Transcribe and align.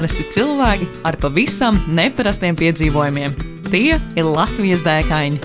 parasti 0.00 0.24
cilvēki 0.32 0.86
ar 1.04 1.16
pavisam 1.20 1.76
neparastiem 1.92 2.56
piedzīvojumiem. 2.56 3.34
Tie 3.68 3.98
ir 4.00 4.24
Latvijas 4.24 4.80
dēkaini. 4.86 5.36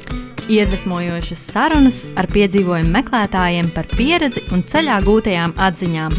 Iedvesmojošas 0.48 1.42
sarunas 1.52 1.98
ar 2.16 2.30
piedzīvojumu 2.32 2.94
meklētājiem 2.94 3.68
par 3.76 3.90
pieredzi 3.92 4.46
un 4.56 4.64
ceļā 4.64 5.02
gūtajām 5.04 5.58
atziņām. 5.60 6.16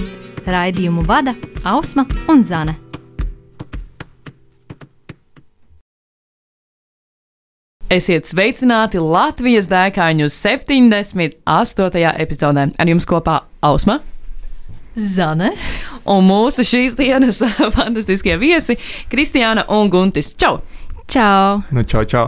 Raidījumu 0.52 1.06
vada 1.08 1.32
Ausma 1.64 2.04
un 2.28 2.44
Zane. 2.44 2.74
Esiet 7.88 8.28
sveicināti 8.28 9.00
Latvijas 9.00 9.70
dēkaņu 9.72 10.28
78. 10.28 12.04
epizodē. 12.26 12.68
Ar 12.76 12.92
jums 12.92 13.08
kopā 13.08 13.40
Ausma 13.64 14.02
Zane 14.96 15.54
un 16.10 16.26
mūsu 16.26 16.64
šīs 16.66 16.96
dienas 16.98 17.42
fantastiskie 17.76 18.38
viesi 18.40 18.78
Kristiāna 19.12 19.66
un 19.76 19.92
Guntis. 19.92 20.34
Čau! 20.38 20.60
Čau! 21.10 21.62
Nu, 21.70 21.86
čau, 21.86 22.04
čau! 22.04 22.26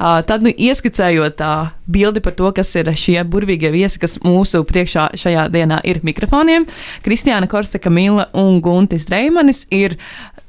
Uh, 0.00 0.20
tad, 0.26 0.42
nu, 0.44 0.50
ieskicējot 0.50 1.40
uh, 1.44 1.72
bildi 1.90 2.22
par 2.24 2.34
to, 2.36 2.48
kas 2.54 2.70
ir 2.78 2.90
šie 2.98 3.20
burvīgie 3.28 3.70
viesi, 3.72 4.00
kas 4.02 4.18
mūsu 4.24 4.62
priekšā 4.68 5.10
šajā 5.18 5.46
dienā 5.52 5.80
ir 5.88 6.02
mikrofoniem, 6.06 6.66
Kristiāna 7.04 7.48
Korsaka, 7.50 7.92
Mila 7.92 8.28
un 8.38 8.60
Guntis 8.64 9.08
Reimanis 9.12 9.64
ir 9.72 9.96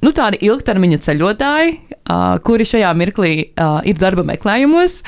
nu, 0.04 0.12
tādi 0.16 0.42
ilgtermiņa 0.48 1.00
ceļotāji, 1.06 1.76
uh, 1.78 2.36
kuri 2.46 2.68
šajā 2.68 2.92
mirklī 3.00 3.34
uh, 3.46 3.80
ir 3.88 4.00
darba 4.02 4.26
meklējumos 4.28 5.02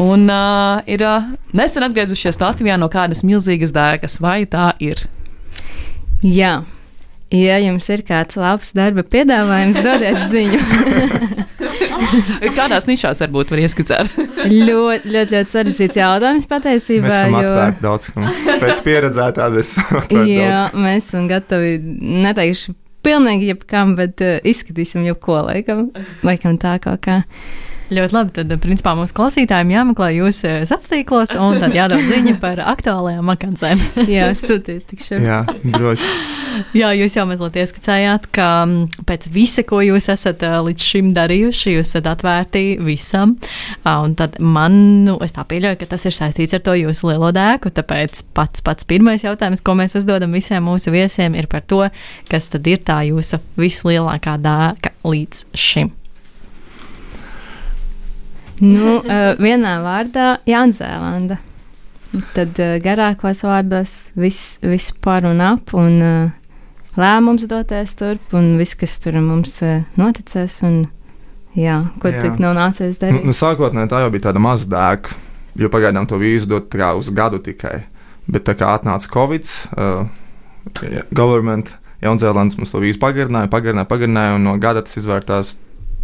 un 0.00 0.28
uh, 0.30 0.80
ir 0.90 1.04
uh, 1.06 1.30
nesen 1.56 1.88
atgriezušies 1.88 2.40
Latvijā 2.40 2.78
no 2.80 2.90
kādas 2.92 3.24
milzīgas 3.26 3.74
dēkas. 3.76 4.20
Vai 4.22 4.44
tā 4.50 4.72
ir? 4.82 5.06
Jā, 6.20 6.60
ja 7.34 7.58
jums 7.62 7.86
ir 7.92 8.02
kāds 8.06 8.36
labs 8.40 8.72
darba 8.76 9.04
piedāvājums, 9.06 9.78
dodiet 9.84 10.24
ziņu. 10.32 10.60
Kādās 12.56 12.86
nišās 12.88 13.20
varbūt 13.22 13.52
var 13.52 13.60
ieskicēt? 13.62 14.14
ļoti, 14.50 15.10
ļoti, 15.12 15.34
ļoti 15.36 15.52
sarežģīts 15.52 15.98
jautājums 16.00 16.46
patiesībā. 16.50 17.06
Mēs 17.06 17.16
esam 17.20 17.36
jo- 17.36 17.40
atvērti 17.52 17.84
daudz. 17.84 18.10
Pēc 18.64 18.82
pieredzētā 18.86 19.48
atvērti 19.48 20.20
Jā, 20.34 20.50
daudz. 20.50 20.78
mēs 20.86 21.08
esam 21.10 21.28
gatavi. 21.30 21.72
Neteikšu 22.26 22.74
pilnīgi 23.06 23.50
jebkam, 23.52 23.94
bet 23.98 24.20
uh, 24.24 24.38
izskatīsim 24.46 25.06
jau 25.08 25.16
ko 25.20 25.38
laikam. 25.46 25.90
Laikam 26.26 26.58
tā 26.60 26.76
kaut 26.82 27.00
kā. 27.06 27.20
Ļoti 27.90 28.14
labi. 28.14 28.34
Tad, 28.40 28.52
principā, 28.62 28.94
mūsu 28.98 29.14
klausītājiem 29.16 29.72
jāmeklē 29.74 30.10
jūsu 30.14 30.42
sociālajos 30.68 30.90
tīklos, 30.90 31.32
un 31.38 31.58
tad 31.62 31.74
jādod 31.74 32.04
ziņa 32.06 32.36
par 32.42 32.62
aktuālajām 32.72 33.32
vakancēm. 33.32 33.82
Jā, 34.16 34.30
sūtiet 34.38 34.86
tik 34.90 35.02
šeit. 35.06 35.24
Jā, 35.26 35.42
droši. 35.64 36.12
Jā, 36.74 36.90
jūs 36.98 37.14
jau 37.14 37.24
mazliet 37.30 37.60
ieskicējāt, 37.62 38.26
ka 38.34 38.46
mm, 38.64 39.04
pēc 39.06 39.28
visa, 39.30 39.62
ko 39.66 39.78
jūs 39.84 40.08
esat 40.12 40.42
ā, 40.46 40.56
līdz 40.66 40.86
šim 40.86 41.12
darījuši, 41.14 41.76
jūs 41.76 41.92
esat 41.92 42.08
atvērti 42.10 42.64
visam. 42.82 43.36
Ā, 43.84 44.00
Un 44.00 44.16
tad 44.18 44.38
man, 44.40 44.74
nu, 45.06 45.16
es 45.24 45.34
tā 45.36 45.44
pieļauju, 45.46 45.78
ka 45.82 45.90
tas 45.92 46.06
ir 46.08 46.16
saistīts 46.16 46.56
ar 46.56 46.64
to 46.66 46.74
jūsu 46.78 47.10
lielo 47.12 47.30
dēku. 47.36 47.72
Tāpēc 47.76 48.24
pats, 48.36 48.64
pats 48.66 48.88
pirmais 48.88 49.22
jautājums, 49.26 49.62
ko 49.62 49.76
mēs 49.78 49.94
uzdodam 50.00 50.34
visiem 50.34 50.66
mūsu 50.66 50.94
viesiem, 50.94 51.36
ir 51.38 51.50
par 51.52 51.66
to, 51.68 51.84
kas 52.30 52.50
tad 52.52 52.66
ir 52.70 52.82
tā 52.82 53.02
jūsu 53.10 53.42
vislielākā 53.60 54.38
dēka 54.42 54.96
līdz 55.06 55.46
šim. 55.54 55.94
Nu, 58.60 58.98
uh, 59.00 59.32
vienā 59.40 59.78
vārdā 59.84 60.34
Jaunzēlanda. 60.48 61.38
Tad 62.34 62.58
uh, 62.60 62.74
garākos 62.82 63.44
vārdos 63.46 63.92
viss, 64.18 64.56
viss 64.62 64.92
par 65.00 65.24
un 65.28 65.40
ap, 65.44 65.72
un 65.78 65.98
uh, 66.02 66.30
lēmums 66.98 67.46
doties 67.48 67.94
turp, 67.96 68.34
un 68.36 68.56
viss, 68.58 68.74
kas 68.76 68.98
tur 69.00 69.16
mums 69.22 69.60
uh, 69.62 69.84
noticēs, 70.00 70.58
un 70.66 70.82
jā, 71.56 71.78
ko 72.02 72.10
Jā. 72.12 72.24
tik 72.26 72.40
nav 72.42 72.56
nācies 72.58 72.98
Nu, 72.98 73.02
darīt. 73.06 73.28
nu, 73.30 73.36
sākotnēji 73.36 73.92
tā 73.92 74.02
jau 74.04 74.10
bija 74.12 74.26
tāda 74.28 74.42
maza 74.42 74.68
dēka, 74.70 75.14
jo 75.62 75.70
pagaidām 75.72 76.08
to 76.10 76.18
vīzu 76.20 76.50
dot 76.50 76.68
kā 76.74 76.92
uz 76.98 77.08
gadu 77.14 77.38
tikai. 77.42 77.84
Bet 78.30 78.44
tā 78.46 78.54
kā 78.58 78.74
atnāca 78.76 79.08
Covid, 79.10 79.46
uh, 79.78 80.04
government 81.14 81.72
Jaunzēlandes 82.02 82.56
mums 82.58 82.70
to 82.72 82.80
vīzu 82.82 83.00
pagarināja, 83.02 83.50
pagarināja, 83.52 83.88
pagarināja, 83.90 84.36
un 84.38 84.46
no 84.48 84.54
gada 84.60 84.82
tas 84.84 84.96
izvērtās 85.00 85.56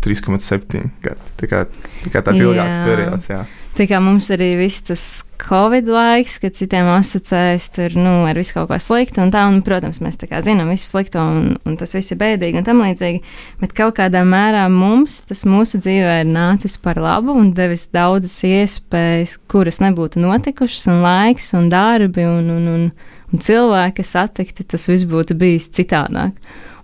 3,7 0.04 0.90
gadi. 1.04 1.30
Tā 1.40 1.50
kā, 1.50 1.62
tā 2.04 2.12
kā 2.12 2.24
tāds 2.24 2.42
Jā. 2.42 2.50
ilgāks 2.50 2.82
periods, 2.86 3.30
jā. 3.32 3.44
Tā 3.76 3.84
kā 3.84 3.98
mums 4.00 4.30
arī 4.32 4.54
viss 4.56 4.80
tas 4.88 5.02
Covid 5.36 5.84
laiks, 5.92 6.38
kad 6.40 6.54
citiem 6.56 6.86
asociējas 6.94 7.66
tur 7.74 7.96
nu, 7.98 8.12
ar 8.24 8.38
visu 8.40 8.54
kaut 8.56 8.70
ko 8.70 8.78
sliktu, 8.80 9.20
un 9.20 9.32
tā, 9.34 9.42
un, 9.50 9.58
protams, 9.66 9.98
mēs 10.00 10.16
tā 10.16 10.30
kā 10.30 10.40
zinām 10.44 10.70
visu 10.72 10.86
slikto, 10.88 11.20
un, 11.20 11.50
un 11.68 11.74
tas 11.76 11.92
viss 11.92 12.14
ir 12.14 12.18
bēdīgi 12.22 12.62
un 12.62 12.64
tam 12.64 12.80
līdzīgi. 12.80 13.20
Bet 13.60 13.74
kaut 13.76 13.98
kādā 13.98 14.22
mērā 14.24 14.64
mums 14.72 15.18
tas 15.28 15.44
mūsu 15.44 15.82
dzīvē 15.84 16.22
ir 16.22 16.30
nācis 16.30 16.78
par 16.80 16.96
labu 17.04 17.36
un 17.36 17.52
devis 17.56 17.84
daudzas 17.92 18.38
iespējas, 18.48 19.36
kuras 19.52 19.82
nebūtu 19.84 20.24
notikušas, 20.24 20.88
un 20.94 21.04
laiks, 21.04 21.52
un 21.58 21.68
darbi, 21.72 22.24
un, 22.24 22.48
un, 22.56 22.70
un, 22.72 22.88
un 23.28 23.44
cilvēki 23.44 24.06
satikti, 24.08 24.64
tas 24.64 24.88
viss 24.88 25.04
būtu 25.10 25.36
bijis 25.36 25.68
citādāk. 25.76 26.32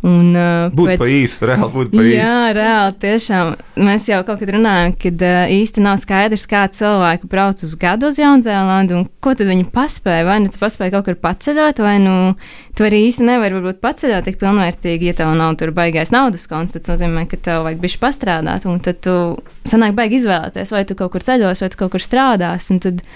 Un, 0.02 0.32
uh, 0.34 0.72
Būtu 0.74 0.96
pa 0.98 1.06
īsu, 1.06 1.44
reāli 1.46 1.68
būtu 1.70 1.92
pa 1.94 2.02
Jā, 2.02 2.22
īsu. 2.26 2.54
reāli. 2.56 2.94
Tiešām 3.04 3.50
mēs 3.86 4.08
jau 4.10 4.16
kaut 4.26 4.40
kad 4.40 4.50
runājam, 4.50 4.94
ka 4.98 5.12
uh, 5.14 5.52
īsti 5.54 5.84
nav 5.84 6.00
skaidrs, 6.02 6.46
kā 6.50 6.64
cilvēki 6.74 7.28
brauc 7.30 7.62
uz 7.62 7.76
gadu 7.78 8.08
uz 8.10 8.18
Jaunzēlandu 8.18 8.96
un 8.98 9.04
ko 9.22 9.36
tad 9.38 9.46
viņi 9.52 9.68
paspēja. 9.70 10.24
Vai 10.26 10.41
nu 10.42 10.50
tu 10.50 10.58
paspēji 10.58 10.94
kaut 10.96 11.06
kur 11.06 11.18
paceļot, 11.22 11.82
vai 11.86 11.94
nu 12.02 12.14
tu 12.74 12.88
arī 12.88 13.04
īsti 13.06 13.28
nevari 13.28 13.60
varbūt 13.60 13.78
paceļot 13.84 14.26
tik 14.26 14.41
pilnvērtīgi, 14.42 15.12
ja 15.12 15.18
tev 15.20 15.30
nav 15.38 15.54
tur 15.60 15.70
baigais 15.76 16.10
naudas 16.10 16.48
konts. 16.50 16.74
Tas 16.74 16.96
nozīmē, 16.96 17.28
ka 17.30 17.38
tev 17.38 17.62
vajag 17.68 17.84
bišķi 17.84 18.00
pastrādāt, 18.02 18.66
un 18.66 18.82
tad 18.82 18.98
tu 19.06 19.14
sanāk 19.70 19.94
baigi 19.94 20.18
izvēlēties, 20.18 20.74
vai 20.74 20.82
tu 20.88 20.98
kaut 20.98 21.14
kur 21.14 21.22
ceļos, 21.22 21.62
vai 21.62 21.70
tu 21.70 21.78
kaut 21.84 21.94
kur 21.94 22.02
strādās. 22.02 22.72
un 22.74 22.82
tad 22.82 23.06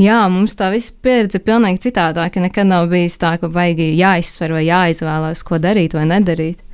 Jā, 0.00 0.24
mums 0.26 0.56
tā 0.58 0.72
visa 0.74 0.90
pieredze 1.04 1.38
ir 1.38 1.44
pilnīgi 1.46 1.84
citādāka. 1.86 2.42
Nekad 2.42 2.66
nav 2.66 2.88
bijis 2.90 3.14
tā, 3.20 3.36
ka 3.38 3.50
baigi 3.52 3.92
jāizsver 3.94 4.56
vai 4.56 4.64
jāizvēlās, 4.66 5.44
ko 5.46 5.60
darīt 5.62 5.94
vai 5.94 6.08
nedarīt. 6.10 6.64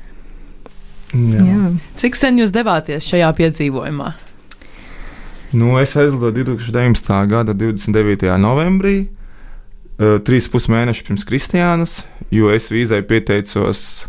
Jā. 1.12 1.42
Jā. 1.44 1.70
Cik 2.00 2.16
sen 2.16 2.40
jūs 2.40 2.54
devāties 2.54 3.08
šajā 3.10 3.28
piedzīvojumā? 3.36 4.12
Nu, 5.52 5.74
es 5.82 5.96
aizlidoju 5.98 6.46
2019. 6.54 7.10
gada 7.28 7.54
29. 7.58 8.30
novembrī, 8.38 8.94
uh, 9.98 10.16
trīs 10.24 10.46
pus 10.48 10.70
mēnešus 10.70 11.08
pirms 11.08 11.26
Kristiānas, 11.26 11.96
jo 12.30 12.52
es 12.54 12.70
vīzai 12.70 13.02
pieteicos 13.04 14.06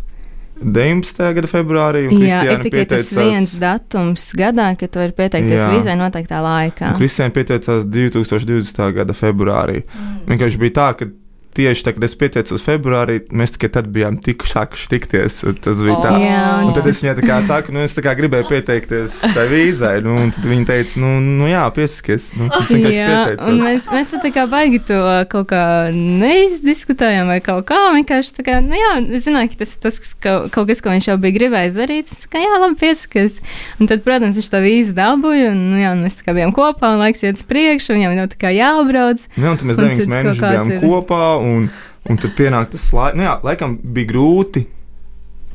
19. 0.60 1.22
gada 1.38 1.48
februārī. 1.50 2.04
Jā, 2.26 2.42
ir 2.52 2.62
tikai 2.66 2.84
tas 2.90 3.10
viens 3.16 3.54
datums 3.58 4.28
gadā, 4.38 4.72
kad 4.78 4.92
tu 4.92 5.00
vari 5.00 5.14
pieteikties 5.16 5.58
Jā. 5.58 5.70
vīzai 5.72 5.96
noteiktā 5.98 6.42
laikā. 6.44 6.92
Kristiāna 6.98 7.34
pieteicās 7.34 7.86
2020. 7.88 8.84
gada 8.98 9.16
februārī. 9.16 9.82
Mm. 9.86 10.20
Vienkārši 10.28 10.62
bija 10.62 10.76
tā, 10.78 10.88
ka 11.00 11.08
tieši 11.56 11.84
tad, 11.86 11.96
kad 11.98 12.04
es 12.08 12.14
pieteicos 12.18 12.62
februārī, 12.64 13.18
mēs 13.32 13.54
tikai 13.56 13.68
tad 13.74 13.88
bijām 13.92 14.16
tik 14.24 14.44
sākuši 14.48 14.88
tikties. 14.92 15.40
Tas 15.62 15.82
bija 15.84 15.98
tā. 16.02 16.12
Jā, 16.22 16.42
Un 16.66 16.72
tad 16.76 16.86
es 16.90 17.02
viņai 17.02 17.14
tā 17.18 17.24
kā 17.26 17.38
saku, 17.46 17.74
nu, 17.74 17.82
es 17.84 17.92
tā 17.96 18.04
kā 18.04 18.14
gribēju 18.18 18.48
pieteikties 18.48 19.18
tai 19.34 19.46
vīzai, 19.50 19.94
nu, 20.04 20.14
un 20.24 20.32
tad 20.34 20.46
viņa 20.48 20.68
teica, 20.70 21.00
nu, 21.02 21.12
nu 21.42 21.50
jā, 21.50 21.64
piesakies. 21.76 22.30
Nu, 22.38 22.48
Jā, 22.92 23.18
mēs, 23.58 23.88
mēs 23.92 24.10
pat 24.14 24.24
tā 24.26 24.30
kā 24.34 24.46
baigi 24.50 24.80
to 24.88 24.98
kaut 25.32 25.48
kā 25.52 25.62
neizdiskutējām, 25.92 27.28
vai 27.30 27.38
kaut 27.44 27.66
kā 27.68 27.80
vienkārši 27.96 28.34
tā 28.38 28.44
kā, 28.46 28.58
nu 28.64 28.76
jā, 28.78 28.92
zināju, 29.22 29.52
ka 29.52 29.60
tas 29.62 29.74
ir 29.76 29.82
tas, 29.84 29.98
kas 30.02 30.12
kaut, 30.22 30.66
kas, 30.70 30.82
ko 30.84 30.92
viņš 30.94 31.08
jau 31.10 31.16
bija 31.22 31.36
gribējis 31.38 31.76
darīt. 31.76 32.12
Es 32.14 32.24
kā, 32.30 32.40
jā, 32.42 32.52
labi, 32.62 32.78
piesakies. 32.80 33.38
Un 33.80 33.90
tad, 33.90 34.02
protams, 34.06 34.38
viņš 34.40 34.50
to 34.52 34.60
vīzu 34.64 34.96
dabūja, 34.96 35.52
un, 35.52 35.62
nu, 35.72 35.80
jā, 35.82 35.92
un 35.96 36.04
mēs 36.06 36.16
tā 36.18 36.26
kā 36.26 36.34
bijām 36.36 36.54
kopā, 36.56 36.92
un 36.94 37.02
laiks 37.02 37.24
iet 37.26 37.40
uz 37.40 37.44
priekšu, 37.48 37.92
un 37.94 38.00
viņam 38.00 38.16
jau 38.22 38.28
tā 38.32 38.40
kā 38.44 38.52
jābrauc. 38.54 39.26
Jā, 39.36 39.48
un 39.52 39.60
tad 39.60 39.68
mēs 39.70 39.80
deviņus 39.80 40.10
mēnešus 40.12 40.42
bijām 40.42 40.72
tur- 40.72 40.84
kopā, 40.86 41.22
un, 41.42 41.66
un 42.08 42.22
tad 42.22 42.36
pienāk 42.38 42.72
tas 42.74 42.88
laiks. 42.96 43.18
Nu, 43.18 43.26
jā, 43.26 43.34
laikam 43.46 43.76
bija 43.82 44.12
grūti 44.12 44.66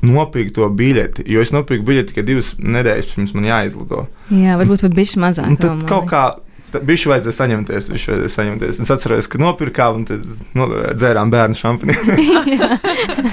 nopirkt 0.06 0.56
to 0.58 0.68
biļeti, 0.78 1.26
jo 1.32 1.42
es 1.42 1.54
nopirku 1.56 1.88
biļeti 1.88 2.12
tikai 2.12 2.26
divas 2.28 2.52
nedēļas 2.62 3.14
pirms 3.14 3.34
man 3.38 3.48
jāizlido. 3.50 4.04
Jā, 4.34 4.58
varbūt 4.60 4.86
pat 4.86 4.98
bišķi 4.98 5.24
mazāk. 5.24 5.50
Un 5.54 5.58
tad 5.62 5.88
kaut 5.90 6.12
kā. 6.12 6.26
Bišķi 6.68 7.08
vajadzēja 7.08 7.36
saņemties, 7.38 7.86
bišķi 7.94 8.10
vajadzēja 8.12 8.32
saņemties. 8.34 8.80
Es 8.84 8.90
atceros, 8.92 9.30
ka 9.32 9.40
nopirkām 9.40 10.02
un 10.02 10.04
tad 10.10 10.26
no, 10.60 10.66
dzērām 11.00 11.32
bērnu 11.32 11.56
šampanieti. 11.56 12.26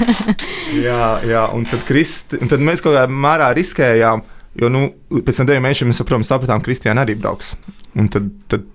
jā, 0.86 1.08
jā, 1.26 1.42
un 1.56 1.66
tad, 1.66 1.82
Kristi, 1.88 2.38
un 2.38 2.52
tad 2.52 2.62
mēs 2.64 2.84
kaut 2.84 2.94
kādā 2.94 3.10
mērā 3.10 3.50
riskējām, 3.58 4.22
jo 4.62 4.70
nu, 4.70 4.84
pēc 5.18 5.40
tam 5.40 5.50
diviem 5.50 5.66
mēnešiem 5.66 5.90
mēs, 5.90 6.04
protams, 6.06 6.30
sapratām, 6.30 6.62
ka 6.62 6.70
Kristiāna 6.70 7.02
arī 7.02 7.18
brauks. 7.18 7.56
Un 7.98 8.06
tad, 8.14 8.30
tad 8.54 8.70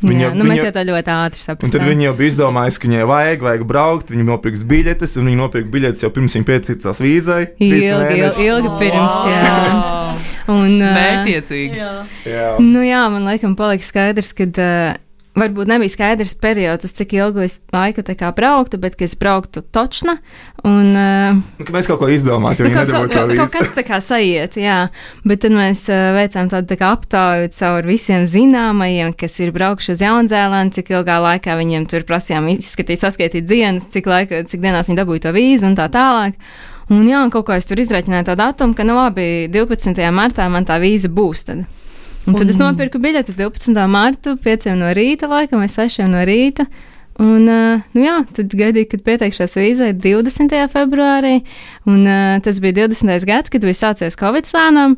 Jā, 0.00 0.08
viņa- 0.08 0.34
nu, 0.34 0.44
mēs 0.48 0.56
viņa- 0.60 0.64
jau 0.64 0.72
tā 0.72 0.82
ļoti 0.88 1.10
ātri 1.12 1.40
Un 1.40 1.44
sapratām. 1.44 1.70
tad 1.74 1.82
viņi 1.82 2.02
jau 2.06 2.14
bija 2.16 2.30
izdomājuši, 2.32 2.78
ka 2.80 2.88
viņai 2.88 3.06
vajag, 3.10 3.40
vajag 3.44 3.64
braukt. 3.68 4.06
Viņi 4.14 4.24
nopirks 4.24 4.62
biļetes, 4.64 5.16
un 5.20 5.26
viņi 5.28 5.36
nopirka 5.36 5.68
biļetes 5.74 6.00
jau 6.02 6.10
pirms 6.10 6.34
viņa 6.36 6.46
pieteicās 6.48 7.00
vīzai. 7.04 7.42
Ilgi, 7.60 7.84
ilgi, 7.92 8.46
ilgi 8.48 8.70
pirms, 8.80 9.16
jā. 9.28 10.16
Un, 10.48 10.78
Mērķiecīgi. 10.80 11.76
Jā. 12.26 12.46
Nu 12.58 12.80
jā, 12.80 13.02
man 13.12 13.24
laikam 13.28 13.54
palika 13.56 13.84
skaidrs, 13.84 14.32
ka 14.32 14.44
uh, 14.48 14.96
varbūt 15.38 15.68
nebija 15.70 15.92
skaidrs 15.92 16.34
periods, 16.40 16.88
uz 16.88 16.94
cik 16.96 17.12
ilgu 17.14 17.44
es 17.44 17.58
laiku 17.74 18.02
tā 18.06 18.16
kā 18.18 18.32
brauktu, 18.34 18.80
bet 18.82 18.96
ka 18.98 19.06
es 19.06 19.14
brauktu 19.18 19.62
točna. 19.62 20.16
Un, 20.66 20.90
uh, 20.92 21.38
Nu, 21.60 21.66
ka 21.66 21.74
mēs 21.74 21.88
kaut 21.88 22.00
ko 22.02 22.08
izdomājām, 22.10 22.66
jo 22.66 22.68
Nu, 22.68 22.74
kaut, 22.74 23.12
kaut, 23.12 23.34
kaut, 23.38 23.52
kas 23.54 23.70
tā 23.76 23.84
kā 23.86 24.00
sajiet, 24.04 24.58
jā. 24.60 24.80
Bet 25.24 25.42
tad 25.44 25.54
mēs 25.54 25.84
uh, 25.92 26.10
veicām 26.18 26.50
tādu 26.52 26.72
tā 26.72 26.80
kā 26.80 26.90
aptauju 26.96 27.52
caur 27.56 27.88
visiem 27.88 28.26
zināmajiem, 28.30 29.14
kas 29.18 29.38
ir 29.40 29.54
braukuši 29.56 29.94
uz 29.94 30.04
Jaunzēlandu, 30.04 30.80
cik 30.80 30.92
ilgā 30.96 31.20
laikā 31.22 31.56
viņiem 31.60 31.86
tur 31.90 32.04
prasījām 32.08 32.50
izskatīt, 32.56 33.04
saskaitīt 33.04 33.48
dienas, 33.48 33.86
cik, 33.94 34.10
laika, 34.10 34.44
cik 34.50 34.64
dienās 34.64 34.90
viņi 34.90 35.00
dabūja 35.00 35.28
to 35.28 35.34
vīzu 35.36 35.70
un 35.70 35.78
tā 35.78 35.88
tālāk. 35.92 36.36
Un 36.90 37.06
jā, 37.06 37.20
un 37.22 37.30
kaut 37.30 37.46
kā 37.46 37.54
es 37.60 37.68
tur 37.70 37.78
izreķināju 37.78 38.26
to 38.26 38.34
datumu, 38.34 38.74
ka, 38.74 38.82
nu 38.82 38.96
labi, 38.98 39.46
12. 39.52 39.94
martā 40.10 40.48
man 40.50 40.66
tā 40.66 40.80
vīza 40.82 41.06
būs. 41.06 41.46
Tad. 41.46 41.68
Un 42.28 42.36
tad 42.36 42.50
es 42.52 42.60
nopirku 42.60 43.00
biļetes 43.00 43.38
12. 43.38 43.86
martu, 43.88 44.36
5 44.44 44.72
no 44.78 44.92
rīta, 44.96 45.28
laikam, 45.30 45.62
vai 45.62 45.70
6 45.72 46.08
no 46.10 46.24
rīta. 46.28 46.68
Un, 47.20 47.44
uh, 47.52 47.80
nu 47.92 48.00
jā, 48.00 48.14
tad 48.32 48.52
gaidīju, 48.56 48.88
kad 48.94 49.02
pieteikšos 49.04 49.58
vīzai 49.58 49.90
20. 49.92 50.54
februārī. 50.72 51.40
Un, 51.84 52.06
uh, 52.06 52.38
tas 52.40 52.60
bija 52.64 52.86
20. 52.86 53.26
gads, 53.28 53.52
kad 53.52 53.66
bija 53.66 53.76
sācies 53.76 54.16
Covid 54.16 54.48
slānām. 54.48 54.94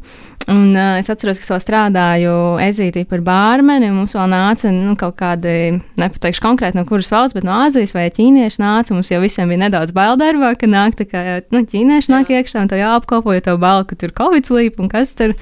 Un, 0.47 0.69
uh, 0.77 1.01
es 1.01 1.11
atceros, 1.11 1.41
ka 1.43 1.49
vēl 1.51 1.63
strādāju 1.65 2.37
ezītī 2.63 3.03
par 3.11 3.25
bārmeni. 3.27 3.91
un 3.91 3.99
Mums 3.99 4.15
vēl 4.15 4.31
nāca 4.31 4.71
nu, 4.71 4.95
kaut 4.99 5.17
kādi, 5.19 5.81
nepateikšu 5.99 6.45
konkrēti 6.45 6.79
no 6.79 6.87
kuras 6.87 7.11
valsts, 7.11 7.35
bet 7.35 7.47
no 7.49 7.57
Āzijas 7.65 7.95
vai 7.97 8.07
ķīnieši 8.15 8.63
nāca. 8.63 8.95
Mums 8.95 9.11
jau 9.11 9.19
visiem 9.23 9.51
bija 9.51 9.65
nedaudz 9.65 9.95
bail 9.97 10.15
darbā, 10.21 10.55
ka 10.59 10.71
nāk 10.71 10.99
tā 11.01 11.09
kā 11.11 11.25
nu, 11.51 11.65
ķīnieši 11.67 12.13
nāk 12.13 12.31
iekšā 12.31 12.63
un 12.63 12.71
to 12.71 12.79
jāapkopo, 12.79 13.35
jo 13.35 13.43
tev 13.51 13.59
bail, 13.63 13.83
ka 13.83 13.99
tur 13.99 14.15
Covid 14.15 14.47
slīp 14.47 14.79
un 14.79 14.93
kas 14.93 15.17
tur. 15.19 15.35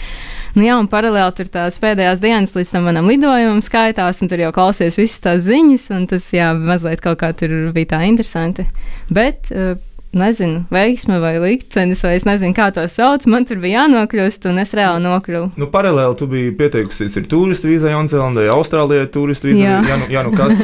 Nu, 0.56 0.64
jā, 0.66 0.78
un 0.80 0.88
paralēli 0.90 1.36
tur 1.38 1.50
tās 1.52 1.78
pēdējās 1.82 2.22
dienas 2.22 2.56
līdz 2.56 2.72
tam 2.74 2.88
manam 2.88 3.06
lidojumam 3.10 3.60
skaitās, 3.64 4.22
un 4.24 4.28
tur 4.32 4.42
jau 4.42 4.50
klausies 4.56 4.98
visas 4.98 5.20
tās 5.22 5.44
ziņas, 5.46 5.90
un 5.96 6.08
tas, 6.10 6.26
jā, 6.34 6.50
mazliet 6.58 7.00
kaut 7.04 7.20
kā 7.22 7.30
tur 7.38 7.54
bija 7.76 7.92
tā 7.94 8.00
interesanti. 8.08 8.66
Bet, 9.14 9.50
uh, 9.54 9.76
nezinu, 10.10 10.64
veiksme 10.74 11.20
vai 11.22 11.36
liktenis, 11.38 12.00
vai 12.02 12.16
es 12.18 12.24
nezinu, 12.26 12.50
kā 12.56 12.72
to 12.74 12.82
sauc, 12.90 13.22
man 13.30 13.44
tur 13.46 13.60
bija 13.62 13.84
jānokļūst, 13.84 14.48
un 14.50 14.58
es 14.58 14.74
reāli 14.74 15.04
nokļuvu. 15.04 15.52
Nu, 15.60 15.68
paralēli 15.70 16.18
tu 16.18 16.26
biji 16.32 16.50
pieteikusies 16.58 17.14
ir 17.20 17.28
turistu 17.30 17.70
vīzai 17.70 17.92
Jaunzēlandē, 17.94 18.48
Austrālijai 18.50 19.06
turistu 19.14 19.52
vīzai, 19.52 19.68
Jā. 19.70 20.00
jā, 20.10 20.24
nu, 20.26 20.32
nu 20.32 20.34
kas. 20.34 20.56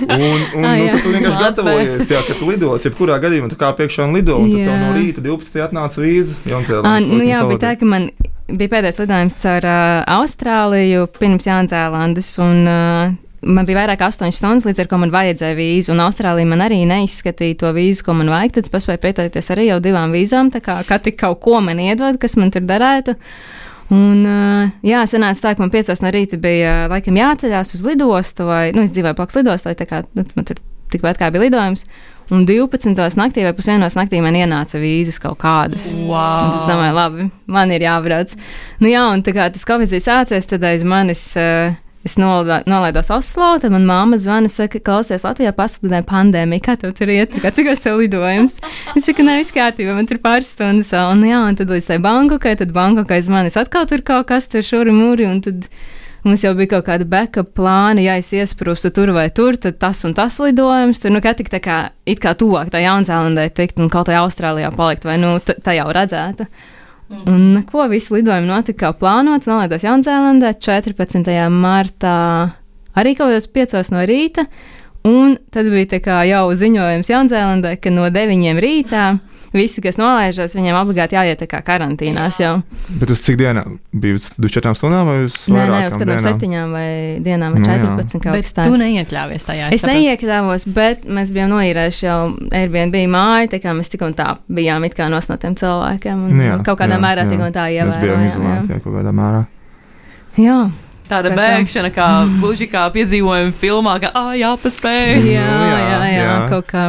Un, 0.00 0.40
un 0.56 0.64
Ah, 0.70 0.78
nu, 0.80 0.88
tad 0.94 1.04
tu 1.04 1.12
vienkārši 1.12 1.42
gatavojies, 1.44 2.08
jā, 2.16 2.24
ka 2.24 2.38
tu 2.40 2.48
lidos, 2.48 2.88
jebkurā 2.88 3.20
gadījumā 3.20 3.52
tu 3.52 3.60
kā 3.60 3.68
priekšā 3.76 4.08
un 4.08 4.16
lido, 4.16 4.38
un 4.40 4.48
tad 4.56 4.80
no 4.86 4.94
rīta 4.96 5.20
12. 5.28 5.60
atnāca 5.68 6.00
vīza 6.00 6.38
Ah, 6.40 6.50
Jaunzēlandē. 6.54 7.06
nu, 7.20 7.20
jā, 7.28 7.44
bija 7.52 7.62
tā, 7.68 7.76
ka 7.76 7.84
man 7.92 8.08
bija 8.58 8.72
pēdējais 8.74 9.00
lidojums 9.02 9.36
caur 9.42 9.66
uh, 9.68 10.02
Austrāliju 10.18 11.06
pirms 11.18 11.46
Jaunzēlandes, 11.48 12.30
un 12.42 12.62
uh, 12.68 13.12
man 13.42 13.68
bija 13.68 13.80
vairāk 13.80 14.00
kā 14.02 14.10
8 14.12 14.34
stundas, 14.34 14.66
līdz 14.68 14.82
ar 14.84 14.90
to 14.90 14.98
man 15.00 15.14
vajadzēja 15.14 15.58
vīzu, 15.58 15.94
un 15.94 16.02
Austrālija 16.04 16.50
man 16.50 16.64
arī 16.64 16.82
neizskatīja 16.88 17.60
to 17.62 17.72
vīzu, 17.76 18.04
ko 18.06 18.16
man 18.18 18.32
vajag. 18.32 18.56
Tad 18.56 18.68
es 18.68 18.74
paspēju 18.74 19.02
pieteikties 19.06 19.50
arī 19.54 19.70
jau 19.70 19.80
divām 19.84 20.14
vīzām, 20.14 20.52
tā 20.54 20.62
kā 20.64 20.80
katra 20.88 21.14
kaut 21.24 21.42
ko 21.44 21.60
man 21.64 21.82
iedod, 21.82 22.20
kas 22.20 22.36
man 22.40 22.52
tur 22.54 22.66
darētu. 22.68 23.16
Un, 23.90 24.22
jā, 24.86 25.00
sanāca 25.10 25.48
tā, 25.48 25.54
ka 25.56 25.64
man 25.64 25.72
piecos 25.72 25.98
no 25.98 26.12
rīta 26.14 26.38
bija 26.38 26.84
laikam 26.92 27.16
jāceļās 27.18 27.74
uz 27.74 27.86
lidostu, 27.88 28.46
vai, 28.46 28.68
nu, 28.76 28.84
es 28.86 28.92
dzīvoju 28.94 29.18
blakus 29.18 29.40
lidostā, 29.40 29.74
tā 29.74 29.88
kā 29.90 30.04
nu, 30.14 30.22
man 30.36 30.46
tur 30.46 30.60
tikpat 30.92 31.18
kā 31.18 31.30
bija 31.34 31.48
lidojums. 31.48 31.86
Un 32.30 32.46
12. 32.46 32.94
naktī 33.18 33.42
vai 33.42 33.52
pusdienos 33.56 33.96
naktī 33.98 34.20
man 34.22 34.38
ienāca 34.38 34.78
vīzas 34.78 35.18
kaut 35.22 35.40
kādas. 35.42 35.90
Un 35.92 36.06
Wow. 36.06 36.54
es 36.54 36.66
domāju, 36.68 36.94
labi, 36.94 37.30
man 37.50 37.70
ir 37.74 37.82
jābrauc. 37.82 38.34
Nu, 38.78 38.86
jā, 38.88 39.02
un 39.12 39.22
tā 39.26 39.34
kā 39.34 39.50
tas 39.52 39.66
Covid 39.66 39.90
bija 39.90 40.06
sācies, 40.06 40.46
tad 40.46 40.64
aiz 40.64 40.84
manis. 40.84 41.32
Uh, 41.36 41.74
Es 42.00 42.14
nolaidos 42.16 43.10
Oslo, 43.12 43.58
tad 43.60 43.74
manā 43.74 43.98
māte 44.08 44.22
zvana, 44.24 44.48
saka, 44.48 44.78
klausies, 44.80 45.20
Latvijā 45.20 45.50
paskatījā 45.52 46.00
pandēmija, 46.08 46.62
kā 46.64 46.76
tev 46.80 46.94
tur 46.96 47.12
iet, 47.12 47.34
kā 47.42 47.50
cik 47.52 47.68
tas 47.68 47.82
tev 47.84 47.98
lidojums. 48.00 48.54
Es 48.96 49.04
saku, 49.04 49.20
nē, 49.20 49.34
viss 49.42 49.52
kārtībā, 49.52 49.92
man 49.92 50.08
tur 50.08 50.16
pāris 50.16 50.48
stundas 50.54 50.94
vēl, 50.96 51.10
un 51.12 51.26
jā, 51.28 51.42
un 51.44 51.58
tad 51.60 51.68
līdz 51.68 51.90
tai 51.90 51.98
Bankokai, 52.00 52.54
tad 52.56 52.72
Bankokai 52.72 53.20
aiz 53.20 53.28
manis 53.28 53.58
atkal 53.60 53.84
tur 53.90 54.00
kaut 54.00 54.30
kas 54.32 54.48
tur 54.48 54.64
šuri 54.64 54.94
mūri, 54.96 55.28
un 55.28 55.42
tad 55.44 55.68
mums 56.24 56.44
jau 56.44 56.52
bija 56.58 56.74
kaut 56.74 56.86
kāda 56.88 57.06
backup 57.08 57.52
plāna, 57.58 58.02
ja 58.04 58.16
es 58.20 58.30
iesprūstu 58.36 58.92
tur 58.96 59.12
vai 59.16 59.28
tur, 59.34 59.58
tad 59.60 59.78
tas 59.82 60.02
un 60.08 60.14
tas 60.16 60.36
lidojums, 60.42 61.00
tur, 61.02 61.14
nu, 61.14 61.22
kā 61.24 61.34
tik 61.38 61.50
tā 61.52 61.62
kā, 61.64 61.78
it 62.08 62.22
kā 62.22 62.34
tuvāk 62.38 62.72
tā 62.72 62.82
Jaunzēlandai 62.84 63.48
tikt 63.56 63.80
un 63.80 63.90
kaut 63.92 64.10
kā 64.10 64.18
Austrālijā 64.20 64.72
palikt, 64.76 65.06
vai, 65.08 65.16
nu, 65.22 65.36
tā 65.40 65.76
jau 65.78 65.88
redzēta. 65.94 66.48
Un 67.10 67.64
ko 67.66 67.88
visi 67.90 68.14
lidojumi 68.14 68.46
notika 68.46 68.86
kā 68.86 68.98
plānots, 69.00 69.48
nolaidos 69.50 69.82
Jaunzēlandē 69.82 70.52
14. 70.62 71.32
martā, 71.50 72.18
arī 72.94 73.16
kaut 73.18 73.32
kādos 73.32 73.50
5 73.50 73.90
no 73.96 74.04
rīta. 74.06 74.46
Un 75.08 75.38
tad 75.48 75.66
bija 75.72 76.20
jau 76.28 76.44
ziņojums 76.60 77.08
Jaunzēlandē, 77.08 77.78
ka 77.80 77.90
no 77.90 78.04
9 78.12 78.60
rītā 78.60 79.04
visi, 79.52 79.82
kas 79.82 79.96
nolaižas, 79.98 80.52
viņiem 80.54 80.76
obligāti 80.78 81.16
jāiet 81.16 81.40
kā 81.50 81.58
karantīnās 81.66 82.38
jau. 82.40 82.52
Bet 83.00 83.10
uz 83.10 83.20
cik 83.24 83.36
dienām? 83.40 83.78
Bija 83.92 84.14
uz 84.18 84.28
24 84.38 84.74
stundām 84.78 85.06
vai 85.10 85.16
uz 85.26 85.36
Nē, 85.50 85.64
nē, 85.66 85.80
uz 85.88 85.96
kādām 85.98 86.12
dienām? 86.20 86.26
septiņām 86.28 86.74
vai 86.76 86.90
dienām 87.24 87.56
vai 87.56 87.60
Nu 87.60 87.68
jā. 87.70 87.78
14 87.82 88.22
kaut 88.22 88.32
Bet 88.36 88.44
kas 88.46 88.52
tu 88.52 88.60
tāds. 88.60 88.82
neiekļāvies 88.84 89.46
tajā. 89.48 89.70
Es 89.74 89.80
sapratu. 89.80 89.96
neiekļāvos, 89.98 90.66
bet 90.76 91.04
mēs 91.06 91.32
bijām 91.34 91.50
noīrējuši 91.54 92.04
jau 92.06 92.18
Airbnb 92.52 92.94
māju, 93.10 93.48
tā 93.54 93.60
kā 93.64 93.74
mēs 93.74 93.90
tik 93.90 94.02
un 94.06 94.14
tā 94.14 94.36
bijām 94.48 94.86
it 94.86 94.94
kā 94.94 95.08
no 95.10 95.18
tiem 95.20 95.54
cilvēkiem. 95.58 96.24
Un, 96.28 96.36
Nu 96.36 96.42
jā, 96.46 96.56
nu, 96.56 96.64
kaut 96.64 96.78
kādā 96.78 96.94
jā, 96.96 97.02
mērā 97.02 97.24
jā. 97.26 97.30
tik 97.30 97.40
un 97.40 97.52
tā 97.52 97.66
Mēs 97.70 97.98
bijām 97.98 98.22
ievērojām. 98.22 98.28
izolēti, 98.30 98.72
jā, 98.72 98.80
kaut 98.84 98.94
kādā 98.94 99.12
mērā. 99.12 99.42
Jā. 100.38 100.44
jā. 100.46 100.70
Tāda 101.10 101.32
Tā 101.32 101.36
bēgšana, 101.42 101.88
kā 101.90 102.06
gluži 102.38 102.68
kā 102.70 102.84
piedzīvojuma 102.94 103.50
filmā, 103.58 103.96
ka, 104.00 104.12
ah, 104.14 104.30
jāpaspēj. 104.38 105.16
Jā, 105.26 105.42
Nu, 105.42 105.64
jā, 105.66 105.78
jā, 105.80 105.88
jā, 105.90 106.10
jā, 106.14 106.22
jā. 106.22 106.36
kaut 106.52 106.66
kā. 106.70 106.84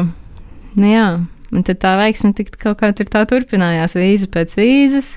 Nu, 0.78 0.86
jā, 0.86 1.08
un 1.52 1.66
tad 1.68 1.82
tā 1.84 1.96
veiksme 2.00 2.34
tik 2.38 2.54
kaut 2.62 2.80
kā 2.82 2.92
tur 2.96 3.10
tā 3.12 3.24
turpinājās, 3.30 3.98
vīza 4.00 4.30
pēc 4.32 4.56
vīzas. 4.60 5.16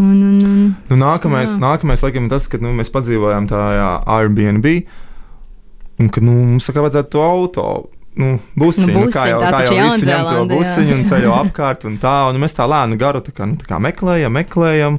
Un, 0.00 0.16
un, 0.16 0.34
un, 0.40 0.58
Nu, 0.88 0.98
nākamais, 0.98 1.54
Jā. 1.54 1.60
nākamais 1.60 2.02
laikam, 2.04 2.26
ir 2.26 2.32
tas, 2.32 2.48
ka 2.50 2.60
nu, 2.62 2.72
mēs 2.76 2.92
padzīvojām 2.94 3.48
tajā 3.50 3.88
Airbnb, 4.16 4.68
un 6.00 6.12
ka 6.12 6.22
nu, 6.24 6.36
mums 6.54 6.68
tā 6.68 6.76
kā 6.76 6.84
vajadzētu 6.84 7.12
to 7.14 7.24
auto. 7.24 7.66
Nu, 8.20 8.36
busiņu, 8.58 8.92
Nu, 8.94 9.04
nu, 9.06 9.10
kā 9.14 9.22
busiņu, 9.22 9.30
jau, 9.30 9.40
tā 9.42 9.50
kā 9.52 9.60
jau 9.64 9.74
visi 9.76 10.06
ņem 10.06 10.06
to 10.06 10.14
Jaunzēlande, 10.14 10.54
jā. 10.54 10.60
busiņu 10.60 10.94
un 10.96 11.04
ceļo 11.10 11.34
apkārt 11.44 11.84
un 11.86 11.98
tā, 12.02 12.14
un 12.30 12.40
mēs 12.42 12.56
tā 12.56 12.66
lēni 12.70 12.98
garu 13.00 13.22
tā 13.24 13.34
kā, 13.36 13.46
nu, 13.46 13.58
tā 13.60 13.68
kā 13.70 13.78
meklējam, 13.82 14.34
meklējam. 14.34 14.98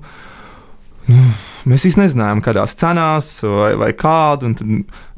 Nu, 1.12 1.26
mēs 1.70 1.86
īsti 1.90 2.02
nezinājām, 2.04 2.42
kādās 2.46 2.76
cenās 2.80 3.40
vai, 3.46 3.72
vai 3.80 3.92
kādu, 3.98 4.50
un 4.50 4.56
tad, 4.58 4.68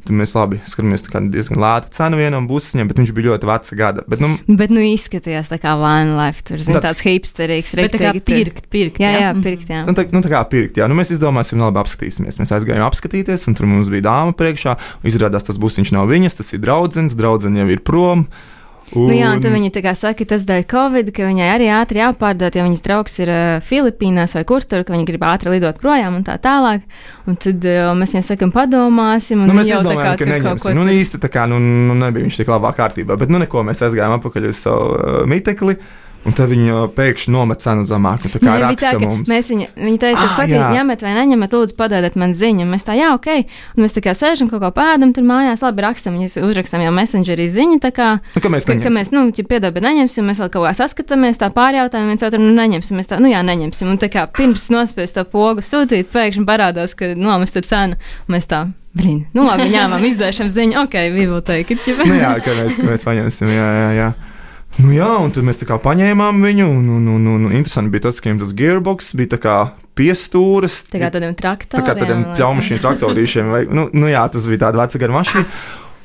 tad 0.04 0.12
mēs 0.18 0.34
labi 0.36 0.58
skatāmies, 0.68 1.00
tā 1.06 1.12
kā 1.14 1.22
diezgan 1.32 1.60
lēta 1.62 1.88
cena 1.96 2.18
vienam 2.20 2.44
busiņam, 2.50 2.90
bet 2.90 2.98
viņš 3.00 3.12
bija 3.16 3.30
ļoti 3.30 3.48
veca 3.48 3.78
gada. 3.80 4.04
Bet, 4.06 4.20
nu, 4.20 4.34
bet, 4.60 4.70
nu, 4.74 4.82
izskatījās 4.84 5.48
tā 5.48 5.58
kā 5.62 5.72
van 5.80 6.12
life, 6.18 6.42
tur, 6.44 6.60
zin, 6.60 6.74
Tāds- 6.76 6.90
tāds 6.90 7.04
hipsterīgs, 7.06 7.72
tur. 7.72 8.20
pirkt, 8.28 8.68
pirkt. 8.70 9.00
Jā, 9.00 9.12
jā, 9.20 9.30
Mhm. 9.32 9.42
pirkt, 9.46 9.68
jā. 9.72 9.84
Nu, 9.86 9.92
tā, 9.96 10.04
nu, 10.12 10.20
tā 10.20 10.28
kā 10.28 10.42
pirkt, 10.50 10.76
jā, 10.76 10.88
nu, 10.88 10.94
mēs 10.94 11.10
izdomāsim, 11.16 11.58
labi, 11.64 11.80
apskatīsimies. 11.80 12.36
Mēs 12.38 12.52
aizgājām 12.52 12.84
apskatīties, 12.84 13.48
un 13.48 13.54
tur 13.54 13.66
mums 13.66 13.88
bija 13.88 14.02
dāma 14.02 14.34
priekšā. 14.36 14.76
Izrādās, 15.04 15.44
tas 15.48 15.56
būs 15.56 15.80
viņš 15.80 15.92
nav 15.92 16.08
viņas, 16.08 16.36
tas 16.36 16.52
ir 16.52 16.60
draugs, 16.60 17.14
draugs 17.16 17.44
jau 17.44 17.68
ir 17.70 17.80
prom. 17.80 18.28
Un, 18.94 19.08
Nu, 19.10 19.14
jā, 19.16 19.32
un 19.34 19.42
tad 19.42 19.54
viņi 19.54 19.72
tā 19.74 19.82
kā 19.84 19.92
saka, 19.98 20.26
tas 20.28 20.44
dēļ 20.46 20.64
Covid, 20.70 21.10
ka 21.14 21.26
viņai 21.26 21.48
arī 21.50 21.66
ātri 21.74 22.00
jāpārdod, 22.00 22.54
ja 22.54 22.66
viņas 22.66 22.84
draugs 22.84 23.18
ir 23.22 23.32
uh, 23.32 23.40
Filipīnās 23.64 24.36
vai 24.38 24.44
kur 24.48 24.62
tur, 24.62 24.84
ka 24.86 24.94
viņi 24.94 25.08
grib 25.08 25.26
ātri 25.26 25.56
lidot 25.56 25.80
projām 25.82 26.20
un 26.20 26.26
tā 26.26 26.36
tālāk. 26.42 26.86
Un 27.26 27.38
tad 27.40 27.66
uh, 27.66 27.90
mēs 27.98 28.14
viņiem 28.14 28.26
sakam, 28.28 28.54
padomāsim. 28.54 29.42
Nu, 29.48 29.56
mēs 29.56 29.72
kā 29.74 30.14
ka 30.20 30.30
neņemsim. 30.30 30.78
Nu, 30.78 30.86
īsti 30.94 31.20
tā 31.22 31.32
kā 31.32 31.48
nu, 31.50 31.58
nu, 31.58 31.98
nebija 31.98 32.28
viņš 32.28 32.40
tik 32.42 32.54
labā 32.54 32.74
kārtībā, 32.78 33.18
bet 33.18 33.34
nu, 33.34 33.42
neko 33.42 33.66
mēs 33.66 33.82
aizgājām 33.88 34.18
atpakaļ 34.20 34.50
uz 34.52 34.62
savu 34.62 34.94
uh, 34.94 35.20
mitekli. 35.30 35.78
Un 36.24 36.32
tad 36.32 36.48
viņi 36.48 36.72
pēkšņi 36.96 37.32
nomet 37.34 37.60
cenu 37.60 37.82
zemāk. 37.84 38.22
un 38.24 38.32
Tā 38.32 38.38
kā 38.40 38.46
bija 38.54 38.68
raksta 38.70 38.92
tā, 38.96 39.00
mums. 39.02 39.28
Mēs 39.28 39.50
viņa, 39.52 39.66
viņa 39.76 39.98
teica, 40.00 40.22
Ah, 40.24 40.36
ka 40.38 40.46
ņemat 40.72 41.02
vai 41.04 41.12
neņemat, 41.18 41.52
lūdzu, 41.52 41.74
padodiet 41.76 42.14
man 42.16 42.32
ziņu. 42.32 42.64
Un 42.64 42.70
Mēs 42.72 42.86
tā, 42.88 42.94
jā, 42.96 43.10
ok. 43.12 43.28
Un 43.76 43.84
mēs 43.84 43.92
tā 43.92 44.00
kā 44.06 44.14
sēžam, 44.16 44.48
kaut 44.48 44.62
ko 44.64 44.70
pēdam, 44.72 45.12
tur 45.12 45.22
mājās, 45.28 45.60
labi 45.60 45.84
rakstam, 45.84 46.16
viņas 46.16 46.38
uzrakstam 46.40 46.80
jau 46.80 46.92
messengerī 46.96 47.44
ziņu. 47.52 47.76
Tā 47.84 47.90
kā, 47.92 48.08
Nu, 48.34 48.40
ka 48.40 48.48
mēs 48.48 48.64
ka, 48.64 48.72
ka 48.72 48.78
neņemsim. 48.78 48.96
mēs, 48.96 49.12
nu, 49.12 49.26
ja 49.36 49.44
piedod, 49.44 49.74
bet 49.76 49.84
neņemsim, 49.84 50.24
mēs 50.32 50.40
vēl 50.40 50.50
kaut 50.56 50.64
kā 50.64 50.72
saskatāmies, 50.80 51.36
tā 51.44 51.50
pārjautājam 51.52 52.08
viens 52.08 52.22
otru, 52.24 52.40
nu, 52.40 52.54
neņemsim. 52.56 52.96
Mēs 52.96 53.12
tā, 53.12 53.20
nu, 53.20 53.28
jā, 53.28 53.44
neņemsim. 53.44 53.92
Un 53.92 53.98
tā 54.00 54.08
kā 54.08 54.24
pirms 54.32 54.70
nospiest 54.72 55.14
to 55.20 55.24
pogu 55.28 55.60
sūtīt, 55.60 56.08
pēkšņi 56.08 56.46
parādās, 56.48 56.96
ka 56.96 57.12
nomesta 57.14 57.60
cena. 57.60 58.00
Mēs 58.32 58.48
tā, 58.48 58.64
blīn, 58.96 59.26
nu, 59.36 59.44
labi, 59.44 59.68
ņēmām 59.76 60.00
izdēšam 60.08 60.48
ziņu, 60.48 60.80
ok, 60.88 60.94
we 61.12 61.26
will 61.28 61.42
take 61.44 61.70
it. 61.76 61.84
nu, 62.00 62.14
jā, 62.16 62.32
ka 62.40 62.56
mēs, 62.56 62.80
ka 62.80 62.88
mēs 62.88 63.04
paņemsim. 63.04 63.52
Jā, 63.52 63.68
jā, 63.82 63.90
jā. 64.00 64.12
Nu, 64.82 64.90
jā, 64.90 65.06
un 65.22 65.30
tad 65.34 65.46
mēs 65.46 65.60
tā 65.60 65.68
kā 65.68 65.78
paņēmām 65.82 66.42
viņu. 66.42 66.66
Un, 66.66 66.90
un, 66.96 67.06
un, 67.14 67.30
un, 67.36 67.46
un 67.48 67.54
interesanti 67.54 67.94
bija 67.94 68.08
tas, 68.08 68.18
ka 68.18 68.30
viņam 68.30 68.42
tas 68.42 68.52
gearbox 68.58 69.14
bija 69.18 69.34
tā 69.36 69.40
kā 69.44 69.56
piestūris. 69.98 70.82
Tā 70.90 71.00
kā 71.04 71.12
tādiem 71.14 71.36
traktoriem. 71.38 71.78
Tā 71.78 71.86
kā 71.86 71.96
tādiem 72.00 72.26
pļaumašīnu 72.34 72.82
traktorīšiem. 72.82 73.54
Vai, 73.54 73.64
nu, 73.70 73.86
nu 73.94 74.10
jā, 74.10 74.26
tas 74.34 74.50
bija 74.50 74.66
tāds 74.66 74.82
vecs 74.82 75.02
gara 75.04 75.18
mašīna. 75.20 75.48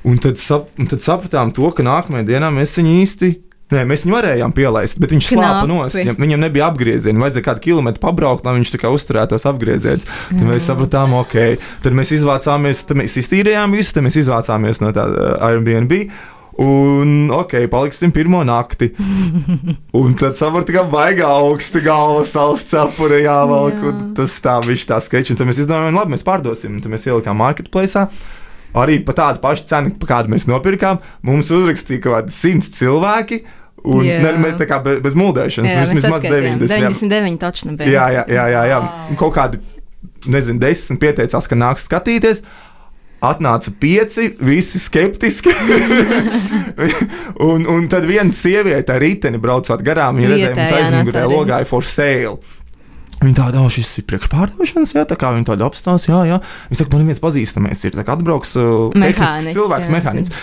Un 0.09 0.21
tad, 0.23 0.38
sap, 0.39 0.69
un 0.79 0.88
tad 0.88 1.03
sapratām 1.03 1.49
to, 1.51 1.67
ka 1.75 1.83
nākamajā 1.83 2.29
dienā 2.29 2.53
mēs 2.55 2.77
viņu 2.79 2.97
īsti 3.01 3.33
Nē, 3.69 3.83
mēs 3.85 4.01
viņu 4.01 4.15
varējām 4.15 4.53
pielaist, 4.57 4.97
bet 4.97 5.11
viņš 5.13 5.27
slāpa 5.29 5.67
nost. 5.69 5.99
Viņam, 6.17 6.41
nebija 6.41 6.71
apgrieziena. 6.71 7.21
Vajadzēja 7.21 7.45
kādu 7.45 7.61
kilometru 7.67 8.01
pabraukt, 8.01 8.47
lai 8.47 8.55
viņš 8.55 8.71
tā 8.73 8.79
kā 8.81 8.89
uzturētos 8.89 9.45
apgrieziens. 9.45 10.07
Tad 10.31 10.41
mēs 10.47 10.65
sapratām, 10.65 11.13
ok. 11.19 11.35
Tad 11.85 11.97
mēs 11.99 12.15
izvācāmies, 12.17 12.81
tad 12.89 12.97
mēs 12.97 13.19
iztīrījām 13.21 13.77
visu, 13.77 13.93
tad 13.93 14.07
mēs 14.07 14.17
izvācāmies 14.23 14.81
no 14.81 14.89
tā 14.95 15.05
uh, 15.05 15.35
Airbnb. 15.51 15.93
Un, 16.59 17.29
ok, 17.31 17.53
paliksim 17.71 18.11
pirmo 18.11 18.41
nakti. 18.43 18.89
Un 19.99 20.15
tad 20.19 20.35
sapratu, 20.39 20.73
ka 20.75 20.83
baigā 20.91 21.29
augsta 21.39 21.79
galva, 21.83 22.25
saules 22.27 22.65
cepura 22.67 23.21
jāvelk. 23.23 23.79
un 23.91 24.01
Tas 24.17 24.35
tā 24.43 24.57
bija 24.65 24.89
tā 24.91 24.99
sketch. 25.05 25.31
Un 25.31 25.39
tad 25.39 25.47
mēs 25.47 25.61
izdomājām, 25.63 25.95
labi, 26.01 26.17
mēs 26.17 26.25
pārdosim. 26.27 26.81
Tad 26.83 26.91
mēs 26.91 27.07
ielikām 27.07 27.39
marketplace. 27.39 28.03
Arī 28.77 28.99
par 29.07 29.15
tādu 29.17 29.41
pašu 29.41 29.65
cenu, 29.71 29.95
par 30.01 30.11
kādu 30.11 30.33
mēs 30.35 30.45
nopirkām. 30.49 30.99
Mums 31.25 31.47
uzrakstīja 31.55 32.03
kaut 32.03 32.17
kādi 32.17 32.35
simts 32.35 32.69
cilvēki. 32.77 33.39
Un 33.87 34.03
Jā. 34.03 34.19
ne, 34.25 34.33
ne, 34.43 34.51
tā 34.59 34.67
kā 34.67 34.81
bez, 34.83 34.99
bez 34.99 35.15
mūldēšanas. 35.15 35.71
Jā, 35.71 35.79
Mēs 35.79 35.93
mēs 35.93 36.01
vismaz 36.03 36.17
atskaitījām. 36.19 36.57
90. 36.59 36.75
jā. 36.75 36.89
99 36.91 37.39
taču 37.39 37.69
nebija. 37.69 37.91
Jā, 37.93 38.07
jā, 38.17 38.23
jā, 38.35 38.47
jā, 38.51 38.63
jā. 38.73 38.79
Un 39.09 39.19
Kaut 39.21 39.31
kādi, 39.37 39.61
nezinu, 40.27 40.59
desmit 40.59 40.99
pieteicās, 41.01 41.47
ka 41.47 41.55
nāks 41.55 41.87
skatīties. 41.87 42.43
Atnāca 43.19 43.73
pieci, 43.75 44.29
visi 44.39 44.79
skeptiski. 44.79 45.51
un, 47.49 47.65
un 47.67 47.89
tad 47.91 48.07
viena 48.07 48.31
sieviete 48.35 48.95
ar 48.95 49.03
riteni 49.03 49.41
braucot 49.41 49.83
garām, 49.83 50.21
viņa 50.21 50.29
redzēja, 50.31 50.53
Vietējā 50.55 50.79
aizmugurē 50.85 51.25
logāja 51.27 51.67
for 51.67 51.83
sale. 51.83 52.38
Viņa 53.19 53.35
tāda, 53.35 53.59
oh, 53.59 53.67
šis 53.67 53.97
ir 53.99 54.07
priekšpārdošanas, 54.07 54.95
jā, 54.95 55.03
tā 55.07 55.17
kā 55.19 55.33
viņa 55.35 55.49
tāda 55.51 55.67
apstāsta, 55.67 56.13
jā, 56.13 56.21
jā. 56.29 56.39
Viņa 56.69 56.79
saka, 56.79 56.95
man 56.95 57.11
viens 57.11 57.19
pazīstamais 57.19 57.83
ir, 57.83 57.97
tā 57.97 58.05
kā 58.07 58.15
atbrauks 58.15 58.55
uh, 58.55 58.69
tehnisks 58.95 59.19
Mehāniķis, 59.19 59.55
cilvēks, 59.57 59.89
jā. 59.89 59.95
mehāniķis. 59.97 60.41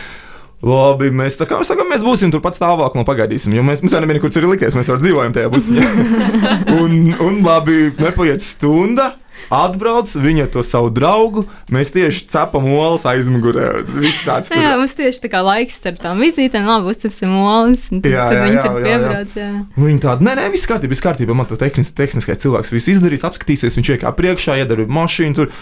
Labi, 0.66 1.08
mēs 1.12 1.36
tā 1.40 1.46
kā 1.48 1.62
sakām, 1.64 1.88
mēs 1.92 2.04
būsim 2.04 2.32
turpat 2.32 2.56
stāvāk 2.58 2.96
un 2.96 3.04
pagaidīsim, 3.08 3.52
jo 3.56 3.64
mēs, 3.64 3.80
mums 3.84 3.96
jau 3.96 4.00
nevienam, 4.04 4.22
kur 4.24 4.36
ir 4.40 4.48
likties, 4.50 4.76
mēs 4.76 4.88
jau 4.92 4.96
dzīvojam 5.00 5.32
tajā 5.36 5.52
pusē. 5.52 5.88
un, 6.82 6.96
un 7.24 7.40
labi, 7.44 7.90
nepaiet 7.96 8.44
stunda. 8.44 9.14
Atbrauc 9.52 10.10
viņa 10.10 10.48
to 10.50 10.62
savu 10.66 10.90
draugu. 10.94 11.44
Mēs 11.72 11.92
tieši 11.94 12.26
cepam 12.32 12.66
olas 12.74 13.06
aizmugurē. 13.08 13.84
Tāds 14.26 14.50
tur. 14.50 14.58
Jā, 14.58 14.74
mums 14.80 14.96
tieši 14.98 15.22
tā 15.22 15.30
kā 15.30 15.42
laiks 15.46 15.78
starp 15.78 16.00
tām 16.02 16.22
vizītēm, 16.24 16.66
labi, 16.66 16.90
uzcepsim 16.90 17.32
olas, 17.38 17.86
tad, 17.90 18.10
Jā, 18.10 18.26
tad 18.26 18.38
jā, 18.38 18.44
viņi 18.46 18.58
jā, 18.58 18.66
tur 18.66 18.76
jā, 18.76 18.82
jā. 18.82 18.98
piebrauc. 18.98 19.38
Jā. 19.38 19.50
Viņa 19.86 20.04
tāda, 20.06 20.26
nē, 20.28 20.36
nē, 20.40 20.46
viss 20.54 20.70
kārtībā, 20.70 20.94
viss 20.96 21.06
kārtībā. 21.06 21.36
Man 21.38 21.50
to 21.50 21.58
tehnis, 21.60 21.92
tehniskais 21.94 22.42
cilvēks 22.42 22.74
viss 22.74 22.90
izdarīs, 22.96 23.26
apskatīsies. 23.28 23.78
Viņš 23.78 23.92
iekāpa 23.96 24.16
priekšā, 24.18 24.58
iedara 24.62 24.88
mašīnu, 24.90 25.38
tur 25.38 25.52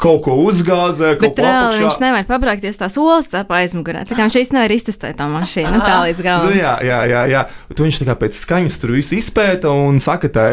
kaut 0.00 0.22
ko 0.24 0.34
uzgāzē, 0.42 1.12
kaut 1.20 1.34
Bet 1.34 1.36
ko 1.36 1.44
reāli 1.46 1.82
viņš 1.84 1.98
nevar 2.02 2.24
pabraukties 2.26 2.80
tās 2.80 2.96
olas 2.98 3.28
cepa 3.30 3.60
aizmugurē. 3.60 4.04
Tā 4.08 4.16
kā 4.16 4.24
viņš 4.26 4.38
īsti 4.40 4.56
nevar 4.56 4.74
iztestēt 4.74 5.18
tā 5.20 5.26
mašīnu 5.30 5.72
nu, 5.76 5.82
tā 5.84 5.98
līdz 6.06 6.22
Nu, 6.22 6.26
galam. 6.26 6.54
jā, 6.56 6.72
jā, 6.86 7.00
jā, 7.10 7.22
jā. 7.30 7.42
Tu 7.76 7.86
viņš 7.86 8.00
tā 8.02 8.08
kā 8.08 8.16
pēc 8.24 8.38
skaņas 8.40 8.80
tur 8.82 8.94
visu 8.96 9.18
izpēta 9.18 9.70
un 9.70 10.00
saka 10.02 10.30
tai 10.32 10.52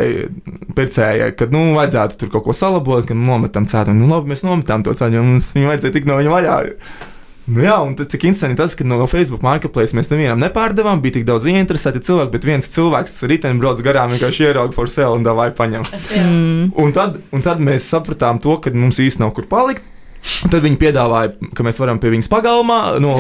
pircējai, 0.76 1.32
ka, 1.40 1.48
nu, 1.54 1.74
vajadzētu 1.78 2.20
tur 2.20 2.34
kaut 2.36 2.50
ko 2.50 2.58
salabot, 2.58 3.08
ka 3.08 3.18
nometam 3.18 3.66
cēlu. 3.70 3.96
Nu, 3.96 4.10
labi, 4.12 4.34
mēs 4.34 4.46
nometām 4.46 4.84
to 4.86 4.94
un 5.00 5.34
mums 5.34 5.54
viņu 5.56 5.72
vajadzēja 5.72 5.96
tik 5.98 6.10
no 6.10 6.20
viņa 6.20 6.36
vaļā. 6.36 6.58
Nu, 7.50 7.64
jā, 7.66 7.76
un 7.82 7.96
tas 7.98 8.10
tik 8.12 8.28
interesanti 8.28 8.60
tas, 8.60 8.76
ka 8.78 8.86
no 8.86 9.02
Facebook 9.10 9.42
marketplace 9.46 9.98
mēs 9.98 10.12
nevienam 10.12 10.42
nepārdevām, 10.44 11.02
bija 11.02 11.18
tik 11.18 11.26
daudz 11.30 11.48
ieinteresēti 11.50 12.04
cilvēki, 12.06 12.34
bet 12.36 12.46
viens 12.46 12.70
cilvēks 12.76 13.24
riteni 13.32 13.62
brauc 13.62 13.82
garām, 13.86 14.14
vienkārši 14.14 14.46
ierauga 14.52 14.76
for 14.76 14.92
sale 14.92 15.18
un 15.18 15.26
davai 15.26 15.50
paņem. 15.58 15.88
Mm. 16.14 16.68
Un 16.78 16.94
tad, 16.94 17.18
un 17.34 17.46
tad 17.46 17.64
mēs 17.64 17.90
sapratām 17.90 18.42
to, 18.44 18.60
ka 18.62 18.74
mums 18.76 19.02
īsti 19.02 19.24
nav 19.24 19.34
kur 19.38 19.50
palikt. 19.50 19.86
Un 20.44 20.52
Tad 20.52 20.64
viņi 20.64 20.78
piedāvāja, 20.80 21.32
ka 21.56 21.64
mēs 21.64 21.78
varam 21.80 22.00
pie 22.00 22.12
viņas 22.12 22.28
pagalmā 22.32 22.80
no 23.04 23.14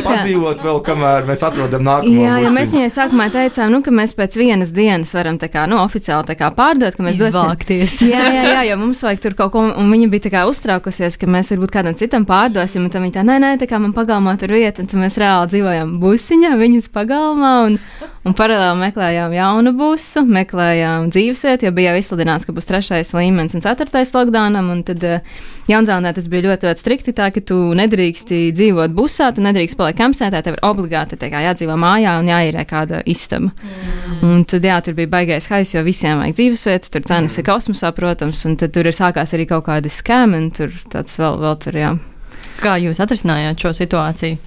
tā- 0.00 0.08
padzīvot 0.08 0.62
vēl, 0.64 0.78
kamēr 0.86 1.26
mēs 1.28 1.42
atrodam 1.44 1.84
nākamo. 1.84 2.22
Jā, 2.24 2.38
jo 2.44 2.52
mēs 2.54 2.72
viņai 2.72 2.88
sākumā 2.94 3.26
teicām, 3.34 3.72
nu, 3.72 3.80
ka 3.84 3.92
mēs 3.92 4.14
pēc 4.16 4.36
vienas 4.40 4.72
dienas 4.72 5.12
varam 5.16 5.38
tā 5.40 5.50
kā, 5.52 5.66
nu, 5.68 5.76
oficiāli 5.82 6.28
tā 6.30 6.36
kā 6.38 6.48
pārdot, 6.56 6.96
ka 6.96 7.04
mēs 7.04 7.18
dosim. 7.20 7.36
Izvākties. 7.36 7.98
Jā, 8.12 8.24
jā, 8.32 8.44
jā, 8.54 8.62
jo 8.70 8.78
mums 8.80 9.02
vajag 9.04 9.20
tur 9.24 9.36
kaut 9.38 9.52
ko, 9.52 9.64
un 9.68 9.92
viņa 9.92 10.08
bija 10.12 10.26
tā 10.28 10.32
kā 10.32 10.44
uztraukusies, 10.48 11.18
ka 11.20 11.28
mēs 11.28 11.52
varbūt 11.52 11.74
kādam 11.76 11.96
citam 11.98 12.24
pārdosim, 12.28 12.86
un 12.88 12.92
tad 12.94 13.04
viņa 13.04 13.18
tā, 13.18 13.24
nē, 13.28 13.36
nē, 13.44 13.52
tā 13.60 13.68
kā 13.68 13.80
man 13.82 13.92
pagalmā 13.96 14.36
tur 14.40 14.52
vieta, 14.56 14.80
un 14.84 14.88
tad 14.90 15.00
mēs 15.00 15.18
reāli 15.20 15.52
dzīvojam 15.52 15.94
busiņā, 16.02 16.54
viņas 16.60 16.88
pagalmā, 16.94 17.52
un, 17.68 17.78
un 18.24 18.36
paralēli 18.38 18.80
meklējām 18.86 19.36
jaunu 19.36 19.74
busu, 19.76 20.24
meklējām 20.24 21.12
dzīvesvietu, 21.12 21.68
jo 21.68 21.76
bija 21.76 21.92
jau 21.92 22.02
izsludināts, 22.02 22.48
ka 22.48 22.56
būs 22.56 22.68
trešais 22.68 23.12
līmenis 23.16 23.56
un 23.58 23.64
ceturtais 23.64 24.12
lockdownam, 24.16 24.72
un 24.72 24.82
tad 24.88 25.04
uh, 25.04 25.44
Jaunzēlnē 25.98 26.14
tas 26.14 26.28
bija 26.30 26.44
ļoti, 26.46 26.66
ļoti 26.68 26.82
strikti, 26.82 27.12
tā 27.16 27.26
ka 27.34 27.40
tu 27.42 27.56
nedrīksti 27.74 28.52
dzīvot 28.54 28.92
busā, 28.94 29.32
tu 29.34 29.42
nedrīkst 29.42 29.76
palikt 29.78 29.98
kampsētā, 29.98 30.42
tev 30.46 30.54
ir 30.54 30.62
obligāti 30.62 31.18
kā 31.18 31.40
jādzīvo 31.42 31.74
mājā 31.74 32.12
un 32.20 32.30
jāīrē 32.30 32.62
kāda 32.68 33.00
istaba. 33.02 33.50
Mm. 33.50 34.20
Un 34.28 34.44
tad, 34.46 34.62
jā, 34.62 34.78
tur 34.84 34.94
bija 34.94 35.10
baigais 35.10 35.48
hais, 35.50 35.74
jo 35.74 35.82
visiem 35.82 36.22
vajag 36.22 36.36
dzīvesvietas, 36.38 36.92
tur 36.94 37.02
cenas 37.08 37.38
ir 37.38 37.46
kosmosā, 37.48 37.90
protams, 37.96 38.44
un 38.46 38.54
tad 38.60 38.74
tur 38.76 38.86
ir 38.86 38.94
sākās 38.94 39.34
arī 39.34 39.48
kaut 39.50 39.66
kādi 39.66 39.90
skēmi, 39.90 40.38
un 40.38 40.52
tur 40.54 40.70
tāds 40.92 41.18
vēl, 41.18 41.40
vēl 41.42 41.58
tur, 41.66 41.80
jā. 41.82 41.90
Kā 42.62 42.78
jūs 42.78 43.02
atrisinājāt 43.02 43.66
šo 43.66 43.74
situāciju? 43.82 44.38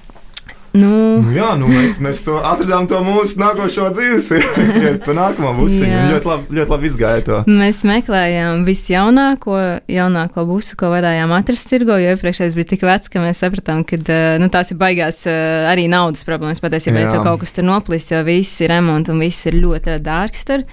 Nu, 0.74 1.12
Nu, 1.22 1.32
jā, 1.36 1.52
nu, 1.60 1.68
mēs, 1.70 1.98
mēs 2.02 2.22
to 2.26 2.38
atradām 2.44 2.88
to 2.90 3.00
mūsu 3.06 3.40
nākošo 3.42 3.90
dzīves, 3.96 4.30
pa 5.06 5.16
nākamo 5.16 5.54
busiņu. 5.60 6.00
Ļoti 6.12 6.30
labi, 6.30 6.58
ļoti 6.58 6.74
labi 6.74 6.90
izgāja 6.90 7.24
to. 7.28 7.40
Mēs 7.48 7.82
meklējām 7.88 8.64
visjaunāko, 8.68 9.58
jaunāko 9.92 10.46
busu, 10.50 10.78
ko 10.80 10.92
varējām 10.94 11.34
atrast 11.36 11.70
tirgo, 11.72 11.98
jo 12.02 12.16
iepriekšējais 12.16 12.58
bija 12.58 12.72
tik 12.74 12.86
vecs, 12.88 13.12
ka 13.12 13.24
mēs 13.24 13.44
sapratām, 13.44 13.84
ka 13.88 14.00
eh, 14.02 14.40
nu, 14.42 14.50
tās 14.54 14.74
ir 14.74 14.80
baigās 14.82 15.24
eh, 15.30 15.70
arī 15.72 15.88
naudas 15.92 16.26
problēmas. 16.28 16.64
Patiesībā, 16.64 17.06
ja 17.06 17.22
kaut 17.22 17.44
kas 17.44 17.56
tur 17.56 17.68
noplīst, 17.68 18.16
jo 18.16 18.24
viss 18.28 18.64
ir 18.64 18.74
remonts 18.74 19.14
un 19.14 19.22
viss 19.22 19.48
ir 19.52 19.60
ļoti, 19.62 20.00
dārgs. 20.04 20.46
Tur. 20.48 20.66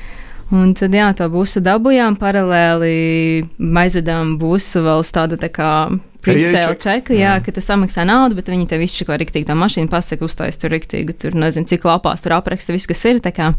Un 0.54 0.72
tad, 0.78 0.94
jā, 0.96 1.10
to 1.16 1.26
busu 1.28 1.60
dabūjām, 1.60 2.16
paralēli 2.18 2.92
aizvedām 3.58 4.38
busu 4.40 4.80
vēl 4.86 5.04
uz 5.04 5.10
tādu 5.12 5.36
tā 5.40 5.50
kā 5.52 5.72
presale 6.32 6.76
čeku, 6.84 7.16
jā, 7.18 7.36
ka 7.44 7.54
tu 7.56 7.60
samaksā 7.64 8.04
naudu, 8.08 8.36
bet 8.38 8.50
viņi 8.52 8.68
tev 8.70 8.84
izčiko 8.84 9.16
riktīgi 9.18 9.48
to 9.48 9.56
mašīnu, 9.58 9.88
pasaka, 9.92 10.24
uztais 10.28 10.58
tur 10.60 10.70
riktīgi, 10.74 11.16
tur 11.24 11.34
nezinu, 11.38 11.66
cik 11.70 11.84
lapās 11.88 12.22
tur 12.24 12.36
apraksta 12.38 12.72
viss, 12.76 12.86
kas 12.90 13.04
ir. 13.08 13.20
tā 13.24 13.32
kā. 13.34 13.52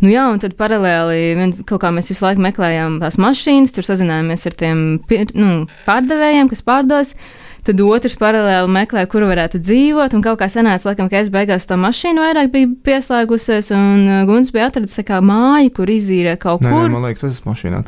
Nu 0.00 0.08
jā, 0.08 0.22
un 0.32 0.38
tad 0.40 0.54
paralēli 0.56 1.34
viens, 1.36 1.58
kaut 1.68 1.82
kā 1.82 1.90
mēs 1.92 2.08
visu 2.08 2.24
laiku 2.24 2.40
meklējām 2.40 2.98
tās 3.02 3.18
mašīnas, 3.20 3.74
tur 3.76 3.84
sazinājāmies 3.84 4.46
ar 4.48 4.56
tiem 4.56 4.78
pir- 5.06 5.34
nu, 5.36 5.66
pārdevējiem, 5.84 6.48
kas 6.48 6.62
pārdos. 6.64 7.14
Tad 7.60 7.76
otrs 7.84 8.14
paralēli 8.16 8.72
meklēja, 8.72 9.04
kur 9.12 9.26
varētu 9.28 9.60
dzīvot, 9.60 10.14
un 10.16 10.22
kaut 10.24 10.38
kā 10.40 10.48
sanāca, 10.48 10.88
laikam, 10.88 11.10
ka 11.12 11.20
es 11.20 11.28
beigās 11.28 11.68
to 11.68 11.76
mašīnu 11.76 12.24
vairāk 12.24 12.48
biju 12.54 12.70
pieslēgusies, 12.88 13.68
un 13.76 14.06
uh, 14.08 14.22
Guns 14.24 14.48
bija 14.56 14.70
atradis 14.70 14.96
tā 14.96 15.04
kā 15.04 15.20
māju, 15.20 15.68
kur 15.76 15.92
izīrē 15.92 16.38
kaut 16.40 16.64
Nē, 16.64 16.72
kur. 16.72 16.86
nē, 16.88 16.94
man 16.96 17.04
liekas, 17.04 17.26
es 17.28 17.36
esmu 17.36 17.52
mašīnā 17.52 17.84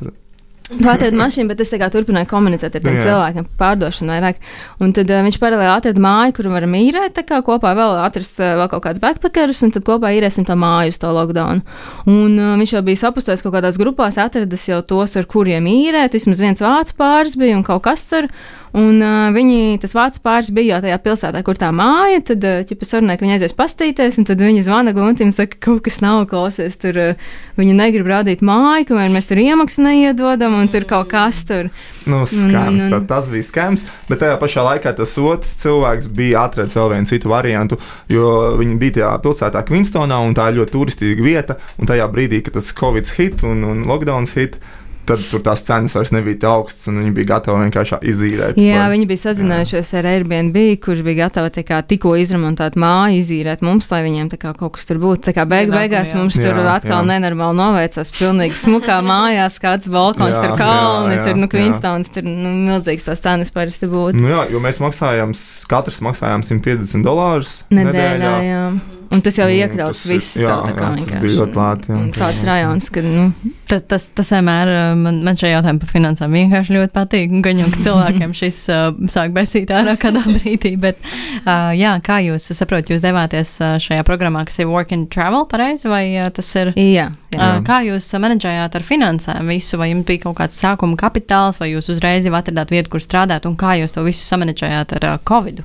atradu. 0.81 1.19
Mašīnu, 1.19 1.51
bet 1.53 1.61
es 1.65 1.73
tā 1.73 1.79
kā 1.81 1.89
turpināju 1.93 2.29
komunicēt 2.31 2.79
ar 2.79 2.85
tiem 2.85 2.97
Jā. 2.99 3.05
cilvēkiem 3.07 3.49
par 3.49 3.59
pārdošanu 3.63 4.15
vairāk. 4.15 4.41
Un 4.83 4.95
tad 4.97 5.11
uh, 5.13 5.21
viņš 5.27 5.39
paralēli 5.43 5.71
atrada 5.73 6.05
māju, 6.05 6.37
kur 6.39 6.49
varam 6.53 6.77
īrēt, 6.79 7.15
tā 7.19 7.27
kā 7.29 7.43
kopā 7.47 7.75
vēl 7.79 7.99
atrast 8.03 8.41
uh, 8.43 8.55
vēl 8.61 8.71
kaut 8.73 8.87
kāds 8.87 9.03
backpackerus, 9.03 9.63
un 9.67 9.75
tad 9.75 9.87
kopā 9.89 10.15
īrēsim 10.17 10.47
to 10.49 10.57
māju 10.59 10.95
uz 10.95 11.01
to 11.03 11.13
lockdown. 11.13 11.63
Un 12.09 12.39
uh, 12.39 12.55
viņš 12.61 12.77
jau 12.77 12.85
bija 12.87 13.03
sapustojis 13.05 13.45
kaut 13.45 13.57
kādās 13.59 13.81
grupās, 13.81 14.19
atradis 14.23 14.67
jau 14.71 14.81
tos, 14.87 15.17
ar 15.21 15.29
kuriem 15.31 15.69
īrēt, 15.71 16.17
vismaz 16.19 16.43
viens 16.43 16.65
vācu 16.65 16.99
pāris 16.99 17.39
bija 17.39 17.59
un 17.59 17.67
kaut 17.67 17.85
kas 17.87 18.09
tur. 18.11 18.31
Un 18.73 19.03
uh, 19.05 19.29
viņi, 19.35 19.77
tas 19.83 19.93
vācu 19.93 20.23
pāris 20.25 20.49
bija 20.55 20.79
jau 20.79 20.85
tajā 20.87 20.97
pilsētā, 21.05 21.43
kur 21.45 21.59
tā 21.61 21.69
māja, 21.77 22.23
tad 22.31 22.45
uh, 22.49 22.63
ķipa 22.65 22.87
sarunāja, 22.89 23.21
ka 23.21 23.27
viņi 23.27 23.35
aizies 23.37 23.55
pastīties, 23.59 24.17
un 24.17 24.29
tad 24.31 24.41
viņi 24.41 24.65
zvana 24.65 24.95
Guntim, 24.97 25.29
saka, 25.37 25.59
ka 25.59 25.67
kaut 25.67 25.83
kas 25.85 26.01
nav 26.01 26.23
klausies, 26.31 26.79
tur 26.81 26.97
uh, 26.97 27.27
viņi 27.61 27.77
negrib 27.77 28.09
rādīt 28.09 28.41
māju, 28.41 28.89
kamēr 28.89 29.13
mēs 29.13 29.29
tur 29.29 29.43
iemaksu 29.45 29.85
neiedodam, 29.85 30.57
un 30.57 30.73
tur 30.73 30.89
kaut 30.89 31.13
kas 31.13 31.43
tur. 31.51 31.69
Nu, 32.09 32.23
skams, 32.25 32.89
nu, 32.89 32.97
tā, 32.97 33.03
tas 33.13 33.29
bija 33.31 33.51
skams, 33.51 33.85
bet 34.09 34.25
tajā 34.25 34.41
pašā 34.41 34.65
laikā 34.65 34.97
tas 34.97 35.13
otrs 35.21 35.53
cilvēks 35.61 36.09
bija 36.17 36.49
atradzis 36.49 36.81
vēl 36.81 36.95
vienu 36.97 37.13
citu 37.13 37.31
variantu, 37.31 37.77
jo 38.09 38.55
viņi 38.57 38.81
bija 38.81 39.01
tajā 39.03 39.15
pilsētā 39.27 39.67
Kvinstonā, 39.69 40.25
un 40.25 40.33
tā 40.39 40.49
ir 40.49 40.63
ļoti 40.63 40.79
turistīga 40.79 41.29
vieta, 41.29 41.61
un 41.77 41.93
tajā 41.93 42.09
brīdī, 42.09 42.41
kad 42.47 42.57
tas 42.57 42.73
Covid 42.73 43.13
hit 43.21 43.45
un, 43.45 43.67
un 43.69 43.85
lockdowns 43.85 44.33
hit, 44.41 44.57
tad 45.07 45.23
tur 45.31 45.43
tās 45.45 45.63
cenas 45.67 45.95
vairs 45.97 46.13
nebija 46.15 46.39
tik 46.39 46.49
augstas, 46.49 46.87
un 46.91 47.01
viņi 47.03 47.13
bija 47.17 47.29
gatavi 47.35 47.65
vienkārši 47.67 47.99
izīrēt. 48.13 48.59
Jā, 48.61 48.79
par- 48.83 48.93
viņi 48.95 49.07
bija 49.11 49.23
sazinājušies 49.25 49.93
ar 49.99 50.09
Airbnb, 50.13 50.57
kurš 50.85 51.03
bija 51.07 51.27
gatavs 51.27 51.57
tikko 51.89 52.15
izremontēt 52.21 52.77
māju, 52.79 53.19
izīrēt 53.19 53.63
mums, 53.63 53.91
lai 53.91 54.03
viņiem 54.07 54.31
tā 54.33 54.39
kā 54.39 54.55
kaut 54.57 54.75
kas 54.77 54.87
tur 54.87 54.99
būtu. 55.03 55.25
Tā 55.29 55.35
kā 55.37 55.47
beig, 55.49 55.71
beigās 55.73 56.13
jā. 56.13 56.17
mums 56.17 56.35
tur 56.39 56.55
Jā, 56.55 56.77
atkal 56.77 57.03
jā. 57.03 57.09
nenormāli 57.11 57.59
noveicās, 57.59 58.13
pilnīgi 58.17 58.57
smukā 58.57 59.01
mājās, 59.13 59.59
kāds 59.63 59.89
balkons, 59.91 60.33
Jā, 60.35 60.43
tur 60.47 60.57
kalni, 60.59 61.17
jā, 61.17 61.21
jā, 61.21 61.27
tur 61.27 61.37
nu 61.43 61.47
jā. 61.47 61.53
Queenstowns, 61.57 62.13
tur 62.15 62.23
nu, 62.29 62.55
milzīgs 62.71 63.05
tās 63.09 63.21
cenas 63.21 63.51
parasti 63.51 63.87
būtu. 63.91 64.21
Nu, 64.23 64.29
jā, 64.33 64.47
jo 64.55 64.63
mēs 64.63 64.81
maksājām, 64.83 65.35
katrs 65.69 66.01
maksājām 66.05 66.43
150 66.47 67.03
dolārus 67.07 67.63
Nedēļā, 67.75 68.35
jā. 68.47 68.65
Un 69.13 69.21
tas 69.25 69.37
jau 69.37 69.47
iekļauts 69.53 70.03
tas 70.03 70.07
ir- 70.09 70.15
viss 70.17 70.37
jā, 70.41 70.49
tā, 70.49 70.71
tā 70.71 70.77
kā 70.77 70.83
jā, 70.83 70.93
tas 70.93 71.01
vienkārši. 71.03 71.23
bija 71.27 71.39
ļoti 71.41 71.59
lēti, 71.61 71.91
jā. 71.93 71.97
Un 72.03 72.13
Tāds 72.17 72.45
rajons, 72.49 72.89
ka, 72.95 73.03
nu, 73.03 73.27
Tas, 73.73 73.81
tas, 73.89 74.03
tas 74.13 74.29
vienmēr 74.35 74.69
uh, 74.69 74.81
man, 75.01 75.23
man 75.25 75.37
šajā 75.41 75.55
jautājumā 75.55 75.81
par 75.81 75.89
finansēm 75.95 76.35
vienkārši 76.37 76.75
ļoti 76.77 76.93
patīk. 76.93 77.31
Gan 77.47 77.61
jau, 77.63 77.69
cilvēkiem 77.87 78.35
šis 78.37 78.59
uh, 78.69 78.83
sāk 79.09 79.33
besīt 79.33 79.71
ārā 79.73 79.95
kādā 79.97 80.21
brīdī, 80.37 80.75
bet 80.81 80.99
uh, 81.07 81.71
jā, 81.73 81.95
kā 82.05 82.19
jūs 82.27 82.51
saprotat, 82.53 82.93
jūs 82.93 83.01
devāties 83.05 83.55
šajā 83.81 84.05
programmā, 84.05 84.45
kas 84.45 84.61
ir 84.61 84.69
Work 84.69 84.93
and 84.93 85.09
Travel, 85.15 85.47
pareizi, 85.49 85.89
vai 85.89 86.03
uh, 86.21 86.29
tas 86.37 86.51
ir? 86.61 86.75
Jā, 86.77 87.09
jā. 87.33 87.39
Uh, 87.41 87.63
kā 87.65 87.81
jūs 87.89 88.11
menedžējāt 88.21 88.77
ar 88.77 88.85
finansēm 88.85 89.49
visu, 89.49 89.81
vai 89.81 89.89
jums 89.95 90.05
bija 90.11 90.27
kaut 90.27 90.37
kāds 90.43 90.61
sākuma 90.61 90.99
kapitāls, 91.01 91.57
vai 91.63 91.73
jūs 91.73 91.89
uzreiz 91.97 92.29
jau 92.29 92.37
atradāt 92.37 92.69
vietu, 92.77 92.93
kur 92.93 93.01
strādāt, 93.01 93.49
un 93.49 93.57
kā 93.57 93.79
jūs 93.81 93.97
to 93.97 94.05
visu 94.05 94.21
samanedžējāt 94.29 94.99
ar 95.01 95.09
uh, 95.15 95.21
Covid? 95.25 95.65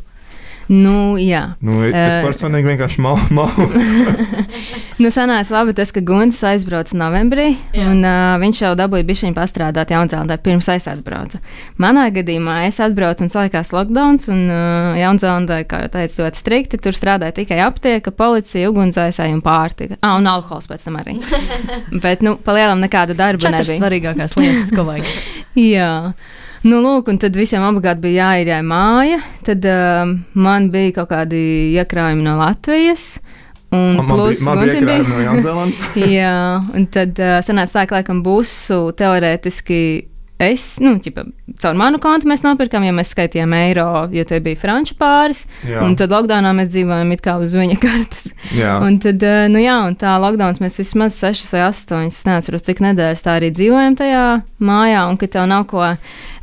Nu, 0.68 1.16
jā. 1.16 1.56
Nu, 1.64 1.78
es 1.88 1.94
Eh. 1.96 2.24
personīgi 2.26 2.68
vienkārši 2.74 3.00
malu. 3.00 3.22
Mal, 3.38 3.48
Nu, 5.02 5.12
sanāca 5.14 5.54
labi 5.54 5.76
tas, 5.78 5.92
ka 5.94 6.02
Gunts 6.02 6.40
aizbrauca 6.44 6.96
novembrī, 6.98 7.52
Jā. 7.76 7.86
un 7.92 8.00
uh, 8.02 8.34
viņš 8.42 8.62
jau 8.64 8.72
dabūja 8.80 9.06
bišķiņu 9.06 9.36
pastrādāt 9.38 9.92
Jaunzēlandē 9.94 10.38
pirms 10.42 10.68
es 10.74 10.88
atbraucu. 10.90 11.38
Manā 11.78 12.08
gadījumā 12.16 12.64
es 12.66 12.80
atbraucu 12.82 13.28
un 13.28 13.30
sākās 13.30 13.70
lockdowns, 13.76 14.26
un 14.34 14.42
uh, 14.50 14.98
Jaunzēlandē, 14.98 15.60
kā 15.70 15.84
jau 15.86 15.92
teicu, 15.94 16.24
ļoti 16.26 16.42
strikti, 16.42 16.80
tur 16.82 16.98
strādāja 16.98 17.36
tikai 17.38 17.60
aptieka, 17.68 18.10
policija, 18.12 18.72
ugunsdzēsēji 18.74 19.38
un 19.38 19.44
pārtika. 19.46 20.00
Ah, 20.02 20.18
un 20.18 20.26
alkohols 20.34 20.66
pēc 20.72 20.88
tam 20.90 20.98
arī. 21.04 21.20
Bet, 22.04 22.26
nu, 22.26 22.36
palielam 22.42 22.82
nekāda 22.82 23.14
darba 23.18 23.46
Četras 23.46 23.70
nebija. 23.70 23.80
svarīgākās 23.84 24.34
lietas, 24.42 24.74
ko 24.74 24.88
vajag. 24.90 25.14
Jā. 25.62 25.92
Nu, 26.66 26.80
lūk, 26.82 27.12
un 27.12 27.20
tad 27.22 27.36
visiem 27.38 27.66
obligāti 27.68 28.08
bija 28.08 28.32
jāīrē 28.32 28.62
māja. 28.66 29.20
Tad 29.46 29.66
uh, 29.70 30.14
man 30.34 30.72
bija 30.74 30.96
kaut 31.00 31.12
kādi 31.12 31.42
iekrājumi 31.78 32.26
no 32.26 32.38
Latvijas. 32.40 33.18
Un 33.76 33.98
man, 34.00 34.06
man 34.08 34.14
plus 34.16 34.40
bija, 34.40 34.46
man 34.48 34.62
bija 34.64 34.74
Guntim 34.74 34.90
iekrājumi 34.90 35.14
no 35.14 35.24
Jaunzēlandes. 35.26 35.82
Jā, 36.18 36.36
un 36.80 36.88
tad 36.98 37.22
uh, 37.22 37.38
sanāca 37.46 37.76
tā, 37.78 37.86
ka 37.90 38.00
laikam 38.00 38.24
būsu 38.26 38.80
teorētiski. 38.98 39.82
Es, 40.38 40.75
nu, 40.77 40.94
ķipa, 41.01 41.24
caur 41.63 41.77
manu 41.79 41.98
kontu 42.01 42.29
mēs 42.29 42.44
nopirkām, 42.46 42.84
ja 42.86 42.94
mēs 42.94 43.10
skaitījām 43.15 43.56
eiro, 43.58 43.88
jo 44.13 44.25
tie 44.29 44.38
bija 44.46 44.60
franču 44.62 44.94
pāris. 45.00 45.48
Jā. 45.65 45.82
Un 45.82 45.96
tad 45.98 46.13
lockdownā 46.13 46.51
mēs 46.58 46.70
dzīvojam 46.75 47.13
it 47.15 47.24
kā 47.25 47.39
uz 47.41 47.56
viņa 47.58 47.77
kartes. 47.86 48.27
Jā. 48.53 48.75
Un 48.86 49.00
tad, 49.01 49.24
uh, 49.25 49.48
nu 49.50 49.63
jā, 49.63 49.79
un 49.89 49.98
tā 49.98 50.13
lockdowns 50.22 50.62
mēs 50.62 50.77
vismaz 50.84 51.17
6 51.24 51.56
vai 51.56 51.63
8, 51.72 52.03
es 52.12 52.22
neatceros, 52.29 52.67
cik 52.70 52.84
nedēļas 52.86 53.25
tā 53.25 53.39
arī 53.39 53.50
dzīvojam 53.56 53.98
tajā 53.98 54.27
mājā, 54.62 55.08
un 55.10 55.17
ka 55.17 55.32
tev 55.34 55.50
nav 55.50 55.65
ko. 55.72 55.89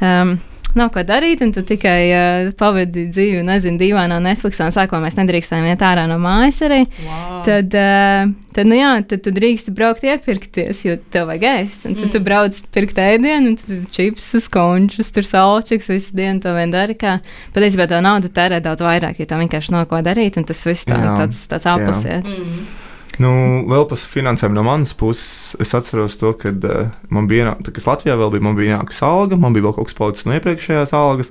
Um, 0.03 0.37
Nav 0.75 0.91
ko 0.95 1.05
darīt, 1.07 1.43
un 1.45 1.53
tu 1.55 1.63
tikai 1.67 1.99
uh, 2.11 2.49
pavadi 2.59 3.07
dzīvi, 3.15 3.45
nezinu, 3.47 3.79
dīvainā 3.79 4.19
Netflixā. 4.25 4.67
Un 4.69 4.75
sākumā 4.75 5.05
mēs 5.05 5.19
nedrīkstējām 5.21 5.69
iet 5.71 5.85
ārā 5.87 6.09
no 6.11 6.19
mājas 6.23 6.59
arī. 6.67 6.81
Wow. 7.05 7.37
Tad, 7.47 7.77
uh, 7.79 8.33
tad, 8.57 8.71
nu 8.71 8.79
jā, 8.81 8.91
tad 9.11 9.23
tu 9.23 9.35
drīksti 9.35 9.75
braukt 9.77 10.07
iepirkties, 10.07 10.85
jo 10.89 10.99
tev 11.15 11.31
vajag 11.31 11.47
ēst. 11.53 11.87
Un 11.87 11.95
tad 11.95 12.09
mm. 12.09 12.13
tu 12.17 12.23
brauc 12.27 12.61
pirkt 12.75 12.99
ēdienu, 13.03 13.55
un 13.55 13.59
tu 13.61 13.81
čipsus, 13.95 14.51
končus, 14.53 15.15
tur 15.15 15.29
salčiks, 15.29 15.93
visu 15.95 16.17
dienu 16.19 16.43
to 16.43 16.55
vien 16.59 16.75
dari. 16.75 16.99
Kā. 16.99 17.21
Patiesībā 17.55 17.87
tā 17.91 18.03
nauda 18.03 18.31
tērē 18.35 18.59
daudz 18.65 18.83
vairāk, 18.83 19.23
jo 19.23 19.31
tev 19.31 19.45
vienkārši 19.45 19.77
nav 19.77 19.87
ko 19.91 20.03
darīt, 20.03 20.41
un 20.41 20.49
tas 20.49 20.67
viss 20.67 20.91
tā, 20.91 20.99
Jā. 20.99 21.21
tāds, 21.23 21.47
tāds 21.51 21.71
aplasiet. 21.71 22.27
Mm. 22.27 22.84
Nu, 23.23 23.31
vēl 23.71 23.85
par 23.91 24.01
finansēm 24.01 24.55
no 24.57 24.65
manas 24.67 24.95
puses. 24.99 25.53
Es 25.63 25.75
atceros 25.77 26.17
to, 26.19 26.33
kad 26.41 26.65
uh, 26.67 26.89
man 27.15 27.29
bija, 27.31 27.53
tā, 27.63 27.75
kas 27.77 27.87
Latvijā 27.87 28.17
vēl 28.19 28.33
bija, 28.35 28.43
man 28.49 28.57
bija 28.59 28.73
ienākusi 28.75 29.05
alga, 29.07 29.39
man 29.39 29.55
bija 29.55 29.69
vēl 29.69 29.77
kaut 29.77 29.91
kas 29.91 29.99
palicis 30.01 30.27
no 30.27 30.35
iepriekšējās 30.39 30.95
algas. 30.99 31.31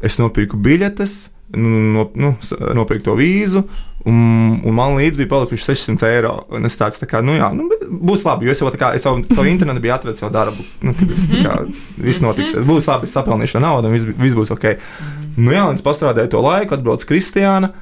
Es 0.00 0.16
nopirku 0.16 0.56
biļetes, 0.64 1.18
nu, 1.60 1.70
no, 1.98 2.06
nu, 2.16 2.30
s- 2.40 2.56
nopirku 2.78 3.04
to 3.10 3.16
vīzu, 3.18 3.60
un, 4.08 4.16
un 4.64 4.72
man 4.78 4.94
līdzi 4.96 5.20
bija 5.20 5.28
palikuši 5.34 5.66
600 5.74 6.08
eiro. 6.08 6.32
Un 6.56 6.64
es 6.70 6.78
tāds, 6.80 6.96
tā 7.02 7.04
kā, 7.10 7.20
nu 7.26 7.34
jā, 7.36 7.50
nu, 7.52 7.66
būs 8.08 8.24
labi, 8.24 8.48
jo 8.48 8.54
es 8.54 8.62
jau 8.64 8.72
tā 8.72 8.80
kā, 8.80 8.94
es 8.96 9.04
savu, 9.04 9.20
savu 9.28 9.50
internetu 9.50 9.84
biju 9.84 9.92
atradis 9.98 10.24
jau 10.24 10.32
darbu. 10.32 10.64
Nu, 10.88 10.96
tā 10.96 11.10
kā, 11.44 11.58
viss 12.00 12.24
notiks, 12.24 12.56
būs 12.64 12.88
labi, 12.88 13.10
es 13.10 13.18
sapelnīšu 13.18 13.60
naudu, 13.60 13.90
un 13.92 13.98
viss, 13.98 14.08
viss 14.16 14.38
būs 14.40 14.54
ok. 14.56 14.70
Nu 15.36 15.52
jā, 15.52 15.68
un 15.68 15.76
es 15.76 15.84
pastrādāju 15.84 16.32
to 16.32 16.40
laiku, 16.48 16.78
atbraucu 16.78 17.12
Kristiāna. 17.12 17.74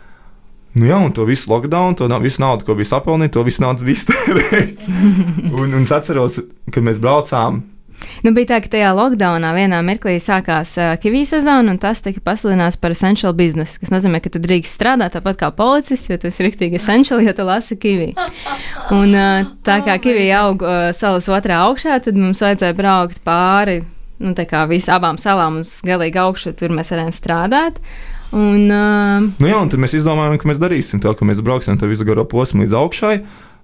Nu 0.78 0.86
jā, 0.86 0.98
un 1.02 1.14
to 1.14 1.24
visu 1.26 1.50
lockdown, 1.50 1.96
to 1.98 2.06
nav, 2.10 2.22
visu 2.22 2.42
naudu, 2.42 2.66
ko 2.66 2.76
bija 2.78 2.92
sapelnīta, 2.92 3.34
to 3.38 3.42
visu 3.46 3.64
naudu 3.64 3.86
bija 3.88 3.98
iztērēts. 3.98 4.86
un, 5.58 5.66
un 5.72 5.82
es 5.82 5.94
atceros, 5.94 6.38
kad 6.70 6.86
mēs 6.86 7.02
braucām. 7.02 7.64
Nu, 8.22 8.30
bija 8.34 8.52
tā, 8.52 8.58
ka 8.62 8.70
tajā 8.72 8.92
lockdownā 8.94 9.50
vienā 9.56 9.78
mirklī 9.82 10.16
sākās 10.22 10.76
uh, 10.78 10.92
kivī 11.02 11.24
sezona, 11.26 11.72
un 11.72 11.80
tas 11.82 11.98
tika 12.02 12.22
pasludināts 12.24 12.78
par 12.78 12.94
essential 12.94 13.34
business, 13.34 13.78
kas 13.80 13.90
nozīmē, 13.94 14.20
ka 14.22 14.30
tu 14.34 14.42
drīkst 14.42 14.78
strādāt 14.78 15.16
tāpat 15.16 15.40
kā 15.40 15.50
policists, 15.54 16.10
jo 16.10 16.18
tu 16.20 16.30
esi 16.30 16.46
rīktīgi 16.46 16.78
essential, 16.78 17.22
jo 17.24 17.34
tu 17.34 17.46
lasi 17.46 17.78
kivī. 17.80 18.12
Un 18.94 19.14
uh, 19.18 19.48
tā 19.66 19.80
kā 19.86 19.98
kivī 20.02 20.28
aug 20.38 20.62
uh, 20.62 20.90
salas 20.94 21.26
otrā 21.26 21.62
augšā, 21.66 21.98
tad 22.04 22.18
mums 22.18 22.42
vajadzēja 22.44 22.78
braukt 22.78 23.22
pāri. 23.26 23.80
Nu, 24.18 24.34
tā 24.34 24.48
kā 24.50 24.64
visām 24.70 24.98
abām 24.98 25.18
salām 25.18 25.60
uz 25.60 25.76
galīgi 25.86 26.18
augšu, 26.18 26.54
tur 26.58 26.74
mēs 26.74 26.90
varējām 26.94 27.14
strādāt. 27.14 27.82
Un, 28.36 28.68
uh, 28.68 29.28
Nu 29.40 29.48
jā, 29.48 29.56
un 29.56 29.70
tad 29.72 29.80
mēs 29.80 29.96
izdomājām, 29.96 30.36
ka 30.40 30.48
mēs 30.50 30.60
darīsim 30.60 31.00
to, 31.00 31.14
ka 31.16 31.28
mēs 31.28 31.40
brauksim 31.44 31.78
to 31.80 31.88
visu 31.88 32.06
garo 32.08 32.26
posmu 32.28 32.64
līdz 32.64 32.76
augšai. 32.76 33.14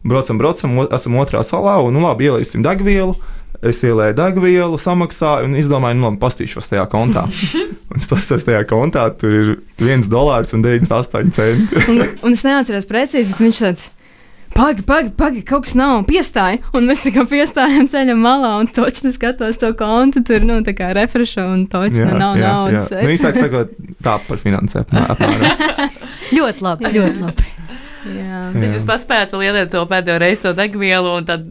Braucam, 0.05 0.40
braucam, 0.40 0.77
esam 0.92 1.16
otrā 1.20 1.40
salā, 1.44 1.79
un 1.85 1.96
nu 1.96 2.05
labi, 2.05 2.29
ieliesim 2.29 2.64
degvielu. 2.64 3.16
Es 3.64 3.79
ielēju 3.87 4.16
degvielu, 4.18 4.77
samaksāju, 4.81 5.48
un 5.48 5.55
izdomāju, 5.57 5.96
nu 5.96 6.09
labi, 6.11 6.20
pastīšos 6.20 6.68
tajā 6.68 6.85
kontā. 6.92 7.24
un 7.90 8.00
es 8.00 8.09
pastos 8.11 8.44
tajā 8.44 8.64
kontā, 8.68 9.07
tur 9.16 9.37
ir 9.38 9.53
1 9.81 10.09
dolārs 10.12 10.53
un 10.57 10.64
98 10.64 11.33
centi. 11.33 11.85
un, 11.88 12.03
un 12.05 12.37
es 12.37 12.44
neatceros 12.44 12.88
precīzi, 12.90 13.31
bet 13.33 13.44
viņš 13.46 13.62
tāds. 13.64 13.88
Pagi, 14.55 14.83
pagi, 14.87 15.11
pagi, 15.11 15.40
kaut 15.43 15.64
kas 15.67 15.75
nav 15.75 16.05
piestāja. 16.07 16.61
Un 16.79 16.87
mēs 16.87 17.03
tikai 17.03 17.25
piestājām 17.27 17.88
ceļa 17.90 18.14
malā, 18.14 18.53
un 18.62 18.69
točni 18.71 19.11
skatos 19.14 19.59
to 19.59 19.73
kontu. 19.79 20.23
Tur, 20.27 20.47
nu, 20.47 20.61
tā 20.67 20.77
kā 20.79 20.93
refreša 20.95 21.49
un 21.51 21.64
točni 21.71 22.07
nav 22.07 22.38
naudas. 22.38 22.93
Nu, 22.95 23.11
īsāk 23.11 23.40
sakot, 23.40 23.75
tā 24.05 24.14
par 24.29 24.43
finansēm. 24.45 24.87
ļoti 26.38 26.67
labi, 26.69 26.95
ļoti 26.95 27.25
labi. 27.25 27.51
Jā. 28.05 28.40
Tad 28.53 28.75
jūs 28.77 28.85
paspējat 28.88 29.31
vēl 29.33 29.43
iedot 29.49 29.71
to 29.73 29.83
pēdējo 29.88 30.19
reizi 30.21 30.43
to 30.45 30.53
degvielu, 30.59 31.12
un 31.19 31.25
tad, 31.29 31.47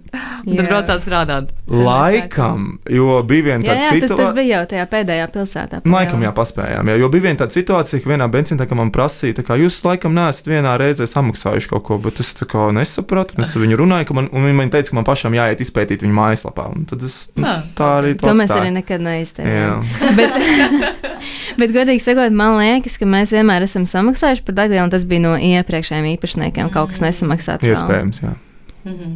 un 0.46 0.54
tad 0.56 0.66
Jā. 0.66 0.70
braucāt 0.70 1.02
strādāt. 1.02 1.50
Laikam, 1.68 2.78
jo 2.94 3.22
bija 3.26 3.44
viena 3.48 3.64
Jā, 3.64 3.72
tāda 3.72 3.80
jā 3.80 3.88
tas, 3.88 3.90
tas 3.90 4.10
situācija. 4.10 4.34
bija 4.38 4.50
jau 4.60 4.66
tajā 4.74 4.86
pēdējā 4.92 5.28
pilsētā. 5.34 5.80
Nu, 5.86 5.94
Laikam, 5.96 6.22
jā, 6.28 6.32
paspējām. 6.38 6.92
Jā, 6.94 6.98
jo 7.02 7.10
bija 7.10 7.26
viena 7.28 7.40
tāda 7.42 7.56
situācija, 7.58 8.04
ka 8.04 8.12
vienā 8.14 8.28
benzīnā 8.30 8.68
man 8.78 8.92
prasīja, 8.94 9.38
tā 9.40 9.46
kā 9.48 9.58
jūs 9.58 9.80
laikam 9.86 10.14
neesat 10.14 10.46
vienā 10.52 10.76
reizē 10.82 11.08
samaksājuši 11.10 11.70
kaut 11.74 11.84
ko, 11.88 11.98
bet 11.98 12.20
es 12.20 12.34
tā 12.38 12.46
kā 12.50 12.68
nesapratu. 12.76 13.40
Es 13.42 13.56
viņu 13.58 13.78
runāju, 13.82 14.06
ka 14.12 14.14
man, 14.14 14.30
un 14.32 14.46
viņi 14.46 14.56
man 14.62 14.70
teica, 14.74 14.90
ka 14.94 14.96
man 15.00 15.08
pašam 15.10 15.34
jāiet 15.34 15.62
izpētīt 15.66 16.04
viņu 16.06 16.14
mājaslapā. 16.20 16.70
Un 16.76 16.86
tad 16.86 17.04
es 17.04 17.32
nu, 17.36 17.48
Ah. 17.48 17.64
tā 17.76 17.90
arī 18.02 18.14
To 18.20 18.28
mēs 18.34 18.46
atstāju. 18.50 18.62
arī 18.62 18.72
nekad 18.78 19.00
Jā. 19.02 19.06
neizteicām. 19.10 19.84
bet, 20.20 20.32
bet, 21.60 21.72
godīgi 21.74 22.02
sakot, 22.02 22.32
man 22.32 22.58
liekas, 22.60 22.98
ka 23.00 23.06
mēs 23.06 23.32
vienmēr 23.34 23.64
esam 23.64 23.86
samaksājuši 23.90 24.44
par 24.46 24.56
degvielu, 24.62 24.84
un 24.84 24.90
tas 24.94 25.06
bija 25.06 25.22
no 25.22 25.34
iepriekšējiem 25.38 26.08
īpašniekiem. 26.18 26.43
Kaut 26.52 26.92
kas 26.92 27.02
nesamaksāts. 27.04 27.68
Iespējams, 27.68 28.24
jā. 28.24 28.34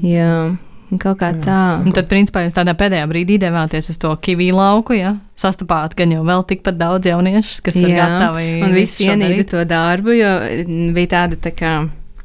Jā, 0.05 0.55
un 0.91 1.01
kaut 1.01 1.19
kā 1.19 1.33
tā. 1.43 1.61
Un 1.83 1.91
tad, 1.95 2.07
principā, 2.11 2.45
jūs 2.45 2.55
tādā 2.55 2.73
pēdējā 2.77 3.07
brīdī 3.09 3.37
devāties 3.41 3.91
uz 3.91 3.99
to 3.99 4.13
kivī 4.23 4.49
lauku, 4.55 4.95
ja 4.95 5.17
sastapāt 5.37 5.95
gan 5.97 6.13
jau 6.15 6.23
vēl 6.27 6.45
tikpat 6.47 6.79
daudz 6.79 7.09
jauniešu, 7.11 7.61
kas 7.65 7.77
ir 7.81 7.93
gatavi. 7.97 8.49
un 8.63 8.75
šo 8.79 9.11
ienīda 9.11 9.47
to 9.51 9.63
darbu, 9.67 10.15
jo 10.15 10.33
mm, 10.63 10.91
bija 10.95 11.13
tāda 11.19 11.39
tā 11.41 11.53
kā. 11.55 11.77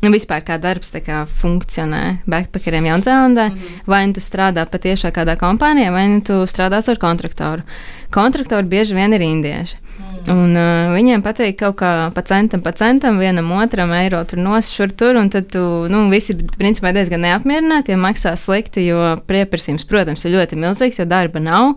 Nu, 0.03 0.11
vispār 0.11 0.41
kā 0.43 0.57
darbs 0.59 0.91
tā 0.91 0.99
kā 0.99 1.21
funkcionē 1.31 2.25
backpackeriem 2.27 2.89
Jaunzēlandē. 2.89 3.45
Mm 3.49 3.55
-hmm. 3.55 3.83
Vai 3.87 4.07
nu 4.07 4.13
tu 4.13 4.21
strādā 4.21 4.67
patiešā 4.67 5.13
kādā 5.15 5.37
kompānijā, 5.39 5.93
vai 5.93 6.09
nu 6.09 6.21
tu 6.21 6.33
strādā 6.43 6.83
ar 6.91 6.99
kontraktoru. 6.99 7.63
Kontraktori 8.11 8.67
bieži 8.67 8.95
vien 8.95 9.13
ir 9.13 9.21
indieši. 9.21 9.77
Mm. 9.77 10.12
Un, 10.31 10.53
uh, 10.55 10.93
viņiem 10.95 11.23
patīk 11.25 11.57
kaut 11.59 11.81
kā 11.81 11.91
pa 12.15 12.23
centam, 12.27 12.63
pa 12.63 12.71
centam, 12.79 13.19
vienam 13.19 13.49
otram 13.59 13.91
eiro 13.97 14.21
tur 14.29 14.39
nosšur 14.39 14.93
tur, 14.95 15.19
un 15.19 15.33
tad 15.33 15.49
tu, 15.51 15.63
nu, 15.91 16.05
visi 16.13 16.37
principā 16.59 16.93
diezgan 16.95 17.25
neapmierināti, 17.27 17.95
ja 17.95 17.99
maksā 17.99 18.37
slikti, 18.39 18.87
jo 18.87 19.17
pieprasījums, 19.27 19.87
protams, 19.89 20.23
ir 20.23 20.37
ļoti 20.37 20.61
milzīgs, 20.63 21.03
jo 21.03 21.09
darba 21.11 21.43
nav 21.43 21.75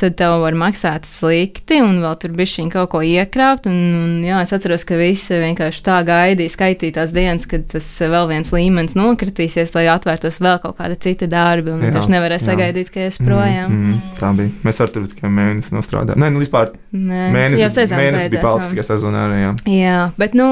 tad 0.00 0.16
tev 0.18 0.38
var 0.42 0.56
maksāt 0.58 1.06
slikti, 1.08 1.80
un 1.84 2.00
vēl 2.02 2.16
tur 2.20 2.32
bija 2.36 2.50
šī 2.54 2.66
kaut 2.72 2.90
ko 2.94 3.02
iekrāpt. 3.04 3.68
Un, 3.70 3.78
un, 4.00 4.14
jā, 4.26 4.40
es 4.44 4.54
atceros, 4.56 4.84
ka 4.88 4.98
visi 5.00 5.38
vienkārši 5.42 5.84
tā 5.86 5.98
gaidīja, 6.08 6.54
skaitīja 6.54 6.98
tās 7.00 7.14
dienas, 7.16 7.46
kad 7.50 7.66
tas 7.72 7.88
vēl 8.00 8.30
viens 8.32 8.52
līmenis 8.54 8.96
nokritīsies, 8.98 9.74
lai 9.76 9.86
atvērtos 9.92 10.40
vēl 10.42 10.60
kaut 10.64 10.78
kāda 10.80 10.98
cita 11.00 11.28
darba. 11.30 11.76
Un 11.76 11.84
vienkārši 11.86 12.14
nevarēja 12.16 12.46
sagaidīt, 12.48 12.92
ka 12.94 13.06
es 13.10 13.20
projām. 13.20 13.70
Mm, 13.70 13.92
mm, 13.92 14.16
tā 14.20 14.32
bija. 14.38 14.56
Mēs 14.66 14.82
ar 14.82 14.92
to 14.94 15.04
tikai 15.10 15.32
mēnesi 15.36 15.76
nostrādājām. 15.76 16.20
Nē, 16.20 16.32
nu 16.34 16.42
vispār 16.42 16.74
Mēnesis, 16.90 17.34
mēnesis, 17.36 17.62
jau 17.62 17.70
sezona 17.74 18.02
mēnesis 18.02 18.32
bija 18.32 18.42
palicis 18.42 18.72
tikai 18.72 18.84
sezonā. 18.88 19.22
Jā. 19.38 19.50
Jā, 19.70 19.98
bet 20.18 20.34
nu, 20.38 20.48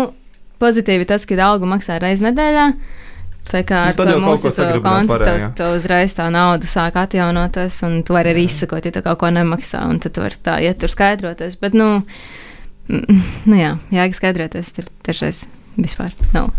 pozitīvi 0.62 1.06
tas, 1.08 1.26
ka 1.26 1.38
algu 1.48 1.66
maksā 1.70 1.98
reizi 2.02 2.26
nedēļā. 2.28 2.66
Tā 3.48 3.62
kā 3.64 3.82
Nu, 3.88 3.92
ar 3.92 3.96
to 3.96 4.16
mūsu 4.20 4.50
jā. 5.40 5.50
tu 5.56 5.68
uzreiz 5.76 6.14
tā 6.16 6.28
nauda 6.32 6.68
sāk 6.68 6.98
atjaunoties, 7.00 7.78
un 7.88 8.00
tu 8.04 8.16
vari 8.16 8.34
arī 8.34 8.44
izsakot, 8.48 8.84
ja 8.84 8.92
tu 8.92 9.02
kaut 9.04 9.20
ko 9.22 9.30
nemaksā, 9.32 9.84
un 9.88 10.00
tad 10.04 10.16
tu 10.16 10.24
vari 10.24 10.40
tā 10.44 10.58
iet 10.64 10.80
tur 10.82 10.92
skaidroties. 10.92 11.56
Bet, 11.62 11.76
nu, 11.78 12.02
mm, 12.92 13.22
nu 13.48 13.60
jā, 13.60 13.76
jēga 13.94 14.20
skaidroties 14.20 14.74
tur 14.76 14.90
dažreiz 15.08 15.46
vispār 15.78 16.12
nav. 16.34 16.50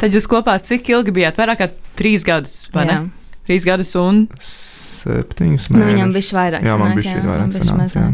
Tad 0.00 0.12
jūs 0.12 0.28
kopā 0.30 0.58
cik 0.60 0.90
ilgi 0.92 1.14
bijāt? 1.16 1.38
Vairāk 1.40 1.62
kā 1.62 1.70
trīs 1.98 2.26
gadus, 2.26 2.66
vai 2.74 2.88
ne? 2.90 2.98
Trīs 3.46 3.64
gadus 3.66 3.92
un 4.00 4.24
septiņus 4.42 5.68
Nu, 5.70 5.80
viņam 5.86 6.10
mēnešus. 6.10 6.14
bija 6.16 6.38
vairāk. 6.40 6.64
Jā, 6.66 6.76
man 6.80 6.94
bija 6.96 7.20
vairāk 7.22 7.52
sanāca. 7.54 8.00
jā. 8.00 8.08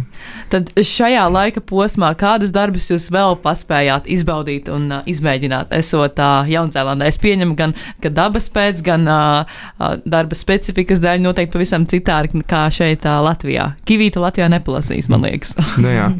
tad 0.52 0.72
šajā 0.76 1.22
laika 1.32 1.62
posmā 1.64 2.10
kādus 2.20 2.52
darbus 2.52 2.90
jūs 2.90 3.08
vēl 3.14 3.38
paspējāt 3.44 4.10
izbaudīt 4.12 4.68
un 4.72 4.90
uh, 4.98 5.08
izmēģināt, 5.08 5.72
esot 5.78 6.20
uh, 6.20 6.44
Jaunzēlandē? 6.52 7.08
Es 7.08 7.16
pieņemu 7.22 7.56
gan, 7.58 7.72
ka 8.04 8.12
dabas 8.12 8.50
pēc, 8.52 8.82
gan 8.84 9.08
uh, 9.08 9.64
darba 10.04 10.36
specifikas 10.38 11.00
dēļ 11.02 11.24
noteikti 11.24 11.56
pavisam 11.56 11.88
citādi 11.88 12.42
nekā 12.42 12.66
šeit 12.74 13.08
uh, 13.08 13.22
Latvijā. 13.24 13.72
Kivīta 13.88 14.20
Latvijā 14.22 14.50
nepalasīs, 14.52 15.08
man 15.12 15.24
liekas. 15.28 15.56
Nu, 15.82 15.88
jā. 15.88 16.10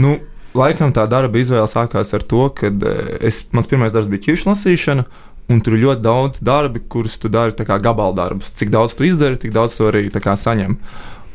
nu, 0.00 0.16
laikam 0.56 0.92
tā 0.96 1.04
darba 1.10 1.38
izvēle 1.38 1.68
sākās 1.70 2.14
ar 2.16 2.24
to, 2.26 2.46
ka 2.56 2.72
es, 3.20 3.44
mans 3.52 3.68
pirmais 3.70 3.92
darbs 3.94 4.08
bija 4.10 4.30
ķiršu 4.30 4.48
lasīšana. 4.48 5.04
Un 5.52 5.60
tur 5.64 5.76
ir 5.76 5.84
ļoti 5.84 6.04
daudz 6.04 6.42
darbi, 6.44 6.80
kurus 6.88 7.18
tu 7.20 7.30
dari 7.32 7.52
kā 7.52 7.78
gabaldarbus. 7.82 8.52
Cik 8.56 8.72
daudz 8.72 8.96
tu 8.96 9.04
izdari, 9.04 9.40
tik 9.40 9.52
daudz 9.54 9.76
tu 9.76 9.88
arī 9.88 10.06
saņem. 10.08 10.78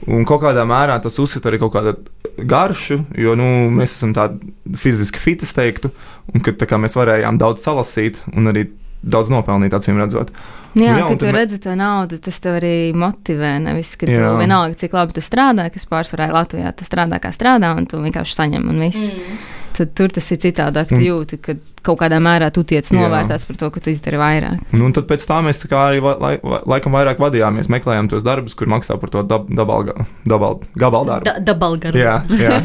Un 0.07 0.25
kaut 0.29 0.43
kādā 0.43 0.63
mērā 0.67 0.99
tas 1.01 1.17
uzsver 1.19 1.51
arī 1.51 1.59
kaut 1.61 1.73
kādu 1.73 1.95
garšu, 2.37 2.99
jo 3.17 3.33
nu, 3.35 3.47
mēs 3.73 3.97
esam 3.97 4.13
tādi 4.13 4.53
fiziski 4.77 5.19
fiti, 5.19 5.47
es 5.47 5.55
teiktu, 5.57 5.89
un 6.33 6.43
ka 6.45 6.53
tā 6.53 6.67
kā 6.69 6.77
mēs 6.77 6.95
varējām 6.97 7.39
daudz 7.41 7.65
salasīt 7.65 8.21
un 8.33 8.53
arī 8.53 8.67
daudz 9.01 9.31
nopelnīt, 9.33 9.73
acīm 9.73 9.97
redzot. 10.01 10.31
Jā, 10.31 10.57
Nu 10.77 10.85
jā, 10.85 10.93
jā 10.99 11.05
un 11.07 11.15
kad 11.15 11.23
tu 11.23 11.33
redzi 11.33 11.57
to 11.63 11.73
naudu, 11.77 12.19
tas 12.21 12.37
tev 12.43 12.59
arī 12.59 12.73
motivē. 12.97 13.55
Nevis, 13.63 13.95
ka 13.97 14.05
tu 14.09 14.13
Jā. 14.13 14.33
vienalga, 14.37 14.77
cik 14.77 14.93
labi 14.93 15.15
tu 15.15 15.23
strādā, 15.25 15.69
kas 15.73 15.87
pārsvarā 15.89 16.29
Latvijā, 16.33 16.73
tu 16.77 16.85
strādā 16.85 17.17
kā 17.23 17.31
strādā, 17.33 17.73
un 17.77 17.87
tu 17.89 18.01
vienkārši 18.03 18.37
saņem 18.37 18.67
un 18.69 18.83
viss. 18.85 19.09
Mm. 19.09 19.39
Tad 19.77 19.91
tur 19.93 20.09
tas 20.09 20.25
ir 20.33 20.39
citādāk. 20.41 20.91
Un- 20.95 21.03
jūti, 21.05 21.37
ka 21.41 21.53
kaut 21.85 21.99
kādā 22.01 22.17
mērā 22.23 22.49
tu 22.51 22.63
tiec 22.67 22.87
novērtēts 22.91 23.45
par 23.47 23.59
to, 23.61 23.69
ka 23.71 23.79
tu 23.85 23.91
izdari 23.93 24.17
vairāk. 24.17 24.63
Un, 24.73 24.81
un 24.87 24.93
tad 24.97 25.05
pēc 25.07 25.25
tam 25.29 25.45
mēs 25.47 25.61
tā 25.61 25.69
kā 25.71 25.83
arī 25.91 26.01
va- 26.01 26.17
lai, 26.19 26.33
vai- 26.43 26.63
laikam 26.73 26.97
vairāk 26.97 27.21
vadījāmies, 27.21 27.69
meklējām 27.69 28.09
tos 28.09 28.25
darbus, 28.25 28.55
kur 28.57 28.67
maksā 28.67 28.97
par 28.99 29.09
to 29.13 29.21
dab, 29.23 29.47
gabaldarbu. 29.53 31.23
Da, 31.29 31.37
Dabalgaru. 31.39 31.97
Jā, 32.01 32.17
jā. 32.41 32.61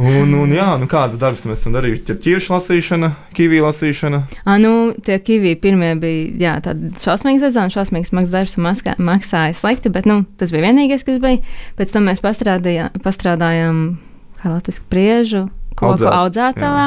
Un, 0.00 0.30
un 0.38 0.52
jā, 0.54 0.66
nu 0.80 0.86
kādas 0.88 1.18
darbus 1.20 1.42
mēs 1.44 1.60
esam 1.60 1.74
darījuši? 1.74 2.14
Ķiršu 2.24 2.52
lasīšana, 2.54 3.08
kivī 3.36 3.58
lasīšana. 3.64 4.20
Ah, 4.46 4.56
nu, 4.62 4.94
tie 5.04 5.18
kivi 5.20 5.56
pirmie 5.60 5.90
bija 6.00 6.28
jā, 6.40 6.52
tādi 6.64 6.92
šausmīgi 7.02 7.42
sezoni, 7.42 7.74
šausmīgs 7.74 8.12
maksas 8.16 8.32
darbs 8.32 8.56
un 8.56 8.64
maskā, 8.68 8.94
maksāja 9.02 9.56
slikti, 9.58 9.90
bet 9.92 10.06
nu, 10.08 10.22
tas 10.40 10.54
bija 10.54 10.68
vienīgais, 10.70 11.04
kas 11.04 11.18
bija. 11.20 11.42
Pēc 11.76 11.92
tam 11.96 12.06
mēs 12.08 12.22
pastrādājām, 12.24 12.94
pastrādājām 13.04 13.82
kā 14.40 14.54
latviešu 14.54 14.86
priežu, 14.88 15.42
koku 15.80 15.96
Audzēt, 15.96 16.12
audzētavā. 16.20 16.86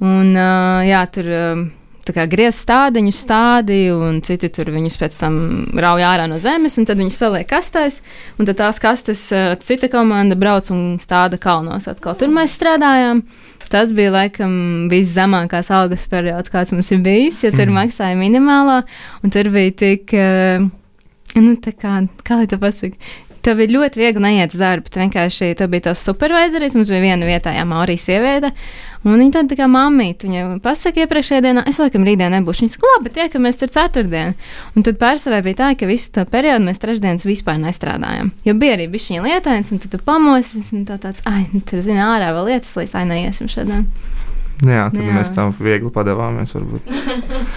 Un, 0.00 0.32
uh, 0.32 0.80
jā, 0.88 1.02
tur 1.12 1.28
tā 2.10 2.24
griez 2.26 2.56
stādiņu 2.58 3.12
stādi, 3.14 3.76
un 3.94 4.16
citi 4.26 4.48
tur 4.50 4.66
viņus 4.74 4.96
pēc 4.98 5.12
tam 5.20 5.34
rauj 5.78 6.02
ārā 6.02 6.24
no 6.26 6.40
zemes, 6.42 6.74
un 6.80 6.88
tad 6.88 6.98
viņi 6.98 7.12
saliek 7.14 7.46
kastēs, 7.46 8.00
un 8.40 8.48
tad 8.48 8.58
tās 8.58 8.80
kastes 8.82 9.20
cita 9.62 9.86
komanda 9.92 10.34
brauc 10.34 10.72
un 10.74 10.96
stāda 10.98 11.38
kalnos 11.38 11.86
atkal. 11.86 12.16
Tur 12.18 12.32
mēs 12.34 12.56
strādājām. 12.58 13.22
Tas 13.70 13.92
bija 13.94 14.10
laikam 14.10 14.88
viszemākās 14.90 15.68
algas 15.70 16.08
periods, 16.10 16.50
kāds 16.50 16.72
mums 16.74 16.90
ir 16.90 16.98
bijis, 17.04 17.44
jo 17.44 17.52
tur 17.52 17.68
Mhm. 17.70 17.76
maksāja 17.78 18.16
minimālo, 18.18 18.80
un 19.22 19.30
tur 19.30 19.44
bija 19.54 19.70
tik, 19.70 20.10
nu, 21.38 21.54
tā 21.62 21.72
kā, 21.78 22.08
kā 22.26 22.40
lai 22.40 22.48
to 22.50 22.58
pasaka. 22.58 22.96
Tev 23.40 23.56
bija 23.60 23.72
ļoti 23.72 24.00
viegli 24.00 24.22
neiet 24.24 24.54
uz 24.54 24.60
darbu. 24.60 24.90
Tu 24.92 25.00
vienkārši 25.00 25.54
tu 25.56 25.68
biji 25.70 25.86
tas 25.88 26.02
supervizoris. 26.04 26.76
Mums 26.76 26.92
bija 26.92 27.00
viena 27.04 27.28
vietējā 27.28 27.64
Maurijas 27.68 28.04
sieviete. 28.08 28.52
Un 29.00 29.16
viņa 29.16 29.32
tāda 29.32 29.54
tā 29.54 29.56
kā 29.56 29.68
mamīte. 29.70 30.28
Viņa 30.28 30.58
pasaka, 30.64 31.06
iepriekšējā 31.06 31.40
dienā, 31.46 31.64
es 31.70 31.80
laikam 31.80 32.04
rītdien 32.04 32.34
nebūšu. 32.36 32.66
Viņa 32.66 32.74
saka, 32.74 32.90
labi, 32.94 33.12
tiekamies 33.16 33.60
tur 33.62 33.72
ceturtdien. 33.72 34.36
Un 34.76 34.84
tad 34.84 35.00
pārsvarā 35.00 35.40
bija 35.46 35.60
tā, 35.62 35.72
ka 35.80 35.88
visu 35.88 36.12
to 36.12 36.26
periodu 36.28 36.66
mēs 36.68 36.82
trešdienas 36.82 37.24
vispār 37.24 37.56
nestrādājām. 37.62 38.34
Jo 38.44 38.56
bija 38.60 38.76
arī 38.76 38.90
bijis 38.92 39.08
viņa 39.08 39.24
lietains, 39.24 39.72
un 39.72 39.80
tad 39.80 39.96
tu 39.96 40.04
pamosies, 40.04 40.68
un 40.76 40.84
tā 40.88 41.00
tāds, 41.00 41.24
ai, 41.24 41.46
nu, 41.54 41.64
tur 41.64 41.80
zina 41.84 42.12
ārā 42.12 42.34
vēl 42.36 42.52
lietas, 42.52 42.76
līdz 42.76 42.92
tā 42.92 43.06
neiesim 43.08 43.48
šodien. 43.48 43.88
Jā, 44.60 44.90
tad 44.92 45.00
jā. 45.00 45.12
Mēs 45.16 45.30
tam 45.32 45.54
viegli. 45.56 45.88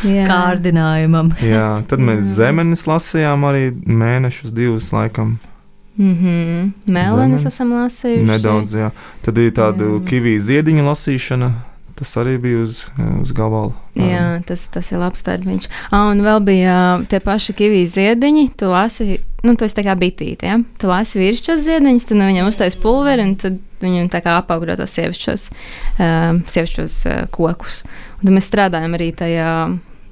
Jā. 0.07 0.27
Kārdinājumam. 0.27 1.33
Jā, 1.43 1.83
tad 1.89 1.99
mēs 1.99 2.23
zemenes 2.37 2.85
lasījām 2.87 3.43
arī 3.49 3.73
mēnešus, 3.83 4.53
divus 4.55 4.93
laikam. 4.95 5.35
Mhm. 5.97 6.71
Mēlenes 6.89 7.43
Zemenes. 7.43 7.45
esam 7.53 7.75
lasījuši. 7.77 8.25
Nedaudz, 8.25 8.73
jā. 8.73 8.89
Tad 9.21 9.37
bija 9.37 9.51
tāda 9.51 9.85
Jā. 9.85 9.99
kivī 10.09 10.39
ziediņa 10.41 10.87
lasīšana. 10.89 11.51
Tas 11.93 12.15
arī 12.17 12.39
bija 12.41 12.63
uz, 12.63 12.79
uz 13.21 13.31
gabala. 13.31 13.71
Jā, 13.93 14.41
tas, 14.47 14.63
tas 14.73 14.87
ir 14.91 14.97
labs 14.97 15.21
darbiņš. 15.21 15.67
Ah, 15.91 16.09
un 16.09 16.23
vēl 16.25 16.39
bija 16.41 16.77
tie 17.07 17.19
paši 17.21 17.53
kivijas 17.53 17.93
ziediņi. 17.93 18.47
Tu 18.57 18.65
lasi, 18.65 19.19
nu, 19.45 19.53
tu 19.55 19.67
esi 19.67 19.77
tā 19.77 19.83
kā 19.85 19.93
bitīte, 19.93 20.49
ja? 20.49 20.57
Tu 20.81 20.89
lasi 20.89 21.21
virsmas 21.21 21.61
ziediņus, 21.67 22.07
tad 22.09 22.17
no 22.17 22.25
viņiem 22.25 22.49
uztais 22.49 22.75
pulveri, 22.81 23.21
un 23.21 23.35
tad 23.37 23.61
viņu 23.85 24.09
tā 24.09 24.23
kā 24.25 24.39
apaugļo 24.41 24.79
tos 24.81 24.97
sievišķos, 24.97 25.45
uh, 25.53 26.41
sievišķos 26.49 26.97
uh, 27.11 27.21
kokus. 27.29 27.83
Un 28.17 28.25
tad 28.25 28.33
mēs 28.39 28.49
strādājam 28.49 28.97
arī 28.97 29.11
tajā 29.13 29.51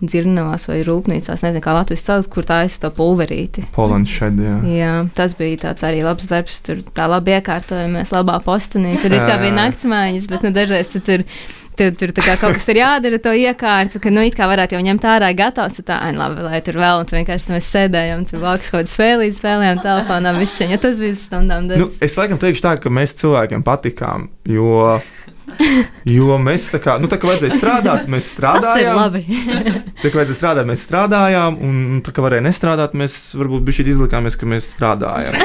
dzirnavās 0.01 0.67
vai 0.69 0.79
rūpnīcās, 0.87 1.43
nezinu, 1.45 1.61
kā 1.63 1.75
Latvijas 1.77 2.05
sauc, 2.09 2.27
kur 2.33 2.45
tā 2.47 2.63
ir 2.65 2.75
to 2.81 2.89
pulverīti. 2.97 3.67
Polands 3.75 4.09
šeit, 4.11 4.39
jā. 4.41 4.57
Jā, 4.65 4.91
tas 5.17 5.37
bija 5.39 5.61
tāds 5.67 5.85
arī 5.87 6.03
labs 6.05 6.29
darbs. 6.31 6.59
Tur 6.65 6.81
tā 6.97 7.07
labi 7.11 7.37
iekārtojamies, 7.37 8.13
labā 8.15 8.39
postenī. 8.45 8.95
Tur 9.01 9.13
it 9.13 9.25
kā 9.29 9.39
bija 9.41 9.55
naktsmājas, 9.57 10.29
bet 10.31 10.45
nu, 10.45 10.53
dažreiz 10.55 10.89
tu 10.93 10.99
tur. 11.05 11.25
Tur, 11.79 11.93
tur 11.95 12.11
tā 12.11 12.21
kā 12.21 12.33
kaut 12.37 12.57
kas 12.57 12.65
ir 12.69 12.81
jādara, 12.81 13.17
to 13.23 13.31
iekārtu, 13.31 14.01
ka, 14.03 14.11
nu, 14.11 14.19
it 14.27 14.35
kā 14.35 14.43
varētu 14.45 14.75
jau 14.75 14.81
ņemt 14.83 15.05
ārā 15.07 15.29
gatavs, 15.33 15.77
tad 15.79 15.85
tā, 15.87 15.95
ai, 16.03 16.11
labi, 16.13 16.43
lai 16.43 16.59
tur 16.61 16.75
vēl, 16.77 16.99
un 16.99 17.07
tu 17.07 17.15
vienkārši 17.15 17.47
tur 17.47 17.55
mēs 17.55 17.69
sēdējām, 17.71 18.25
tur 18.27 18.43
laukas 18.43 18.67
kaut 18.69 18.83
kādas 18.83 18.95
spēlītas, 18.97 19.39
spēlējām 19.39 19.79
telefonā, 19.81 20.33
višķiņa, 20.35 20.79
tas 20.83 20.99
bija 21.01 21.15
stundām 21.17 21.63
Nu, 21.69 21.71
darbs. 21.71 21.95
es 22.03 22.17
laikam 22.19 22.41
teikšu 22.43 22.65
tā, 22.67 22.75
ka 22.83 22.91
mēs 22.91 23.15
cilvēkiem 23.23 23.63
patikām, 23.65 24.27
jo, 24.51 24.99
jo 26.17 26.37
mēs 26.41 26.67
tā 26.73 26.79
kā, 26.83 26.95
nu, 27.01 27.09
tā 27.11 27.17
kā 27.21 27.29
vajadzēja 27.29 27.55
strādāt, 27.57 28.07
mēs 28.11 28.27
Tas 28.27 28.31
ir 28.31 28.37
strādājām. 28.37 28.95
labi. 28.97 29.21
Tā 30.01 30.09
kā 30.09 30.17
vajadzēja 30.19 30.37
strādāt, 30.39 30.69
mēs 30.69 30.83
strādājām, 30.87 31.57
un 31.67 32.01
tā 32.05 32.13
kā 32.15 32.23
varēja 32.25 32.45
nestrādāt, 32.47 32.95
mēs 32.97 33.17
varbūt 33.37 33.65
bija 33.67 33.85
izlikāmies, 33.93 34.37
ka 34.39 34.49
mēs 34.49 34.71
strādājam. 34.75 35.37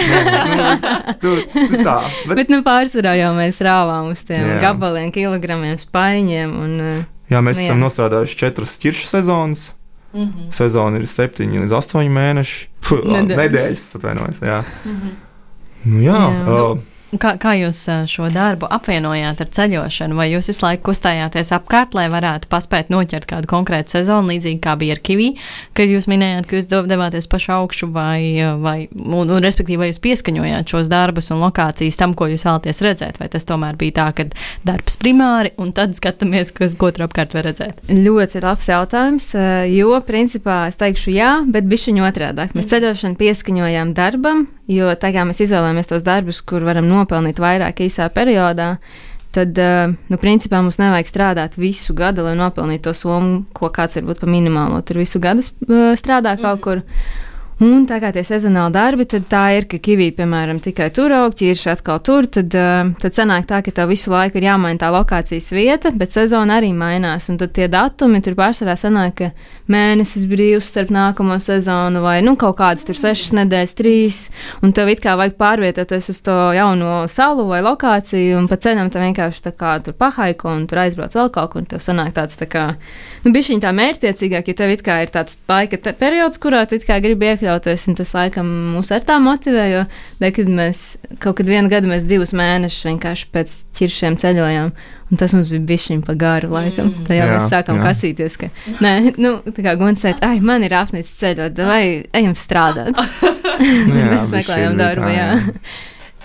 Nu, 1.22 1.32
nu, 1.32 1.66
nu, 1.70 1.78
tā, 1.84 1.96
bet, 2.28 2.36
Bet, 2.38 2.50
nu, 2.52 2.58
pārsvarā 2.66 3.12
jau 3.18 3.30
mēs 3.36 3.58
rāvām 3.64 4.10
uz 4.12 4.20
tiem 4.26 4.42
Jā. 4.46 4.56
gabaliem, 4.62 5.08
kilogramiem, 5.14 5.76
spaiņiem, 5.80 6.52
un, 6.62 6.74
uh, 6.82 7.04
jā, 7.32 7.40
mēs 7.44 7.58
Nu, 7.60 7.64
esam 7.66 7.78
jā. 7.78 7.82
nostrādājuši 7.84 8.38
četras 8.42 8.76
ķiršu 8.82 9.08
sezonas. 9.10 9.64
Mhm. 10.16 10.48
Sezona 10.56 11.00
ir 11.00 11.08
septiņi 11.10 11.64
līdz 11.64 11.74
astoņi 11.76 12.12
mēneši. 12.16 12.60
Fuh, 12.86 13.02
Nedēļas. 13.04 13.40
Nedēļas, 13.42 13.86
atvainojos. 13.98 14.38
Jā, 14.46 14.60
nu, 14.86 15.98
jā, 16.04 16.14
Jā. 16.14 16.28
jā. 16.46 16.68
Kā, 17.22 17.34
kā 17.40 17.52
jūs 17.56 17.80
šo 18.10 18.28
darbu 18.34 18.68
apvienojāt 18.72 19.40
ar 19.42 19.50
ceļošanu? 19.58 20.16
Vai 20.18 20.28
jūs 20.32 20.50
visu 20.50 20.64
laiku 20.64 20.90
kustējāties 20.90 21.52
apkārt, 21.56 21.94
lai 21.96 22.06
varētu 22.12 22.50
paspēt 22.52 22.90
noķert 22.92 23.28
kādu 23.30 23.50
konkrētu 23.50 23.96
sezonu, 23.96 24.32
līdzīgi 24.32 24.60
kā 24.64 24.74
bija 24.80 24.96
ar 24.96 25.02
Kivī, 25.06 25.28
kad 25.76 25.90
jūs 25.90 26.08
minējāt, 26.10 26.48
ka 26.50 26.58
jūs 26.58 26.68
dev- 26.70 26.88
devāties 26.90 27.28
pašu 27.30 27.52
augšu, 27.56 27.90
vai, 27.94 28.20
vai 28.62 28.76
un, 28.92 29.30
un, 29.30 29.38
respektīvi, 29.44 29.78
vai 29.80 29.90
jūs 29.92 30.02
pieskaņojāt 30.04 30.74
šos 30.74 30.90
darbus 30.92 31.30
un 31.34 31.44
lokācijas 31.44 32.00
tam, 32.00 32.16
ko 32.18 32.28
jūs 32.32 32.46
vēlaties 32.46 32.82
redzēt? 32.86 33.20
Vai 33.22 33.30
tas 33.32 33.48
tomēr 33.48 33.78
bija 33.80 33.96
tā, 34.00 34.08
ka 34.16 34.28
darbs 34.66 34.98
primāri, 35.00 35.54
un 35.62 35.72
tad 35.76 35.96
skatāmies, 35.98 36.52
kas, 36.56 36.76
ko 36.78 36.90
tur 36.92 37.06
apkārt 37.08 37.36
var 37.36 37.48
redzēt? 37.50 37.80
Ļoti 37.92 38.44
labs 38.44 38.68
jautājums, 38.72 39.30
jo 39.72 39.96
principā 40.06 40.66
es 40.70 40.78
teikšu 40.80 41.14
jā, 41.16 41.32
bet 41.48 41.68
bišķiņu 41.70 42.06
otrādāk. 42.10 42.56
Mēs 42.56 42.70
ceļošanu 42.72 43.18
pieskaņojām 43.20 43.96
darbam, 43.96 44.46
jo 44.70 44.92
tā 45.00 45.12
kā 45.14 45.24
mēs 45.26 45.42
izvēlējāmies 45.44 45.90
tos 45.90 46.06
darbus, 46.06 46.40
kur 46.46 46.66
varam 46.66 46.88
nopelnīt 46.90 47.40
vairāk 47.42 47.84
īsā 47.86 48.08
periodā, 48.14 48.76
tad, 49.36 49.58
eh, 49.58 49.92
nu, 50.08 50.18
principā 50.20 50.62
mums 50.62 50.80
nevajag 50.80 51.10
strādāt 51.10 51.58
visu 51.60 51.94
gadu, 51.96 52.24
lai 52.26 52.34
nopelnītu 52.38 52.88
to 52.88 52.96
summu, 52.96 53.44
ko 53.56 53.70
kāds 53.70 53.98
varbūt 54.00 54.22
pa 54.22 54.30
minimālo 54.30 54.80
tur 54.86 55.02
visu 55.02 55.20
gadu 55.22 55.44
eh, 55.44 55.94
strādā 55.98 56.36
kaut 56.40 56.62
kur. 56.64 56.84
Un 57.56 57.86
tā 57.88 57.96
kā 58.02 58.10
tie 58.12 58.20
sezonāli 58.20 58.74
darbi, 58.74 59.06
tad 59.08 59.30
tā 59.32 59.46
ir, 59.56 59.64
ka 59.64 59.78
kivī, 59.80 60.10
piemēram, 60.12 60.58
tikai 60.60 60.90
tur 60.92 61.14
aug, 61.16 61.32
ķirši 61.32 61.70
atkal 61.72 62.02
tur, 62.04 62.26
tad, 62.28 62.52
uh, 62.52 62.90
tad 63.00 63.16
sanāk 63.16 63.46
tā, 63.48 63.62
ka 63.64 63.72
tev 63.72 63.88
visu 63.88 64.10
laiku 64.12 64.36
ir 64.36 64.44
jāmaina 64.50 64.82
tā 64.82 64.90
lokācijas 64.92 65.48
vieta, 65.56 65.88
bet 65.96 66.12
sezona 66.12 66.58
arī 66.60 66.74
mainās. 66.76 67.30
Un 67.32 67.38
tad 67.40 67.54
tie 67.56 67.64
datumi 67.72 68.20
tur 68.20 68.36
pārsvarā 68.36 68.74
sanāk, 68.76 69.14
ka 69.16 69.30
mēnesis 69.72 70.26
brīvs 70.28 70.68
starp 70.68 70.92
nākamo 70.92 71.38
sezonu 71.40 72.02
vai 72.04 72.18
nu, 72.26 72.34
kaut 72.36 72.58
kādas 72.58 72.84
tur 72.84 72.98
sešas 73.00 73.32
nedēļas, 73.40 73.72
trīs, 73.80 74.20
un 74.60 74.76
tev 74.76 74.92
it 74.92 75.00
kā 75.00 75.16
vajag 75.16 75.40
pārvietoties 75.40 76.10
uz 76.12 76.20
to 76.28 76.36
jauno 76.58 77.06
salu 77.08 77.48
vai 77.48 77.62
lokāciju, 77.64 78.36
un 78.36 78.50
pa 78.52 78.60
ceļam 78.60 78.92
tev 78.92 79.06
vienkārši 79.06 79.46
tā 79.48 79.54
kā 79.56 79.78
tur 79.80 79.96
pahaiko 79.96 80.52
un 80.52 80.68
tur 80.68 80.84
aizbrauc 80.84 81.16
vēl 81.16 81.32
kaut 81.32 81.54
kur, 81.54 81.64
un 81.64 81.72
tev 81.72 81.80
sanāk 81.80 82.12
tāds 82.20 82.36
tā 82.36 82.50
kā, 82.52 82.68
nu, 83.24 83.32
bišķiņ 83.32 83.64
tā 83.64 83.72
mērķtiecīgāk, 83.80 84.52
ja 84.52 84.60
tev 84.60 84.76
it 84.76 84.84
kā 84.84 85.00
ir 85.06 85.16
tāds 85.16 85.40
laika 85.48 85.80
periods, 85.96 86.36
kurā 86.36 86.66
tu 86.68 86.76
it 86.76 86.84
kā 86.84 87.00
gribi 87.00 87.32
iekļūt 87.32 87.45
iekļauties, 87.46 87.86
un 87.90 87.96
tas 87.98 88.12
laikam 88.16 88.50
mūs 88.74 88.90
ar 88.94 89.04
tā 89.06 89.16
motivē, 89.22 89.64
jo, 89.70 89.84
bet, 90.20 90.34
kad 90.36 90.50
mēs 90.50 90.82
kaut 91.22 91.38
kad 91.38 91.48
vienu 91.48 91.70
gadu, 91.70 91.90
mēs 91.90 92.06
divus 92.08 92.34
mēnešus 92.36 92.88
vienkārši 92.90 93.28
pēc 93.34 93.54
ķiršiem 93.78 94.18
ceļojām, 94.20 94.72
un 95.10 95.20
tas 95.20 95.34
mums 95.36 95.50
bija 95.52 95.66
bišķiņ 95.70 96.04
pa 96.06 96.16
garu 96.18 96.50
laikam. 96.52 96.90
Mm. 96.90 97.06
Tā 97.06 97.18
jau 97.18 97.26
Jā, 97.26 97.32
mēs 97.34 97.50
sākām 97.54 97.80
jā. 97.80 97.88
kasīties, 97.88 98.38
ka, 98.42 98.50
nē, 98.82 98.94
nu, 99.22 99.36
tā 99.46 99.66
kā 99.66 99.76
Guns 99.78 100.02
teica, 100.02 100.32
ai, 100.32 100.40
man 100.44 100.66
ir 100.66 100.74
apnicis 100.76 101.14
ceļot, 101.22 101.60
vai 101.68 101.82
ejam 102.16 102.36
strādāt. 102.38 102.96
Nu 103.56 103.94
jā, 103.96 104.08
mēs 104.10 104.32
meklējām 104.34 104.74
darbu, 104.76 105.06
tā, 105.06 105.12
jā. 105.16 105.76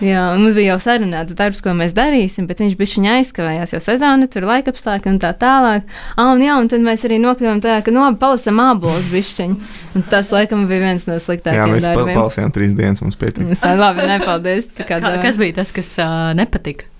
Jā, 0.01 0.21
mums 0.33 0.55
bija 0.57 0.73
jau 0.73 0.79
sarunāts 0.81 1.35
darbs, 1.37 1.61
ko 1.61 1.75
mēs 1.77 1.93
darīsim, 1.97 2.47
bet 2.49 2.61
viņš 2.63 2.73
bija 2.79 3.13
aizkavējās, 3.19 3.73
jo 3.75 3.81
sezona 3.85 4.27
tur 4.31 4.47
laika 4.49 4.73
apstākļi 4.73 5.11
un 5.13 5.19
tā 5.21 5.29
tālāk. 5.37 5.85
Ah, 6.17 6.31
un 6.33 6.41
jā, 6.41 6.55
un 6.57 6.69
tad 6.71 6.81
mēs 6.85 7.05
arī 7.05 7.19
nokļuvām 7.21 7.61
tajā, 7.61 7.83
ka 7.85 7.93
no 7.93 8.07
palasam 8.21 8.59
abolus 8.65 9.07
bišķiņu. 9.13 9.59
Un 9.95 10.05
tas, 10.09 10.31
laikam, 10.33 10.65
bija 10.71 10.87
viens 10.87 11.05
no 11.09 11.19
Jā, 11.19 11.23
sliktākajiem 11.27 11.75
mēs 11.77 11.85
pa- 11.87 11.95
darbiem. 11.99 12.17
palasījām 12.17 12.55
trīs 12.57 12.73
dienas, 12.77 13.01
mums 13.05 13.19
pietika. 13.21 13.47
Es 13.53 13.61
tā 13.65 13.75
labi 13.77 14.07
nepaldies. 14.09 14.67
Tā 14.77 14.87
kā, 14.89 14.99
Kā, 15.05 15.15
kas 15.23 15.37
bija 15.41 15.61
tas, 15.61 15.71
kas 15.75 15.93
uh, 16.01 16.31
nepatika? 16.37 16.90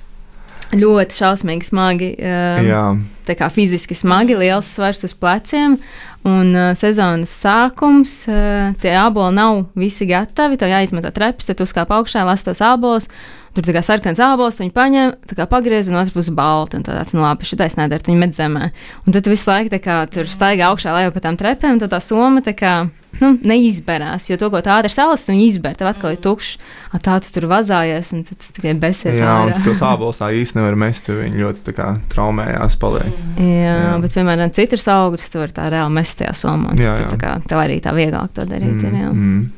Ļoti 0.75 1.17
šausmīgi 1.17 1.67
smagi. 1.67 2.13
Jā, 2.21 2.85
tā 3.27 3.35
kā 3.39 3.49
fiziski 3.53 3.97
smagi, 3.97 4.37
liels 4.39 4.69
svars 4.75 5.03
uz 5.07 5.13
pleciem. 5.17 5.77
Un 6.21 6.51
uh, 6.53 6.71
sezonas 6.77 7.31
sākums, 7.33 8.11
uh, 8.29 8.75
tie 8.81 8.91
aboli 8.93 9.33
nav 9.33 9.63
visi 9.73 10.05
gatavi. 10.05 10.59
Tev 10.61 10.69
jāizmet 10.69 11.07
treps, 11.15 11.49
tad 11.49 11.63
uzkāp 11.65 11.89
augšā, 11.95 12.21
las 12.27 12.45
tos 12.45 12.61
abolus. 12.61 13.09
Tur 13.51 13.65
tā 13.67 13.73
kā 13.75 13.81
sarkans 13.83 14.21
ābols, 14.23 14.61
viņi 14.61 14.71
paņem, 14.71 15.15
kā 15.35 15.47
pagriez 15.49 15.89
un 15.91 15.97
otrs 15.99 16.13
puses 16.15 16.31
balti. 16.35 16.77
Un 16.77 16.85
tāds, 16.87 17.11
nu 17.17 17.25
labi, 17.25 17.49
šitais 17.49 17.75
nedara, 17.75 18.05
viņi 18.05 18.21
met 18.21 18.37
zemē. 18.37 18.69
Un 19.03 19.15
tad 19.15 19.25
tu 19.25 19.33
visu 19.33 19.49
laiku 19.49 19.81
kā 19.83 19.97
tur 20.13 20.29
staigā 20.29 20.69
augšā, 20.69 20.93
lejā 20.95 21.11
pa 21.11 21.25
tām 21.25 21.39
trepēm, 21.41 21.81
tad 21.81 21.91
tā 21.91 21.99
soma 22.05 22.45
tā 22.45 22.53
kā. 22.55 22.75
Nu, 23.19 23.33
neizberās, 23.45 24.29
jo 24.29 24.37
to, 24.39 24.47
ko 24.49 24.61
tā 24.63 24.77
ātri 24.79 24.89
salas, 24.93 25.25
tu 25.27 25.33
izber, 25.35 25.75
tev 25.77 25.89
atkal 25.91 26.13
ir 26.15 26.21
tukšs. 26.23 26.55
A, 26.95 26.99
tā 27.03 27.17
tu 27.21 27.29
tur 27.35 27.45
vazājies, 27.51 28.13
un 28.15 28.23
tad 28.25 28.39
tu 28.39 28.53
tikai 28.55 28.71
besies. 28.79 29.17
jā 29.19 29.33
un 29.43 29.51
ārā. 29.51 29.59
tos 29.65 29.81
ābolus 29.85 30.21
tā 30.21 30.29
īsti 30.33 30.57
nevar 30.57 30.77
mest, 30.79 31.09
jo 31.11 31.17
viņi 31.19 31.41
ļoti 31.43 31.65
tā 31.67 31.73
kā 31.75 31.89
traumējās 32.13 32.77
paliek. 32.81 33.11
Jā, 33.37 33.45
jā, 33.45 33.75
Jā. 33.83 33.91
bet, 34.01 34.15
piemēram, 34.15 34.53
citus 34.55 34.87
augļus 34.87 35.29
tu 35.33 35.43
vari 35.43 35.51
tā 35.59 35.67
reāli 35.69 35.93
mest 35.99 36.17
tajā 36.21 36.33
somā. 36.39 36.73
Jā, 36.79 36.95
Tad, 36.95 37.03
jā. 37.03 37.11
tā 37.13 37.19
kā, 37.21 37.33
tev 37.51 37.61
arī 37.65 37.77
tā 37.83 37.93
vieglāk 37.99 38.31
to 38.33 38.47
darīt. 38.47 38.79
Mm, 38.79 38.87
ir, 38.87 38.99
jā. 39.03 39.11
mm. 39.11 39.51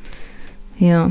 Jā. 0.84 1.02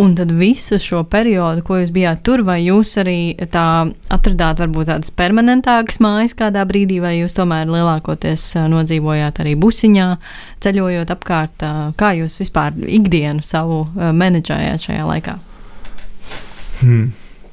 Un 0.00 0.14
tad 0.16 0.30
visu 0.32 0.78
šo 0.80 1.02
periodu, 1.04 1.60
ko 1.66 1.76
jūs 1.76 1.90
bijāt 1.92 2.22
tur, 2.24 2.40
vai 2.46 2.62
jūs 2.64 2.94
arī 3.02 3.34
tā 3.52 3.64
atradāt 4.08 4.62
varbūt 4.62 4.88
tādas 4.88 5.12
permanentākas 5.12 6.00
mājas 6.00 6.32
kādā 6.38 6.62
brīdī, 6.68 7.02
vai 7.04 7.18
jūs 7.18 7.36
tomēr 7.36 7.68
lielākoties 7.68 8.46
nodzīvojāt 8.72 9.42
arī 9.44 9.52
busiņā, 9.60 10.08
ceļojot 10.64 11.12
apkārt? 11.16 11.66
Kā 12.00 12.12
jūs 12.16 12.38
vispār 12.40 12.76
ikdienu 12.88 13.44
savu 13.44 13.82
menedžējāt 13.94 14.88
šajā 14.88 15.06
laikā? 15.12 15.38
Hmm. 16.80 17.10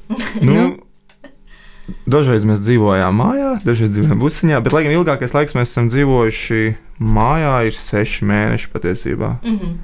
Nu, 0.40 0.54
Nu. 0.54 1.92
dažreiz 2.08 2.44
mēs 2.48 2.62
dzīvojām 2.64 3.20
mājā, 3.20 3.50
dažreiz 3.64 3.92
dzīvojām 3.92 4.22
busiņā, 4.22 4.62
bet, 4.64 4.72
laikam, 4.72 4.94
ilgākais 4.96 5.34
laiks 5.36 5.56
mēs 5.56 5.68
esam 5.68 5.90
dzīvojuši 5.92 6.62
mājā, 7.00 7.54
ir 7.68 7.76
seši 7.76 8.24
mēneši 8.28 8.72
patiesībā. 8.72 9.34
Mm 9.44 9.58
-hmm. 9.58 9.76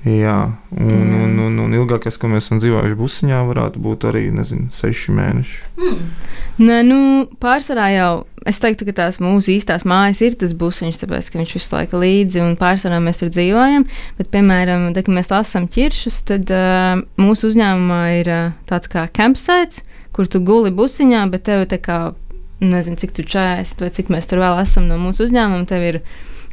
Jā, 0.00 0.36
un, 0.80 1.10
un, 1.12 1.32
un, 1.44 1.56
un 1.60 1.72
ilgākais, 1.76 2.16
ko 2.16 2.30
mēs 2.32 2.46
esam 2.46 2.60
dzīvojuši 2.62 2.96
busiņā, 2.96 3.40
varētu 3.50 3.82
būt 3.84 4.06
arī, 4.08 4.30
nezinu, 4.32 4.70
seši 4.72 5.12
mēneši. 5.12 5.58
mm. 5.76 5.98
Nē, 6.60 6.78
nu, 6.88 7.00
pārsvarā 7.40 7.90
jau 7.92 8.12
es 8.48 8.56
teiktu, 8.62 8.86
ka 8.88 8.94
tās 8.96 9.18
mūsu 9.20 9.52
īstās 9.52 9.84
mājas 9.88 10.22
ir 10.24 10.38
tas 10.40 10.54
busiņš, 10.56 11.02
tāpēc, 11.02 11.28
ka 11.28 11.40
viņš 11.42 11.52
visu 11.58 11.76
laiku 11.76 12.00
līdzi 12.00 12.40
un 12.44 12.56
pārsvarā 12.60 13.02
mēs 13.04 13.20
tur 13.20 13.32
dzīvojam. 13.34 13.84
Bet, 14.16 14.30
piemēram, 14.32 14.88
tad, 14.94 15.04
kad 15.04 15.18
mēs 15.18 15.30
lasām 15.32 15.68
ķiršus, 15.68 16.22
tad 16.32 16.54
uh, 16.54 17.04
mūsu 17.20 17.50
uzņēmumā 17.52 18.00
ir 18.22 18.32
uh, 18.32 18.56
tāds 18.72 18.88
kā 18.92 19.04
campsite, 19.12 19.84
kur 20.16 20.32
tu 20.32 20.40
guli 20.40 20.72
busiņā, 20.72 21.26
bet 21.32 21.44
tev 21.48 21.66
tā 21.68 21.76
kā, 21.82 22.00
nezinu, 22.64 22.96
cik 23.00 23.12
tu 23.16 23.28
40 23.28 23.84
vai 23.84 23.92
cik 23.92 24.08
mēs 24.12 24.32
tur 24.32 24.40
vēl 24.40 24.64
esam 24.64 24.88
no 24.88 24.96
mūsu 25.00 25.28
uzņēmuma, 25.28 25.68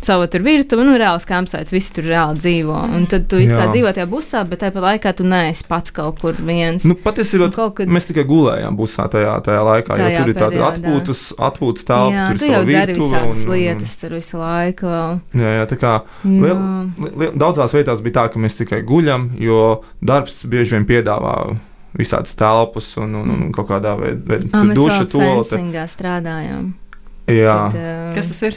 sava 0.02 0.28
tur 0.30 0.44
virtuve, 0.46 0.84
nu, 0.86 0.94
reāls 1.00 1.26
campsite, 1.28 1.72
visi 1.74 1.92
tur 1.96 2.04
reāli 2.06 2.38
dzīvo. 2.40 2.76
Un 2.96 3.08
tad 3.10 3.26
tu 3.32 3.40
kā 3.42 3.66
dzīvo 3.72 3.92
tajā 3.96 4.06
busā, 4.12 4.44
bet 4.48 4.62
tāpat 4.62 4.84
laikā 4.86 5.14
tu 5.18 5.24
neesi 5.28 5.66
pats 5.68 5.92
kaut 5.92 6.20
kur 6.22 6.34
viens. 6.34 6.86
Nu, 6.86 6.94
patiesībā 6.96 7.50
kaut 7.56 7.76
kad- 7.80 7.88
mēs 7.90 8.06
tikai 8.08 8.24
gulējām 8.30 8.78
busā 8.78 9.08
tajā, 9.10 9.34
tajā 9.44 9.64
laikā, 9.66 9.98
Tajā 9.98 10.12
jo 10.12 10.18
tur 10.20 10.30
ir 10.30 10.38
tāda 10.38 10.72
atpūtas, 10.72 11.22
atpūtas 11.38 11.84
telpa, 11.90 12.28
tur 12.28 12.36
ir 12.36 12.40
tu 12.40 12.66
virtuve. 12.66 13.18
visādas 13.18 13.32
un- 13.32 13.42
un- 13.42 13.56
lietas 13.56 13.96
tur 14.00 14.10
visu 14.10 14.38
laiku. 14.38 14.86
Vēl. 14.88 15.20
Jā, 15.36 15.52
jā, 15.58 15.66
tā 15.68 15.78
kā 15.82 15.94
liel, 16.24 16.92
li, 17.18 17.28
daudzās 17.36 17.74
vietās 17.74 18.02
bija 18.02 18.14
tā, 18.22 18.32
ka 18.34 18.40
mēs 18.40 18.56
tikai 18.62 18.84
guļam, 18.86 19.32
jo 19.40 19.82
darbs 20.04 20.44
bieži 20.46 20.72
vien 20.78 20.86
piedāvā 20.86 21.58
visādas 21.98 22.36
telpas 22.38 22.96
un, 22.98 23.16
un, 23.16 23.30
un 23.32 23.52
kaut 23.52 23.68
kādā 23.68 23.98
veidā 23.98 24.46
Ah, 24.54 24.62
tur 24.62 24.68
mēs 24.70 24.76
strādājām. 25.90 26.74
Jā, 27.28 27.72
Kad, 27.72 27.76
uh, 27.76 28.14
Kas 28.16 28.28
tas 28.28 28.42
ir? 28.44 28.56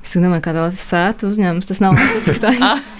Es 0.00 0.14
domāju, 0.16 0.42
kāda 0.42 0.68
ir 0.70 0.78
sēta 0.80 1.28
uzņēmums. 1.28 1.68
Tas 1.68 1.80
nav 1.82 1.98
tāds 2.00 2.40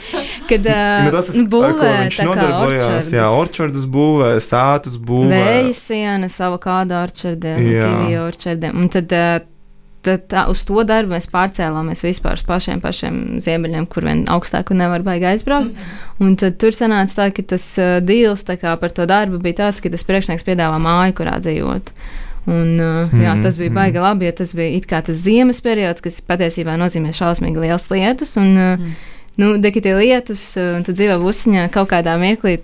-kad 0.50 0.66
uh, 0.66 1.04
nu, 1.06 1.12
tas 1.14 1.30
ir 1.32 1.44
nu, 1.44 1.62
ar 1.62 1.72
ko 1.72 1.84
būvē 1.84 1.92
viņš 2.00 2.18
tā 2.18 2.24
kā 2.24 2.28
nodarbojās. 2.28 3.12
orčardus. 3.34 3.86
Būvē, 3.90 4.32
sētas 4.44 4.98
būvē. 4.98 5.30
Vēja 5.30 5.72
sienas, 5.78 6.36
avokādo 6.42 6.98
orčardiem, 7.00 7.62
Jā. 7.64 7.86
kiviju 7.86 8.26
orčardiem. 8.26 8.78
Un 8.82 8.92
tad, 8.92 9.14
uh, 9.16 9.42
tad 10.06 10.26
tā, 10.32 10.46
uz 10.52 10.64
to 10.68 10.84
darbu 10.86 11.14
mēs 11.14 11.28
pārcēlāmies 11.32 12.04
vispār 12.06 12.38
uz 12.38 12.44
pašiem, 12.46 12.82
pašiem 12.84 13.20
ziemeļiem, 13.44 13.86
kur 13.90 14.06
vien 14.08 14.24
augstāk 14.32 14.72
nevar 14.76 15.04
baigi 15.06 15.30
aizbraukt. 15.34 15.86
Un 16.20 16.34
tad 16.40 16.58
tur 16.62 16.76
sanāca 16.76 17.22
tā, 17.22 17.28
ka 17.36 17.46
tas 17.54 17.70
uh, 17.80 18.00
kā 18.60 18.74
par 18.80 18.96
to 18.96 19.06
darbu 19.06 19.40
bija 19.42 19.64
tāds, 19.64 19.80
ka 19.82 19.92
tas 19.92 20.06
priekšnieks 20.06 20.46
piedāvā 20.46 20.82
māju, 20.82 21.16
kurā 21.22 21.38
dzīvot. 21.42 21.94
Un, 22.46 22.78
uh, 22.80 23.10
jā, 23.12 23.34
Mhm, 23.34 23.42
tas 23.44 23.56
bija 23.60 23.70
baigi 23.70 23.98
labi, 24.00 24.26
jo 24.26 24.32
tas 24.32 24.54
bija 24.56 24.76
it 24.76 24.86
kā 24.86 25.02
tas 25.04 25.16
ziemas 25.20 25.60
periods, 25.60 26.00
kas 26.00 26.20
patiesībā 26.20 26.76
nozīmē 26.80 27.12
šausmīgi 27.12 27.60
liels 27.60 27.88
lietus. 27.90 28.36
Un, 28.40 28.56
uh, 28.56 28.76
Mm. 28.76 28.94
Nu, 29.40 29.52
tie 29.60 29.94
lietus, 29.96 30.44
uh, 30.58 30.76
un 30.78 30.86
tu 30.86 30.94
dzīvo 30.96 31.16
busiņā, 31.22 31.66
kaut 31.74 31.90
kādā 31.92 32.16
mirklī 32.20 32.56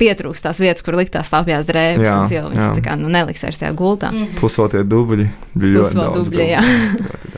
pietrūkst 0.00 0.46
tās 0.46 0.60
vietas, 0.62 0.84
kur 0.86 0.98
likt 0.98 1.14
tās 1.16 1.30
slapjās 1.32 1.66
drēbes, 1.68 2.04
Jā, 2.04 2.16
jau 2.36 2.46
viņas 2.52 2.76
tā 2.78 2.84
kā 2.84 2.96
nu, 3.00 3.10
neliks 3.12 3.44
vairs 3.46 3.60
tajā 3.60 3.74
gultā. 3.78 4.12
Mm. 4.14 4.34
Plus 4.38 4.58
vēl 4.60 4.72
tie 4.74 4.84
dubļi. 4.86 5.28
Bija 5.58 5.80
Plus 5.80 5.94
ļoti 5.94 5.98
vēl 5.98 6.12
daudz. 6.12 6.28
dubļi, 6.28 6.48
jā. 6.52 6.64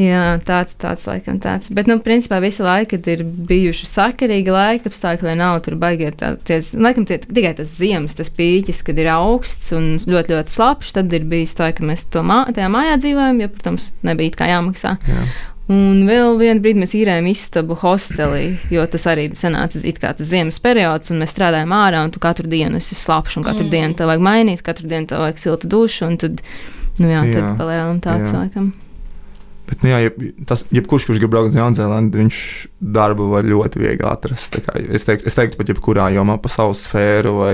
Jā, 0.00 0.24
tāds, 0.46 0.74
tāds 0.80 1.04
laikam 1.08 1.38
tāds. 1.42 1.70
Bet, 1.74 1.88
nu, 1.90 1.98
principā 2.04 2.38
visu 2.42 2.64
laiku, 2.64 2.94
kad 2.94 3.08
ir 3.12 3.22
bijuši 3.24 3.88
sakarīgi 3.88 4.52
laika 4.54 4.90
apstākļi, 4.90 5.28
vai 5.28 5.36
nav 5.40 5.60
tur 5.64 5.76
baigiet, 5.80 6.16
tā, 6.20 6.32
ties, 6.46 6.72
laikam 6.76 7.06
tie, 7.08 7.20
tikai 7.22 7.52
tas 7.58 7.74
ziemas, 7.76 8.16
tas 8.18 8.32
pīķis, 8.36 8.82
kad 8.86 9.00
ir 9.00 9.10
augsts 9.12 9.74
un 9.76 9.92
ļoti, 10.00 10.34
ļoti 10.36 10.56
slapjš, 10.56 10.94
tad 10.96 11.16
ir 11.16 11.26
bijis 11.30 11.56
tā, 11.58 11.70
ka 11.76 11.86
mēs 11.86 12.06
to 12.12 12.24
mā, 12.26 12.42
tajā 12.56 12.70
mājā 12.72 12.96
dzīvojam, 13.02 13.42
jo, 13.44 13.50
protams, 13.56 13.90
nebija 14.06 14.32
it 14.32 14.40
kā 14.40 14.50
jāmaksā. 14.50 14.96
Jā. 15.10 15.26
Un 15.70 16.02
vēl 16.08 16.34
vienu 16.40 16.62
brīdi 16.64 16.82
mēs 16.82 16.96
īrējām 16.98 17.28
istabu 17.30 17.76
hostelī, 17.78 18.56
jo 18.74 18.82
tas 18.90 19.04
arī 19.06 19.28
sanāca 19.38 19.78
it 19.86 20.00
kā 20.02 20.10
tas 20.18 20.26
ziemas 20.26 20.58
periods, 20.62 21.12
un 21.12 21.20
mēs 21.22 21.30
strādājām 21.30 21.70
ārā, 21.76 22.00
un 22.02 22.10
tu 22.10 22.18
katru 22.22 22.50
dienu 22.50 22.80
esi 22.80 22.98
slapjš, 22.98 23.36
un 23.38 23.46
katru 23.46 23.68
Mm. 23.68 23.70
dienu 23.70 23.94
tev 23.94 24.10
vajag 24.10 24.24
mainīt, 24.26 24.64
katru 24.66 24.90
dienu 24.90 25.06
tev 25.06 25.22
vajag 25.22 25.38
siltu 25.38 25.70
dušu, 25.70 26.06
un 26.08 26.16
tad, 26.18 26.42
nu 26.98 27.06
jā, 27.12 27.22
jā. 27.22 27.34
Tad 27.36 27.60
palielam 27.60 28.00
tāds 28.02 28.32
jā. 28.32 28.40
laikam. 28.40 28.72
Bet, 29.70 29.84
nu, 29.86 29.92
jā, 29.92 30.00
jeb, 30.08 30.16
tas, 30.50 30.64
jebkurš, 30.74 31.06
kurš 31.06 31.20
grib 31.22 31.30
braukt 31.30 31.52
uz 31.52 31.58
Jaunzēlandi, 31.60 32.18
viņš 32.18 32.38
darbu 32.82 33.28
var 33.30 33.46
ļoti 33.46 33.78
viegli 33.78 34.08
atrast. 34.10 34.56
Tā 34.56 34.64
kā 34.66 34.74
Es 34.90 35.06
teiktu, 35.06 35.28
es 35.30 35.38
teiktu 35.38 35.60
pat 35.60 35.70
jebkurā 35.70 36.08
jomā 36.10 36.40
pa 36.42 36.50
savu 36.50 36.74
sfēru 36.74 37.36
vai, 37.38 37.52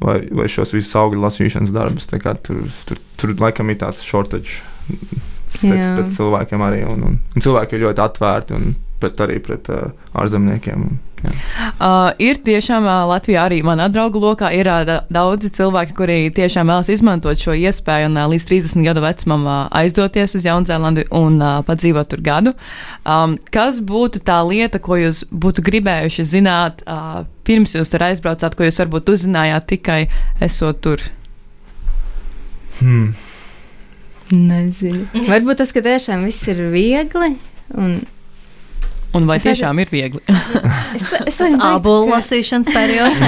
vai, 0.00 0.22
vai 0.32 0.48
šos 0.48 0.72
visus 0.72 0.96
augļu 0.96 1.20
lasīšanas 1.20 1.74
darbus. 1.76 2.08
tā 2.08 2.16
kā 2.22 2.32
Tur, 2.40 2.64
tur, 2.88 2.96
tur 3.20 3.36
laikam 3.36 3.68
ir 3.68 3.76
tāds 3.84 4.00
shortage 4.00 4.64
pēc, 5.58 5.82
Jā. 5.82 5.92
pēc 5.98 6.16
cilvēkiem 6.16 6.64
arī. 6.68 6.84
Un, 6.88 7.04
un, 7.10 7.20
un 7.34 7.46
cilvēki 7.46 7.76
ir 7.78 7.86
ļoti 7.88 8.06
atvērti 8.06 8.58
un 8.58 8.74
pret, 9.00 9.20
arī 9.24 9.38
pret 9.42 9.70
uh, 9.72 9.88
ārzemniekiem. 10.20 10.82
Un, 10.84 10.98
jā. 11.24 11.30
Uh, 11.80 12.10
ir 12.20 12.40
tiešām 12.44 12.84
uh, 12.84 13.06
Latvijā 13.08 13.46
arī 13.48 13.60
manā 13.64 13.86
draugu 13.92 14.20
lokā 14.20 14.50
ir 14.56 14.68
uh, 14.68 14.82
da- 14.88 14.98
daudzi 15.12 15.48
cilvēki, 15.56 15.94
kuri 15.96 16.18
tiešām 16.36 16.68
vēlas 16.68 16.90
izmantot 16.92 17.40
šo 17.40 17.56
iespēju 17.56 18.10
un 18.10 18.18
uh, 18.20 18.26
līdz 18.32 18.46
30 18.50 18.84
gadu 18.84 19.04
vecumam 19.04 19.46
uh, 19.48 19.56
aizdoties 19.80 20.36
uz 20.36 20.44
Jaunzēlandi 20.48 21.06
un 21.16 21.40
uh, 21.40 21.60
padzīvot 21.68 22.12
tur 22.12 22.20
gadu. 22.24 22.52
Um, 23.08 23.38
kas 23.52 23.80
būtu 23.80 24.20
tā 24.28 24.40
lieta, 24.48 24.82
ko 24.84 25.00
jūs 25.00 25.24
būtu 25.32 25.64
gribējuši 25.64 26.28
zināt 26.36 26.84
uh, 26.84 27.22
pirms 27.48 27.72
jūs 27.78 27.92
tur 27.92 28.04
aizbraucāt, 28.10 28.56
ko 28.56 28.68
jūs 28.68 28.82
varbūt 28.84 29.14
uzzinājāt 29.16 29.70
tikai 29.74 30.00
esot 30.44 30.84
tur? 30.84 31.08
Hmm. 32.80 33.12
Nezinu. 34.30 35.08
Varbūt 35.32 35.60
tas, 35.64 35.72
ka 35.74 35.82
tiešām 35.84 36.24
viss 36.28 36.46
ir 36.52 36.58
viegli. 36.72 37.32
Un, 37.74 38.00
Un 39.10 39.24
vai 39.26 39.40
Es 39.40 39.42
tiešām 39.42 39.74
ir 39.82 39.88
viegli? 39.90 40.20
Es, 40.94 41.02
es 41.26 41.38
ābolu 41.62 42.06
ka- 42.12 42.18
lasīšanas 42.20 42.68
periods. 42.70 43.18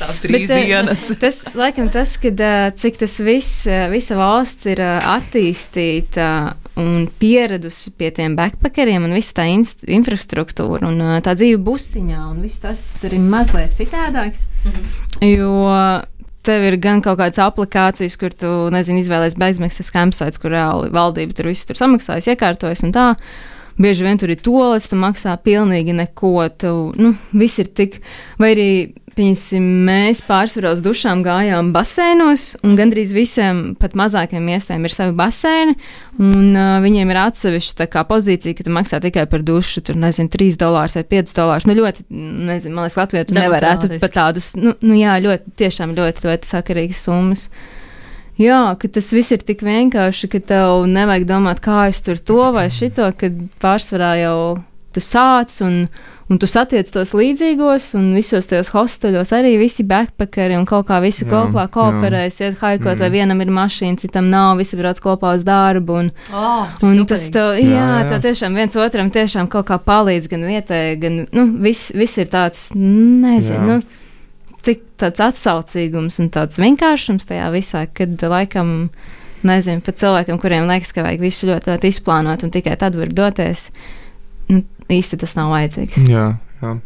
Tās 0.00 0.18
trīs 0.22 0.48
Bet, 0.48 0.56
eh, 0.56 0.64
dienas. 0.66 1.04
Tas, 1.20 1.38
laikam, 1.54 1.86
tas, 1.94 2.16
kad, 2.18 2.40
eh, 2.42 2.72
cik 2.78 2.98
tas 2.98 3.14
viss, 3.22 3.66
eh, 3.70 3.86
visa 3.92 4.16
valsts 4.18 4.66
ir 4.70 4.82
attīstīta 4.82 6.26
un 6.78 7.06
pieradusi 7.22 7.90
pie 7.98 8.10
tiem 8.14 8.34
backpackeriem 8.38 9.06
un 9.08 9.14
visa 9.14 9.32
tā 9.40 9.46
inst- 9.50 9.86
infrastruktūra 9.86 10.82
un 10.90 10.98
tā 11.22 11.34
dzīve 11.38 11.58
busiņā 11.66 12.18
un 12.32 12.42
viss 12.42 12.58
tas 12.62 12.82
tur 13.02 13.14
ir 13.14 13.22
mazliet 13.22 13.74
citādāks. 13.78 14.46
Jo 15.22 15.54
tev 16.48 16.64
ir 16.64 16.78
gan 16.80 17.02
kaut 17.04 17.20
kādas 17.20 17.40
aplikācijas, 17.44 18.16
kur 18.20 18.34
tu, 18.36 18.50
nezinu, 18.74 19.02
izvēlējies 19.02 19.38
bezmaksas 19.40 19.92
campsites, 19.94 20.40
kur 20.40 20.54
reāli 20.56 20.90
valdība 20.94 21.36
tur 21.36 21.50
visu 21.50 21.68
tur 21.68 21.78
samaksājas, 21.80 22.30
iekārtojas 22.32 22.84
un 22.86 22.94
tā. 22.96 23.08
Bieži 23.78 24.02
vien 24.02 24.18
tur 24.18 24.32
ir 24.32 24.40
tolis, 24.42 24.88
tu 24.90 24.98
maksā 24.98 25.36
pilnīgi 25.38 25.94
neko. 25.94 26.32
Tu, 26.58 26.72
nu, 26.98 27.12
viss 27.38 27.60
ir 27.62 27.68
tik, 27.78 28.00
vai 28.40 28.50
arī, 28.56 28.70
pieņemsim, 29.18 29.64
mēs 29.88 30.20
pārsvarā 30.26 30.72
uz 30.76 30.82
dušām 30.84 31.22
gājām 31.26 31.72
baseinos, 31.74 32.52
un 32.66 32.76
gandrīz 32.78 33.12
visiem, 33.16 33.62
pat 33.78 33.96
mazākiem 33.98 34.44
miestiem, 34.46 34.84
ir 34.86 34.94
savi 34.94 35.16
baseini, 35.18 35.74
un 36.22 36.52
uh, 36.54 36.76
viņiem 36.84 37.10
ir 37.12 37.20
atsevišķa 37.24 37.80
tā 37.82 37.88
kā 37.92 38.04
pozīcija, 38.08 38.56
ka 38.58 38.66
tu 38.66 38.74
maksā 38.74 39.00
tikai 39.02 39.26
par 39.30 39.42
dušu, 39.46 39.82
tur, 39.88 39.98
nezinu, 39.98 40.30
3 40.34 40.60
dolārus 40.60 40.98
vai 41.00 41.04
5 41.16 41.34
dolārus. 41.38 41.66
Nu, 41.68 41.76
ļoti, 41.78 42.06
nezinu, 42.50 42.76
man 42.76 42.86
liekas, 42.86 43.00
Latvijā 43.00 43.26
tu 43.28 43.36
nevarētu 43.38 43.90
pat 43.98 44.14
tādus, 44.14 44.52
nu, 44.58 44.76
nu 44.84 44.98
jā, 44.98 45.18
ļoti, 45.24 45.56
tiešām 45.62 45.96
ļoti, 45.98 46.26
ļoti 46.28 46.52
sakarīgas 46.52 47.04
summas. 47.08 47.48
Jā, 48.38 48.60
ka 48.78 48.86
tas 48.94 49.08
viss 49.10 49.34
ir 49.34 49.42
tik 49.42 49.64
vienkārši, 49.66 50.30
ka 50.30 50.38
tev 50.52 50.84
nevajag 50.86 51.26
domāt, 51.26 51.58
kā 51.64 51.88
es 51.90 51.98
tur 52.06 52.20
to 52.22 52.52
vai 52.54 52.68
šito, 52.70 53.10
kad 53.18 53.34
pārsvarā 53.58 54.12
jau 54.20 54.38
tu 54.94 55.02
sāc 55.02 55.58
un, 55.66 55.82
un 56.28 56.36
tu 56.38 56.46
satiec 56.50 56.90
tos 56.92 57.14
līdzīgos, 57.16 57.94
un 57.96 58.10
visos 58.16 58.46
tajos 58.50 58.68
hosteļos 58.74 59.30
arī 59.32 59.54
visi 59.60 59.84
backpackeri 59.88 60.56
un 60.58 60.66
kaut 60.68 60.86
kā 60.90 60.98
visi 61.00 61.24
Jā, 61.24 61.30
kopā 61.30 61.64
jā. 61.64 61.70
kooperēs, 61.72 62.40
iet 62.44 62.58
haikot, 62.60 62.96
mm. 62.96 63.00
vai 63.00 63.08
Mm. 63.08 63.14
vienam 63.16 63.40
ir 63.40 63.52
mašīna, 63.56 63.98
citam 64.02 64.28
nav, 64.30 64.58
visi 64.60 64.76
brauc 64.76 65.00
kopā 65.00 65.34
uz 65.38 65.44
darbu. 65.48 65.92
Un, 66.02 66.10
Oh, 66.32 66.66
Un 66.82 67.06
tas 67.06 67.24
tev, 67.32 67.54
jā, 67.56 67.70
Jā, 67.70 67.86
jā. 68.02 68.08
tev 68.10 68.26
tiešām 68.28 68.54
viens 68.54 68.76
otram 68.76 69.10
tiešām 69.10 69.48
kaut 69.48 69.66
kā 69.70 69.78
palīdz, 69.78 70.28
gan 70.28 70.44
vietēji, 70.44 71.00
gan, 71.00 71.16
nu, 71.32 71.46
viss, 71.64 71.92
viss 71.96 72.18
ir 72.18 72.26
tāds, 72.28 72.68
nezinu, 72.74 73.78
Jā. 73.78 73.78
nu, 73.80 74.58
tik 74.62 74.82
tāds 75.00 75.20
atsaucīgums 75.22 76.18
un 76.20 76.28
tāds 76.34 76.58
vienkāršums 76.60 77.24
tajā 77.28 77.48
visā, 77.54 77.86
kad 77.94 78.20
laikam, 78.20 78.90
nezinu, 79.46 79.80
pat 79.86 79.96
cilvēkiem, 79.96 80.38
kuriem 80.42 80.66
liekas, 80.68 80.92
ka 80.92 81.04
vajag 81.06 81.20
visu 81.22 81.46
ļoti, 81.48 81.70
ļoti 81.72 81.92
izplānot 81.94 82.42
un 82.44 82.50
tikai 82.50 82.76
tad 82.76 82.96
var 82.98 83.08
doties, 83.14 83.68
nu, 83.70 83.86
īsti 84.92 85.20
tas 85.20 85.36
nav 85.38 85.52
vajadzīgs. 85.54 86.00
Jā, 86.08 86.30
jā. 86.62 86.78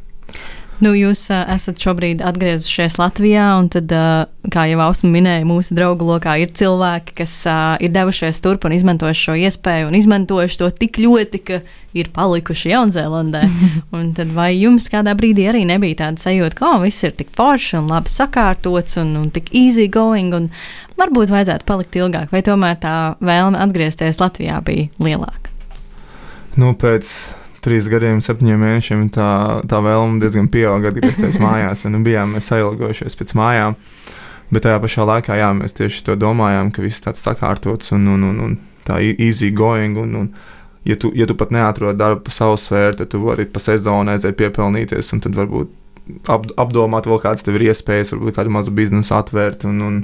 Nu, 0.83 0.91
jūs 0.99 1.21
uh, 1.31 1.45
esat 1.53 1.79
šobrīd 1.79 2.23
atgriezušies 2.27 2.97
Latvijā, 2.99 3.45
un 3.61 3.69
tad, 3.71 3.93
uh, 3.95 4.25
kā 4.51 4.65
jau 4.67 4.81
Ausma 4.83 5.13
minēja, 5.15 5.45
mūsu 5.47 5.77
draugu 5.79 6.09
lokā 6.09 6.35
ir 6.43 6.51
cilvēki, 6.59 7.15
kas 7.21 7.35
uh, 7.47 7.77
ir 7.79 7.93
devušies 7.95 8.41
turp 8.43 8.65
un 8.67 8.75
izmantojuši 8.75 9.23
šo 9.29 9.37
iespēju, 9.45 9.93
un 9.93 9.95
izmantojuši 9.95 10.59
to 10.59 10.71
tik 10.81 10.99
ļoti, 10.99 11.41
ka 11.47 11.61
ir 11.95 12.11
palikuši 12.17 12.73
Jaunzēlandē. 12.73 13.43
un 13.97 14.09
tad 14.17 14.33
vai 14.35 14.49
jums 14.57 14.89
kādā 14.91 15.15
brīdī 15.19 15.45
arī 15.53 15.63
nebija 15.69 16.01
tāda 16.01 16.25
sajūta, 16.25 16.59
ka 16.59 16.71
oh, 16.73 16.83
viss 16.83 17.07
ir 17.07 17.15
tik 17.21 17.31
forši 17.37 17.79
un 17.79 17.93
labi 17.93 18.11
sakārtots 18.11 18.99
un, 19.05 19.13
un 19.21 19.29
tik 19.31 19.53
easy 19.55 19.87
going, 19.87 20.35
un 20.35 20.49
varbūt 20.99 21.31
vajadzētu 21.31 21.69
palikt 21.69 22.01
ilgāk, 22.01 22.33
vai 22.35 22.43
tomēr 22.43 22.81
tā 22.83 22.97
vēlme 23.23 23.61
atgriezties 23.63 24.19
Latvijā 24.19 24.59
bija 24.67 24.91
lielāka? 24.99 25.55
Nu, 26.59 26.75
pēc 26.75 27.13
trīs 27.63 27.89
gadiem, 27.91 28.21
septiņiem 28.25 28.63
mēnešiem 28.63 29.05
tā, 29.15 29.29
tā 29.69 29.81
vēlme 29.85 30.23
diezgan 30.23 30.49
pieauga 30.53 30.93
atgriezties 30.93 31.41
mājās. 31.45 31.85
vai 31.85 31.93
Nu, 31.95 32.03
bijām 32.07 32.37
mēs 32.37 32.51
ailgojušies 32.57 33.19
pēc 33.19 33.37
mājām. 33.39 33.77
Bet 34.53 34.67
tajā 34.67 34.81
pašā 34.83 35.07
laikā 35.09 35.39
jā, 35.41 35.53
mēs 35.57 35.77
tieši 35.79 36.03
to 36.09 36.17
domājām, 36.21 36.73
ka 36.75 36.85
viss 36.85 37.05
tāds 37.05 37.23
sakārtots 37.25 37.95
un, 37.97 38.11
un, 38.13 38.27
un, 38.29 38.41
un 38.45 38.57
tā 38.85 38.99
easy 39.15 39.53
going. 39.55 39.97
Un, 40.03 40.17
un, 40.19 40.33
ja, 40.85 40.99
tu, 41.01 41.13
ja 41.17 41.29
tu 41.31 41.39
pat 41.39 41.55
neatrod 41.55 41.97
darbu 41.97 42.27
pa 42.27 42.35
savu 42.35 42.59
sfēru, 42.61 42.99
tad 43.01 43.13
tu 43.15 43.23
vari 43.25 43.47
pa 43.49 43.63
sezonu 43.63 44.13
aiziet 44.13 44.37
piepelnīties 44.37 45.15
un 45.17 45.23
tad 45.25 45.39
varbūt 45.39 45.73
ap, 46.29 46.51
apdomāt 46.61 47.09
vēl 47.09 47.23
kādas 47.23 47.47
tev 47.47 47.57
ir 47.57 47.71
iespējas, 47.71 48.13
varbūt 48.13 48.37
kādu 48.37 48.53
mazu 48.53 48.75
biznesu 48.77 49.17
atvērt. 49.17 49.65
Un, 49.71 49.81
un, 49.87 50.03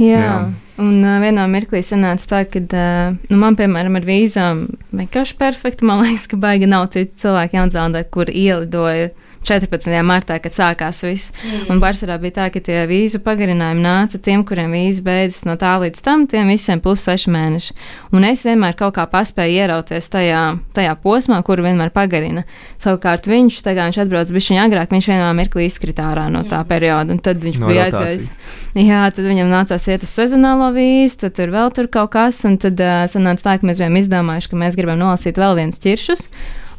Jā, 0.00 0.18
Jā. 0.18 0.36
Un 0.82 1.02
uh, 1.04 1.18
vienā 1.22 1.44
mirklī 1.50 1.82
sanāca 1.86 2.30
tā, 2.30 2.40
ka 2.50 2.62
uh, 2.64 3.18
nu, 3.30 3.38
man, 3.40 3.58
piemēram, 3.58 3.98
ar 3.98 4.08
vīzām 4.08 4.64
vienkārši 4.94 5.36
perfekti. 5.40 5.86
Man 5.88 6.02
liekas, 6.04 6.26
ka 6.30 6.38
baigi 6.40 6.70
nav 6.70 6.88
citu 6.94 7.24
cilvēku 7.24 7.58
Jaunzēlandē, 7.58 8.04
kur 8.14 8.32
ielidoja 8.32 9.12
14. 9.44 9.90
martā, 10.06 10.38
kad 10.42 10.56
sākās 10.56 11.02
viss. 11.04 11.32
Mm. 11.44 11.74
Un 11.74 11.82
pārsvarā 11.82 12.16
bija 12.22 12.38
tā, 12.38 12.48
ka 12.54 12.62
tie 12.64 12.84
vīzu 12.90 13.20
pagarinājumi 13.24 13.84
nāca 13.84 14.20
tiem, 14.22 14.44
kuriem 14.46 14.72
vīza 14.74 15.04
beidzas 15.04 15.44
no 15.48 15.56
tā 15.60 15.74
līdz 15.82 16.04
tam, 16.04 16.26
tiem 16.30 16.48
visiem 16.52 16.80
plus 16.84 17.04
6 17.06 17.28
mēneši. 17.34 17.76
Un 18.16 18.26
es 18.28 18.44
vienmēr 18.46 18.76
kaut 18.78 18.96
kā 18.98 19.06
paspēju 19.10 19.60
ierauties 19.64 20.08
tajā, 20.12 20.42
tajā 20.76 20.96
posmā, 21.04 21.40
kuru 21.46 21.66
vienmēr 21.66 21.92
pagarina. 21.94 22.46
Savukārt 22.82 23.28
viņš, 23.30 23.60
tā 23.66 23.76
kā 23.76 23.88
viņš 23.90 24.00
atbrauc 24.04 24.32
bišķiņa 24.34 24.66
agrāk, 24.68 24.92
viņš 24.94 25.10
vienā 25.12 25.30
mirklī 25.36 25.68
izkritā 25.68 26.08
ārā 26.12 26.26
no 26.32 26.44
tā 26.48 26.62
perioda, 26.68 27.14
un 27.14 27.22
tad 27.24 27.44
viņš 27.44 27.60
No 27.60 27.70
bija 27.70 27.88
aizgājis. 27.88 28.32
Jā, 28.74 29.04
tad 29.14 29.28
viņam 29.28 29.52
nācās 29.52 29.88
iet 29.92 30.04
uz 30.06 30.12
sezonālo 30.16 30.72
vīzu, 30.74 31.20
tad 31.24 31.36
tur 31.38 31.52
vēl 31.54 31.72
tur 31.76 31.88
kaut 31.92 32.14
kas, 32.16 32.40
un 32.48 32.58
tad 32.62 32.80
uh, 32.82 33.04
sanāca 33.10 33.48
tā, 33.48 33.58
ka 33.60 33.68
mēs 33.68 33.80
bijām 33.82 34.00
izdomājuši, 34.00 34.50
ka 34.50 34.60
mēs 34.64 34.78
gribam 34.78 35.00
nolasīt 35.00 35.38
vēl 35.40 35.58
viens 35.60 35.80
ķiršus. 35.82 36.28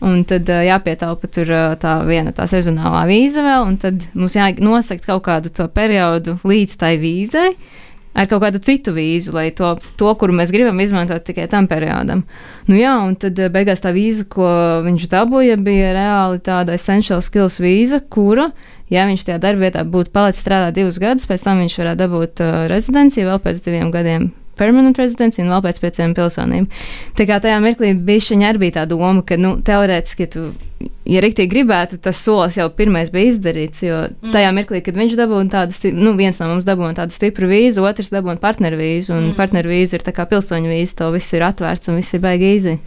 Un 0.03 0.25
tad 0.27 0.49
uh, 0.51 0.59
jāpietaupa 0.65 1.29
tur 1.31 1.49
uh, 1.53 1.77
tā 1.79 1.95
viena 2.07 2.33
tā 2.35 2.49
sezonālā 2.51 3.05
vīza 3.07 3.45
vēl, 3.45 3.63
un 3.69 3.79
tad 3.79 4.03
mums 4.17 4.35
jānosakt 4.35 5.07
kaut 5.07 5.23
kādu 5.29 5.51
to 5.55 5.69
periodu 5.71 6.35
līdz 6.43 6.77
tai 6.81 6.95
vīzai 6.99 7.53
ar 8.15 8.29
kaut 8.31 8.45
kādu 8.45 8.61
citu 8.63 8.93
vīzu, 8.95 9.33
lai 9.35 9.49
to, 9.55 9.73
to 9.99 10.11
kuru 10.19 10.35
mēs 10.35 10.53
gribam 10.55 10.79
izmantot 10.79 11.25
tikai 11.27 11.49
tam 11.51 11.67
periodam. 11.71 12.23
Nu 12.67 12.77
jā, 12.79 12.93
un 13.07 13.17
tad 13.19 13.39
uh, 13.39 13.51
beigās 13.51 13.83
tā 13.83 13.91
vīza, 13.95 14.27
ko 14.31 14.47
viņš 14.85 15.09
dabūja, 15.11 15.59
bija 15.63 15.91
reāli 15.95 16.43
tāda 16.43 16.75
essential 16.75 17.23
skills 17.23 17.59
vīza, 17.63 18.03
kura, 18.11 18.51
ja 18.91 19.07
viņš 19.09 19.27
tajā 19.27 19.41
darbvietā 19.43 19.83
būtu 19.87 20.15
palicis 20.15 20.43
strādāt 20.43 20.79
divus 20.79 20.99
gadus, 21.01 21.27
pēc 21.29 21.47
tam 21.47 21.63
viņš 21.63 21.79
varētu 21.83 22.03
dabūt 22.05 22.43
uh, 22.43 22.65
rezidenciju 22.71 23.31
vēl 23.31 23.45
pēc 23.47 23.63
diviem 23.67 23.95
gadiem 23.95 24.33
permanent 24.59 24.99
residency 24.99 25.43
un 25.43 25.51
vēl 25.53 25.63
pēc 25.65 25.81
pieciem 25.83 26.15
pilsonīm. 26.17 26.67
Tā 27.17 27.27
kā 27.29 27.39
tajā 27.43 27.59
mirklī 27.63 27.93
bija 27.95 28.27
šī 28.27 28.39
arī 28.45 28.65
bija 28.65 28.79
tā 28.81 28.87
doma, 28.89 29.23
ka, 29.25 29.37
nu, 29.41 29.55
teorētiski, 29.65 30.27
ja 30.27 30.33
tu, 30.35 30.45
ja 31.07 31.23
rīktīgi 31.23 31.51
gribētu, 31.51 31.99
tas 32.03 32.19
solis 32.21 32.59
jau 32.59 32.67
pirmais 32.73 33.11
bija 33.13 33.31
izdarīts, 33.31 33.83
jo 33.85 34.03
tajā 34.33 34.51
mirklī, 34.55 34.81
kad 34.85 34.97
viņš 34.99 35.17
dabūja 35.19 35.49
tādu, 35.53 35.93
nu, 35.95 36.15
viens 36.19 36.39
no 36.41 36.51
mums 36.53 36.67
dabūja 36.67 36.95
tādu 37.01 37.15
stipru 37.15 37.49
vīzu, 37.51 37.85
otrs 37.85 38.13
dabūja 38.13 38.41
partneru 38.43 38.79
vīzu, 38.81 39.15
un 39.15 39.29
mm. 39.31 39.35
partneru 39.39 39.73
vīza 39.73 39.99
ir 39.99 40.05
tā 40.05 40.15
kā 40.15 40.27
pilsoņu 40.29 40.71
vīza, 40.71 41.01
to 41.01 41.11
viss 41.15 41.35
ir 41.35 41.45
atvērts 41.47 41.91
un 41.91 42.01
viss 42.01 42.17
ir 42.17 42.23
baigi 42.25 42.55
īzi. 42.55 42.79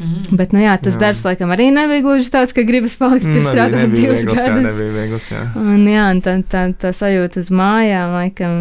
Mm. 0.00 0.36
Bet, 0.36 0.54
nu 0.56 0.62
jā, 0.62 0.74
tas 0.80 0.94
Jā. 0.96 1.00
darbs 1.02 1.24
laikam 1.26 1.50
arī 1.52 1.68
nebija 1.74 2.00
gluži 2.04 2.30
tāds, 2.32 2.54
ka 2.56 2.64
gribas 2.64 2.96
palikt 2.96 3.26
tur 3.26 3.34
Nebija- 3.34 3.50
strādāt 3.52 3.92
divus 3.92 4.22
viegls, 4.22 4.38
jā, 4.38 4.46
gadus. 4.48 4.62
nebija 4.64 4.92
viegls, 4.94 5.26
jā. 5.28 5.42
Un 5.60 5.82
jā, 5.84 6.04
un 6.14 6.22
tā, 6.24 6.36
tā, 6.48 6.62
tā 6.80 6.92
sajūta 6.96 7.42
uz 7.42 7.50
mājām, 7.52 8.14
laikam, 8.16 8.54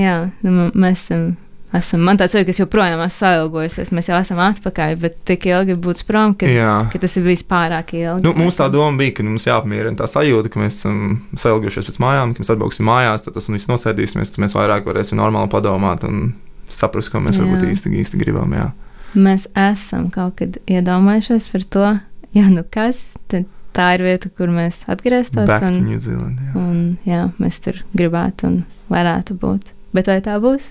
jā, 0.00 0.16
nu, 0.42 0.70
mēs 0.74 1.04
esam. 1.06 1.36
Esam, 1.70 2.02
man 2.02 2.18
tāds 2.18 2.34
ir, 2.34 2.42
ka 2.42 2.50
es 2.50 2.58
joprojām 2.58 2.98
esmu 3.04 3.14
sailgojusies. 3.14 3.92
Mēs 3.94 4.08
jau 4.10 4.16
esam 4.18 4.40
atpakaļ, 4.42 4.96
bet 4.98 5.20
tik 5.28 5.44
ilgi 5.46 5.76
būt 5.78 6.02
prom, 6.08 6.32
ka, 6.38 6.48
jā. 6.50 6.72
ka 6.90 6.98
tas 6.98 7.14
ir 7.14 7.28
bijis 7.28 7.44
pārāk 7.46 7.92
ilgi. 7.94 8.24
Nu, 8.26 8.32
mums 8.34 8.58
tā 8.58 8.66
doma 8.74 8.98
bija, 8.98 9.14
ka 9.20 9.26
mums 9.26 9.46
jāapmierina 9.46 9.94
tā 10.00 10.08
sajūta, 10.10 10.50
ka 10.50 10.62
mēs 10.62 10.80
esam 10.80 11.20
sailgušies 11.38 11.86
pēc 11.86 12.00
mājām, 12.02 12.34
ka 12.34 12.42
mēs 12.42 12.50
atbrauksim 12.56 12.90
mājās, 12.90 13.22
tad 13.22 13.38
tas 13.38 13.46
viss 13.54 13.70
nosēdīsimies, 13.70 14.34
tad 14.34 14.42
mēs 14.42 14.56
vairāk 14.58 14.88
varēsim 14.90 15.20
normāli 15.20 15.52
padomāt 15.52 16.02
un 16.08 16.32
saprast, 16.74 17.12
ko 17.14 17.22
mēs 17.22 17.38
Jā. 17.38 17.46
varbūt 17.46 17.70
īsti, 17.70 17.94
īsti 18.02 18.18
gribam. 18.18 18.50
Jā. 18.56 18.72
Mēs 19.14 19.46
esam 19.58 20.10
kaut 20.14 20.40
kad 20.42 20.58
iedomājušies 20.70 21.46
par 21.54 21.70
to, 21.76 21.86
ja 22.34 22.50
nu 22.50 22.66
kas, 22.66 23.04
tad 23.30 23.46
tā 23.76 23.92
ir 23.94 24.06
vieta, 24.06 24.30
kur 24.34 24.50
mēs 24.50 24.82
atgrieztos. 24.90 25.50
Un, 25.70 25.80
New 25.86 26.02
Zealand. 26.02 26.42
Jā. 26.42 26.52
un 26.58 26.82
jā, 27.06 27.24
mēs 27.38 27.62
tur 27.62 27.78
gribētu 27.94 28.50
un 28.50 28.60
varētu 28.90 29.38
būt. 29.38 29.70
Bet 29.94 30.10
vai 30.10 30.20
tā 30.22 30.36
būs? 30.42 30.70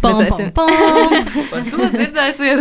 Pam, 0.00 0.16
pam, 0.28 0.50
pam. 0.54 0.68
Par 1.50 1.64
to 1.68 1.88
dzirdēsiet. 1.92 2.60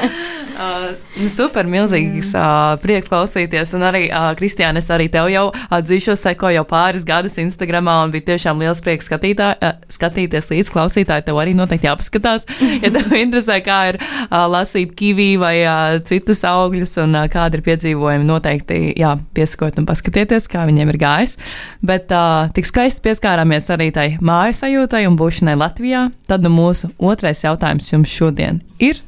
uh, 0.60 0.86
nu, 1.20 1.28
super, 1.28 1.68
milzīgs 1.68 2.32
uh, 2.32 2.76
prieks 2.80 3.10
klausīties. 3.10 3.74
Un 3.76 3.84
arī, 3.84 4.06
uh, 4.08 4.30
Kristiāna, 4.38 4.80
es 4.80 4.88
arī 4.92 5.10
tev 5.12 5.28
jau 5.32 5.46
atzīšos, 5.76 6.22
sekoju 6.24 6.56
jau 6.56 6.64
pāris 6.68 7.04
gadus 7.08 7.36
Instagramā, 7.42 7.98
un 8.06 8.14
bija 8.14 8.30
tiešām 8.32 8.62
liels 8.62 8.80
prieks 8.84 9.10
skatītā, 9.10 9.50
uh, 9.60 9.74
skatīties 9.92 10.48
līdz 10.52 10.72
klausītāji. 10.72 11.26
Tev 11.28 11.40
arī 11.42 11.52
noteikti 11.58 11.90
jāpaskatās, 11.90 12.48
ja 12.84 12.92
tev 12.96 13.12
interesē, 13.18 13.60
kā 13.66 13.80
ir 13.92 14.00
uh, 14.00 14.46
lasīt 14.48 14.96
kivī 14.96 15.34
vai 15.40 15.54
uh, 15.66 15.98
citus 16.08 16.44
augļus, 16.48 16.96
un 17.04 17.18
uh, 17.18 17.28
kādi 17.32 17.60
ir 17.60 17.66
piedzīvojumi. 17.68 18.28
Noteikti, 18.30 18.80
jā, 19.00 19.12
piesakot 19.36 19.76
un 19.82 19.88
paskatieties, 19.88 20.48
kā 20.48 20.64
viņiem 20.68 20.94
ir 20.94 21.00
gājis. 21.04 21.36
Bet 21.84 22.08
uh, 22.14 22.48
tik 22.56 22.68
skaisti 22.68 23.04
pieskārāmies 23.04 23.68
arī 23.72 23.90
tai 23.92 24.08
māju 24.24 24.56
sajūtai 24.62 25.04
un 25.10 25.20
būšanai 25.20 25.58
Latvijā. 25.60 26.08
Tad 26.30 26.44
nu 26.46 26.52
mūsu 26.54 26.69
otrais 26.98 27.44
jautājums 27.44 27.92
jums 27.92 28.10
šodien 28.10 28.62
ir. 28.78 29.02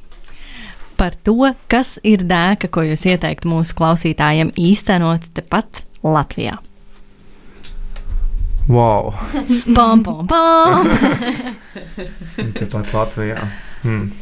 par 0.96 1.16
to, 1.26 1.34
kas 1.66 1.96
ir 2.06 2.22
dēka, 2.28 2.68
ko 2.70 2.84
jūs 2.86 3.02
ieteiktu 3.10 3.48
mūsu 3.50 3.74
klausītājiem 3.74 4.52
īstenot 4.54 5.24
tepat 5.34 5.82
Latvijā. 6.06 6.60
Wow! 8.68 9.10
Pam, 9.74 10.04
pam, 10.06 10.26
pam! 10.30 10.86
Tepat 12.58 12.92
Latvijā. 12.94 13.48
Hmm. 13.82 14.12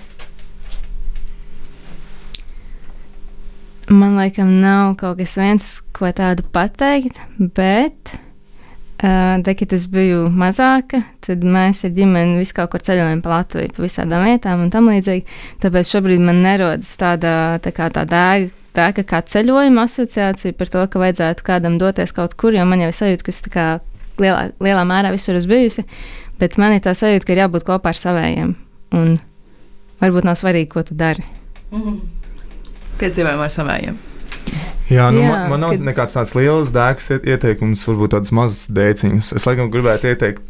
Man 3.91 4.17
laikam 4.17 4.55
nav 4.63 4.95
kaut 5.01 5.19
kas 5.21 5.37
viens, 5.37 5.69
ko 5.93 6.09
tādu 6.17 6.47
pateikt, 6.55 7.21
bet, 7.59 8.15
uh, 9.01 9.41
tā, 9.45 9.55
kad 9.59 9.75
es 9.77 9.87
biju 9.91 10.29
mazāka, 10.33 11.03
tad 11.25 11.45
mēs 11.45 11.85
ar 11.89 11.95
ģimeni 11.97 12.41
visu 12.41 12.57
kaut 12.57 12.73
kur 12.75 12.85
ceļojam 12.85 13.23
pa 13.25 13.35
Latviju, 13.35 13.75
pa 13.77 13.85
visādām 13.85 14.27
vietām 14.29 14.65
un 14.65 14.73
tam 14.73 14.91
līdzīgi. 14.93 15.27
Tāpēc 15.65 15.93
šobrīd 15.93 16.25
man 16.25 16.43
nerodas 16.45 16.93
tāda 17.01 17.33
tā 17.65 17.75
kā 17.77 17.91
tā 17.95 18.07
dēga. 18.09 18.57
Tā 18.71 18.93
kā, 18.95 19.03
kā 19.03 19.19
ceļojuma 19.27 19.83
asociācija 19.89 20.55
par 20.55 20.69
to, 20.71 20.85
ka 20.87 21.01
vajadzētu 21.03 21.43
kādam 21.43 21.75
doties 21.81 22.13
kaut 22.15 22.37
kur, 22.39 22.55
jo 22.55 22.63
man 22.71 22.85
jau 22.85 22.93
ir 22.93 22.95
sajūta, 22.95 23.27
ka 23.27 23.33
es 23.35 23.41
tā 23.43 23.51
kā 23.51 23.65
lielā, 24.23 24.53
lielā 24.63 24.85
mērā 24.87 25.11
visur 25.11 25.35
esmu 25.35 25.57
bijusi, 25.57 25.85
bet 26.39 26.55
man 26.61 26.77
ir 26.77 26.85
tā 26.85 26.95
sajūta, 26.95 27.27
ka 27.27 27.35
ir 27.35 27.43
jābūt 27.43 27.67
kopā 27.67 27.91
ar 27.91 27.99
savējiem. 27.99 28.55
Un 28.95 29.17
varbūt 30.01 30.29
nav 30.29 30.39
svarīgi, 30.39 30.71
ko 30.71 30.85
tu 30.87 30.95
dari. 30.99 31.27
Piedzīvojam 33.03 33.43
ar 33.43 33.53
savējiem. 33.59 33.99
Jā, 34.91 35.07
nu, 35.15 35.21
Jā, 35.23 35.29
man, 35.29 35.51
man 35.51 35.61
nav 35.61 35.71
kad- 35.77 35.85
nekāds 35.87 36.15
tāds 36.17 36.35
liels 36.35 36.71
dēks 36.75 37.11
iet- 37.15 37.27
ieteikums, 37.31 37.85
varbūt 37.87 38.15
tādas 38.17 38.33
mazas 38.35 38.67
dēciņas. 38.75 39.33
Es 39.37 39.47
laikam 39.47 39.71
gribētu 39.71 40.11
ieteikt, 40.11 40.41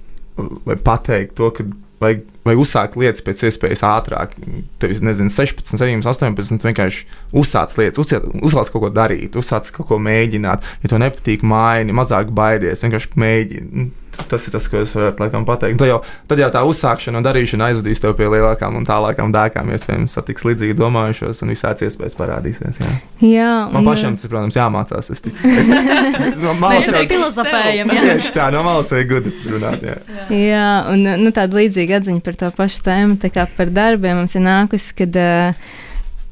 vai 0.65 0.77
pateikt 0.77 1.35
to, 1.37 1.51
ka 1.51 1.65
vajag, 2.01 2.23
vajag 2.51 2.63
uzsākt 2.67 2.99
lietas 3.01 3.25
pēc 3.27 3.45
iespējas 3.49 3.85
ātrāk. 3.87 4.35
Tev 4.83 4.93
ir, 4.97 5.01
nezinu, 5.07 5.33
16, 5.33 5.71
17, 5.79 6.11
18, 6.11 6.67
vienkārši 6.69 7.07
uzsāc 7.41 7.79
lietas, 7.81 8.03
uzsāc, 8.03 8.71
kaut 8.75 8.85
ko 8.85 8.93
darīt, 8.95 9.39
uzsāc 9.41 9.71
kaut 9.79 9.89
ko 9.93 9.99
mēģināt. 10.03 10.67
Ja 10.85 10.93
tev 10.93 11.03
nepatīk, 11.07 11.47
maini, 11.47 11.95
mazāk 11.97 12.35
baidies, 12.37 12.83
vienkārši 12.87 13.15
mēģini. 13.25 13.91
Tas 14.29 14.43
ir 14.45 14.53
tas, 14.53 14.65
ko 14.69 14.81
es 14.83 14.91
varu 14.93 15.15
laikam 15.23 15.45
pateikt. 15.49 15.79
Tad 15.81 15.89
jau, 15.89 16.01
tad 16.29 16.41
jau 16.43 16.49
tā 16.53 16.61
uzsākšana 16.67 17.21
un 17.21 17.25
darīšana 17.25 17.69
aizvedīs 17.71 18.03
tev 18.03 18.13
pie 18.19 18.27
lielākām 18.29 18.75
un 18.77 18.85
tālākām 18.85 19.31
dēkām. 19.33 19.71
Iespējams, 19.73 20.17
satiks 20.19 20.43
līdzīgi 20.45 20.75
domājušos 20.77 21.41
un 21.47 21.53
visāds 21.55 21.87
iespējas 21.87 22.19
parādīsies. 22.19 22.81
Jā. 22.83 22.91
Jā, 23.25 23.53
Man 23.73 23.87
pašam 23.87 24.19
tas, 24.19 24.27
protams, 24.29 24.59
jāmācās. 24.59 25.09
Es, 25.15 25.23
ti- 25.25 25.33
es, 25.33 25.71
ti- 25.71 26.35
no 26.43 26.53
malas 26.59 26.91
Mēs 26.91 26.99
jau 26.99 27.05
filozofējam, 27.15 27.95
jā. 27.97 28.03
tieši 28.11 28.35
tā, 28.37 28.51
no 28.53 28.65
malas 28.67 28.91
vajag 28.93 29.09
gudri 29.15 29.55
runāt. 29.55 29.87
Jā. 29.89 29.97
Jā, 30.37 30.67
un 30.93 31.07
nu, 31.25 31.33
tāda 31.39 31.57
līdzīga 31.63 32.03
atziņa 32.03 32.25
par 32.27 32.40
to 32.41 32.51
pašu 32.57 32.83
tēmu, 32.89 33.21
par 33.57 33.71
darbiem 33.77 34.21
mums 34.21 34.35
ir 34.37 34.45
nākusi, 34.45 34.97
kad 34.99 35.17
uh, 35.21 35.71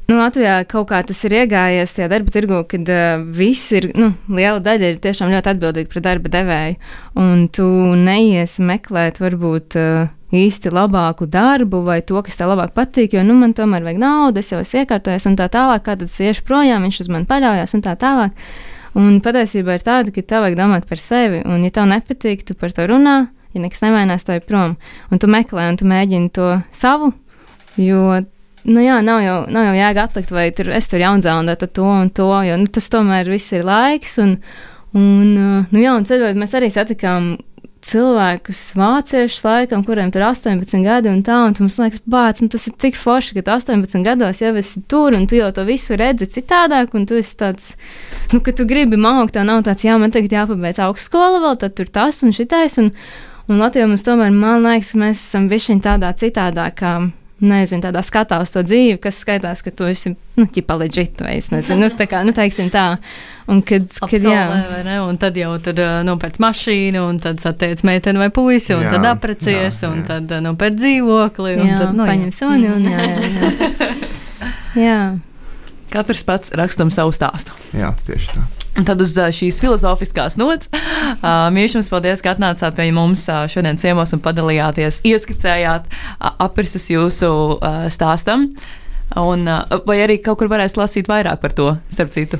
nu, 0.09 0.17
Latvijā 0.17 0.59
kaut 0.69 0.89
kā 0.89 1.01
tas 1.05 1.23
ir 1.27 1.37
iegājies 1.43 1.95
tajā 1.95 2.09
darba 2.11 2.33
tirgu, 2.33 2.61
kad 2.69 2.93
uh, 2.93 3.25
viss 3.39 3.71
ir, 3.77 3.91
nu, 3.97 4.13
liela 4.27 4.59
daļa 4.63 4.93
ir 4.93 5.01
tiešām 5.03 5.33
ļoti 5.33 5.53
atbildīga 5.53 5.91
pret 5.93 6.07
darba 6.07 6.31
devēju, 6.33 6.79
un 7.21 7.43
tu 7.53 7.67
neiesi 7.97 8.65
meklēt 8.65 9.21
varbūt. 9.23 9.77
Uh, 9.79 10.15
īsti 10.29 10.69
labāku 10.69 11.25
darbu 11.25 11.81
vai 11.87 12.01
to, 12.05 12.19
kas 12.21 12.37
tev 12.37 12.51
labāk 12.51 12.75
patīk, 12.75 13.15
jo 13.17 13.23
nu, 13.25 13.33
man 13.39 13.55
tomēr 13.57 13.85
vajag 13.85 14.01
naudu, 14.01 14.41
es 14.41 14.51
jau 14.53 14.59
esmu 14.61 14.83
iekārtojies 14.83 15.25
un 15.25 15.37
tā 15.39 15.47
tālāk, 15.49 15.81
kā 15.85 15.95
tad 15.97 16.05
es 16.05 16.19
iešu 16.21 16.45
projām, 16.45 16.85
viņš 16.85 16.99
uz 17.01 17.09
mani 17.09 17.25
paļaujas 17.29 17.73
un 17.77 17.85
tā 17.85 17.95
tālāk. 17.99 18.45
Un 18.97 19.19
patiesībā 19.25 19.77
ir 19.77 19.85
tāda, 19.85 20.13
ka 20.13 20.21
tev 20.21 20.45
vajag 20.45 20.57
domāt 20.57 20.87
par 20.89 21.01
sevi, 21.01 21.41
un 21.45 21.65
ja 21.65 21.73
tev 21.73 21.89
nepatīk, 21.89 22.45
tu 22.45 22.55
par 22.57 22.73
to 22.73 22.85
runā, 22.89 23.17
ja 23.53 23.63
nekas 23.63 23.83
nevainās, 23.85 24.25
to 24.27 24.37
ir 24.37 24.45
prom. 24.45 24.77
Un 25.09 25.21
tu 25.21 25.29
meklē, 25.31 25.69
un 25.71 25.79
tu 25.79 25.87
mēģini 25.89 26.31
to 26.35 26.51
savu, 26.75 27.11
jo, 27.79 28.21
nu 28.69 28.85
jā, 28.85 28.99
nav 29.05 29.21
jau, 29.25 29.37
nav 29.51 29.69
jau 29.69 29.75
jēga 29.79 30.07
atlikt, 30.07 30.33
vai 30.35 30.49
tur 30.55 30.71
es 30.75 30.89
tur 30.91 31.03
jaunzēlundā 31.03 31.57
to 31.65 31.85
un 31.85 32.09
to, 32.13 32.31
jo 32.47 32.57
nu, 32.61 32.71
tas 32.71 32.89
tomēr 32.93 33.29
viss 33.31 33.55
ir 33.55 33.67
laiks, 33.67 34.17
un, 34.23 34.37
un, 34.97 35.35
nu 35.69 35.83
jā, 35.83 35.95
un 35.95 36.07
ceļojot, 36.09 36.39
mēs 36.39 36.57
arī 36.59 36.71
satikām 36.73 37.35
cilvēkus, 37.89 38.61
vāciešus, 38.77 39.43
laikam, 39.45 39.83
kuriem 39.87 40.11
tur 40.11 40.23
ir 40.23 40.27
18 40.27 40.83
gadi 40.83 41.09
un 41.11 41.21
tā, 41.25 41.37
un 41.47 41.55
tu 41.55 41.63
mums 41.63 41.77
liekas, 41.79 42.01
bāc, 42.09 42.41
nu 42.43 42.51
tas 42.51 42.67
ir 42.67 42.75
tik 42.81 42.97
forši, 42.99 43.37
ka 43.37 43.45
tu 43.47 43.53
18 43.55 44.03
gados 44.05 44.41
jau 44.43 44.51
esi 44.59 44.83
tur, 44.91 45.15
un 45.15 45.25
tu 45.29 45.39
jau 45.39 45.47
to 45.55 45.63
visu 45.67 45.97
redzi 45.99 46.27
citādāk, 46.35 46.93
un 46.97 47.07
tu 47.09 47.17
esi 47.19 47.37
tāds, 47.39 47.71
nu, 48.33 48.41
ka 48.43 48.53
tu 48.55 48.67
gribi 48.69 48.99
mākt, 48.99 49.33
tev 49.37 49.47
nav 49.47 49.63
tāds, 49.67 49.87
jā, 49.87 49.95
man 50.01 50.13
tagad 50.13 50.35
jāpabeidz 50.35 50.81
augstskola 50.85 51.41
vēl, 51.45 51.59
tad 51.63 51.77
tur 51.79 51.91
tas 51.99 52.19
un 52.27 52.35
šitais, 52.35 52.77
un, 52.83 52.91
un 53.49 53.61
Latvijā 53.61 53.87
mums 53.89 54.05
tomēr, 54.05 54.33
man 54.35 54.65
liekas, 54.65 54.93
mēs 54.99 55.21
esam 55.23 55.47
bišķiņ 55.51 55.81
tādā 55.85 56.11
citādākā, 56.17 56.93
nezinu, 57.39 57.81
tādā 57.83 58.01
skatā 58.03 58.41
uz 58.43 58.51
to 58.51 58.63
dzīvi, 58.67 58.97
kas 59.01 59.21
skaitās, 59.23 59.63
ka 59.63 59.71
tu 59.71 59.87
esi, 59.87 60.11
nu, 60.37 60.45
ķipa 60.45 60.75
leģit, 60.81 61.21
vai 61.23 61.37
es 61.39 61.49
nezinu, 61.53 61.87
nu, 61.87 61.89
tā 61.99 62.07
kā, 62.11 62.21
nu, 62.27 62.33
teiksim 62.35 62.67
tā, 62.73 62.85
un 63.49 63.61
kad, 63.65 63.87
kad 64.01 64.15
jā. 64.19 64.43
Absolvē, 64.43 64.59
vai 64.73 64.81
ne? 64.87 64.97
Un 65.05 65.19
tad 65.21 65.39
jau 65.39 65.53
tur 65.63 65.79
uh, 65.79 66.01
nopērts 66.07 66.41
mašīnu, 66.43 67.05
un 67.07 67.21
tad 67.23 67.39
satiec 67.43 67.83
meiteni 67.87 68.21
vai 68.21 68.29
puisi, 68.35 68.75
un 68.75 68.85
Jā, 68.85 68.93
tad 68.97 69.07
aprecies, 69.13 69.81
jā, 69.81 69.89
un 69.89 70.03
jā. 70.03 70.07
tad 70.11 70.35
uh, 70.35 70.43
nopērts 70.49 70.81
dzīvokli. 70.83 71.55
Un 71.63 71.71
Jā, 71.71 71.79
tad, 71.81 71.97
nu, 71.97 72.05
paņem 72.11 72.35
suni 72.35 72.69
un 72.75 72.87
jā, 72.91 73.07
jā, 73.07 73.33
jā. 73.39 73.89
jā. 74.89 75.01
Katrs 75.89 76.27
pats 76.27 76.53
rakstam 76.59 76.91
savu 76.93 77.15
stāstu. 77.15 77.55
jā, 77.73 77.95
tieši 78.05 78.35
tā. 78.35 78.47
Un 78.79 78.85
tad 78.87 79.01
uz 79.03 79.11
šīs 79.11 79.57
filozofiskās 79.59 80.37
nots, 80.39 80.69
Mīšs, 81.51 81.73
jums 81.75 81.89
paldies, 81.91 82.21
ka 82.23 82.31
atnācāt 82.31 82.77
pie 82.77 82.85
mums 82.95 83.25
ā, 83.27 83.41
šodien 83.51 83.79
ciemos 83.81 84.13
un 84.15 84.21
padalījāties, 84.23 85.01
ieskicējāt 85.09 85.89
ā, 85.91 86.31
aprises 86.47 86.87
jūsu 86.87 87.31
stāstam. 87.91 88.47
Un, 89.19 89.43
vai 89.89 89.97
arī 90.05 90.19
kaut 90.23 90.39
kur 90.39 90.51
varēs 90.51 90.77
lasīt 90.79 91.09
vairāk 91.11 91.41
par 91.43 91.55
to, 91.57 91.73
starp 91.91 92.13
citu? 92.15 92.39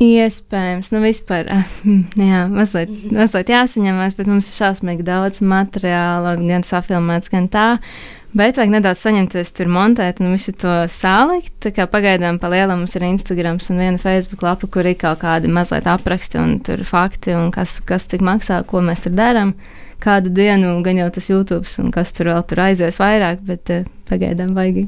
Iespējams, 0.00 0.92
nu 0.94 1.02
vispār, 1.02 1.50
jā, 2.30 2.44
mazliet, 2.48 2.92
mazliet 3.10 3.50
jāsaņemās, 3.52 4.14
bet 4.16 4.30
mums 4.30 4.48
ir 4.52 4.60
šausmīgi 4.60 5.04
daudz 5.04 5.42
materiāla, 5.42 6.38
gan 6.40 6.64
safilmēts, 6.64 7.32
gan 7.34 7.50
tā. 7.52 7.66
Bet 8.30 8.60
vajag 8.60 8.70
nedaudz 8.70 9.00
saņemties 9.02 9.48
tur 9.58 9.66
montēt 9.74 10.20
un 10.22 10.30
visu 10.36 10.52
to 10.54 10.70
salikt. 10.92 11.50
Tā 11.64 11.72
kā 11.74 11.88
pagaidām 11.90 12.38
pa 12.38 12.46
lielam 12.52 12.84
mums 12.84 12.94
ir 12.94 13.08
Instagram 13.08 13.58
un 13.58 13.82
viena 13.82 13.98
Facebook 13.98 14.44
lapa, 14.46 14.68
kur 14.70 14.86
ir 14.86 14.94
kaut 15.00 15.24
kādi 15.24 15.50
mazliet 15.50 15.88
apraksti 15.90 16.38
un 16.38 16.60
tur 16.62 16.84
fakti 16.86 17.34
un 17.34 17.50
kas, 17.50 17.80
kas 17.82 18.06
tik 18.06 18.22
maksā, 18.22 18.62
ko 18.70 18.84
mēs 18.86 19.02
tur 19.02 19.16
darām. 19.18 19.56
Kādu 20.00 20.30
dienu 20.30 20.78
gan 20.86 21.02
jau 21.02 21.10
tas 21.10 21.26
YouTube 21.28 21.66
un 21.82 21.90
kas 21.90 22.14
tur 22.14 22.30
vēl 22.30 22.46
tur 22.46 22.62
aizies 22.68 23.02
vairāk, 23.02 23.42
bet 23.44 23.74
eh, 23.74 23.84
pagaidām 24.08 24.54
baigi, 24.54 24.86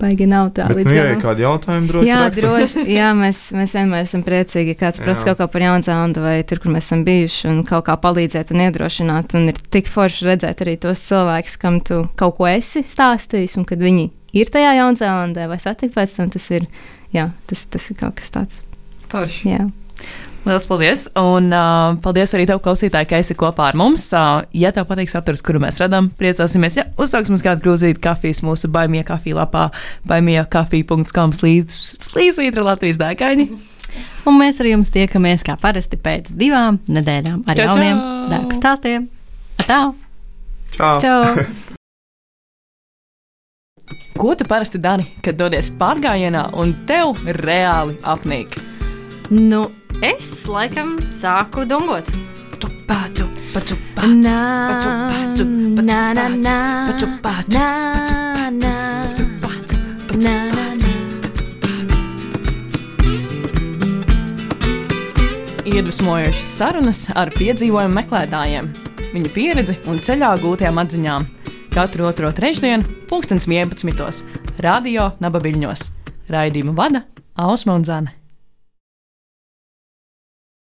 baigi 0.00 0.26
nav 0.26 0.50
tā 0.56 0.66
Bet, 0.70 0.76
līdz 0.78 0.88
nu, 0.88 0.94
ja 0.96 1.02
galam. 1.04 1.18
ir 1.18 1.24
kādi 1.24 1.44
jautājumi, 1.44 1.88
droši 1.90 2.08
Jā, 2.08 2.20
rakstat. 2.22 2.44
droši. 2.44 2.84
Jā, 2.94 3.08
mēs, 3.18 3.40
mēs 3.58 3.74
vienmēr 3.76 4.06
esam 4.06 4.22
priecīgi, 4.26 4.72
ja 4.72 4.80
kāds 4.80 5.02
prasa 5.04 5.20
Jā. 5.20 5.26
kaut 5.32 5.38
ko 5.42 5.48
par 5.52 5.64
Jaunzēlandu 5.66 6.22
vai 6.24 6.34
tur, 6.48 6.62
kur 6.64 6.72
mēs 6.72 6.88
esam 6.88 7.04
bijuši, 7.04 7.44
un 7.50 7.60
kaut 7.68 7.84
kā 7.90 7.96
palīdzēt 8.00 8.54
un 8.54 8.64
iedrošināt. 8.64 9.36
Un 9.38 9.52
ir 9.52 9.60
tik 9.74 9.90
forši 9.92 10.30
redzēt 10.30 10.64
arī 10.64 10.78
tos 10.80 11.02
cilvēkus, 11.10 11.58
kam 11.60 11.80
tu 11.84 12.02
kaut 12.16 12.36
ko 12.40 12.48
esi 12.48 12.82
stāstījis, 12.88 13.58
un 13.60 13.68
kad 13.68 13.78
viņi 13.84 14.08
ir 14.32 14.48
tajā 14.54 14.72
Jaunzēlandē 14.80 15.48
vai 15.52 15.60
satikt 15.60 15.94
pēc 15.98 16.16
tam, 16.16 16.30
tas 16.32 16.48
ir, 16.56 16.64
jā, 17.12 17.28
tas, 17.46 17.66
tas 17.68 17.90
ir 17.92 18.00
kaut 18.00 18.16
kas 18.16 18.32
tāds. 18.32 18.62
Forši. 19.12 19.48
Jā. 19.52 19.68
Lielas 20.42 20.64
paldies! 20.66 21.04
Un 21.14 21.52
uh, 21.54 21.94
paldies 22.02 22.32
arī 22.34 22.48
tev, 22.50 22.58
klausītāji, 22.64 23.06
ka 23.12 23.20
esi 23.22 23.36
kopā 23.38 23.68
ar 23.70 23.76
mums. 23.78 24.08
Uh, 24.10 24.42
ja 24.58 24.72
tev 24.74 24.88
patīk 24.88 25.12
saturs, 25.12 25.42
kuru 25.46 25.60
mēs 25.62 25.78
radām, 25.78 26.08
priecāsimies, 26.18 26.80
ja 26.80 26.84
uzsāks 26.98 27.30
mums 27.30 27.44
kādu 27.46 27.62
grūzītu 27.62 28.02
kafijas 28.02 28.42
mūsu 28.42 28.70
baimie 28.74 29.04
kafija 29.06 29.38
lapā, 29.38 29.68
baimiekafija.com 30.10 31.34
slīdzītra 31.38 32.66
Latvijas 32.66 32.98
dēkaini. 33.02 33.46
Un 34.26 34.38
mēs 34.40 34.58
ar 34.62 34.66
jums 34.70 34.90
tiekamies 34.90 35.44
kā 35.46 35.54
parasti 35.60 35.98
pēc 36.00 36.32
divām 36.38 36.80
nedēļām 36.90 37.44
ar 37.46 37.58
Čau, 37.58 37.66
jauniem 37.68 37.98
čau! 37.98 38.30
dārgu 38.32 38.58
stāstiem. 38.58 39.04
Tā! 39.62 39.80
Čau! 40.74 40.96
Čau! 41.04 41.20
Ko 44.18 44.34
tu 44.38 44.44
parasti 44.48 44.78
dari, 44.82 45.06
kad 45.24 45.38
dodies 45.38 45.70
pārgājienā 45.78 46.48
un 46.58 46.74
tev 46.88 47.16
reāli 47.38 47.96
apnīk? 48.06 48.58
Nu, 49.32 49.64
es 50.02 50.42
laikam 50.50 50.96
sāku 51.06 51.64
dungot. 51.68 52.08
Iedvesmojošas 65.72 66.48
sarunas 66.58 67.06
ar 67.14 67.30
piedzīvojumu 67.32 67.96
meklētājiem, 67.96 68.72
viņu 69.14 69.30
pieredzi 69.32 69.76
un 69.88 70.02
ceļā 70.02 70.32
gūtajām 70.42 70.82
atziņām. 70.82 71.28
Katru 71.72 72.04
otro 72.10 72.28
trešdienu, 72.36 72.84
pulkstens 73.08 73.46
11. 73.48 74.26
Radio 74.60 75.12
Nabaviļņos. 75.24 75.86
Raidījumu 76.32 76.74
vada 76.76 77.06
Ausma 77.40 77.78
un 77.78 77.86
Zane. 77.88 78.21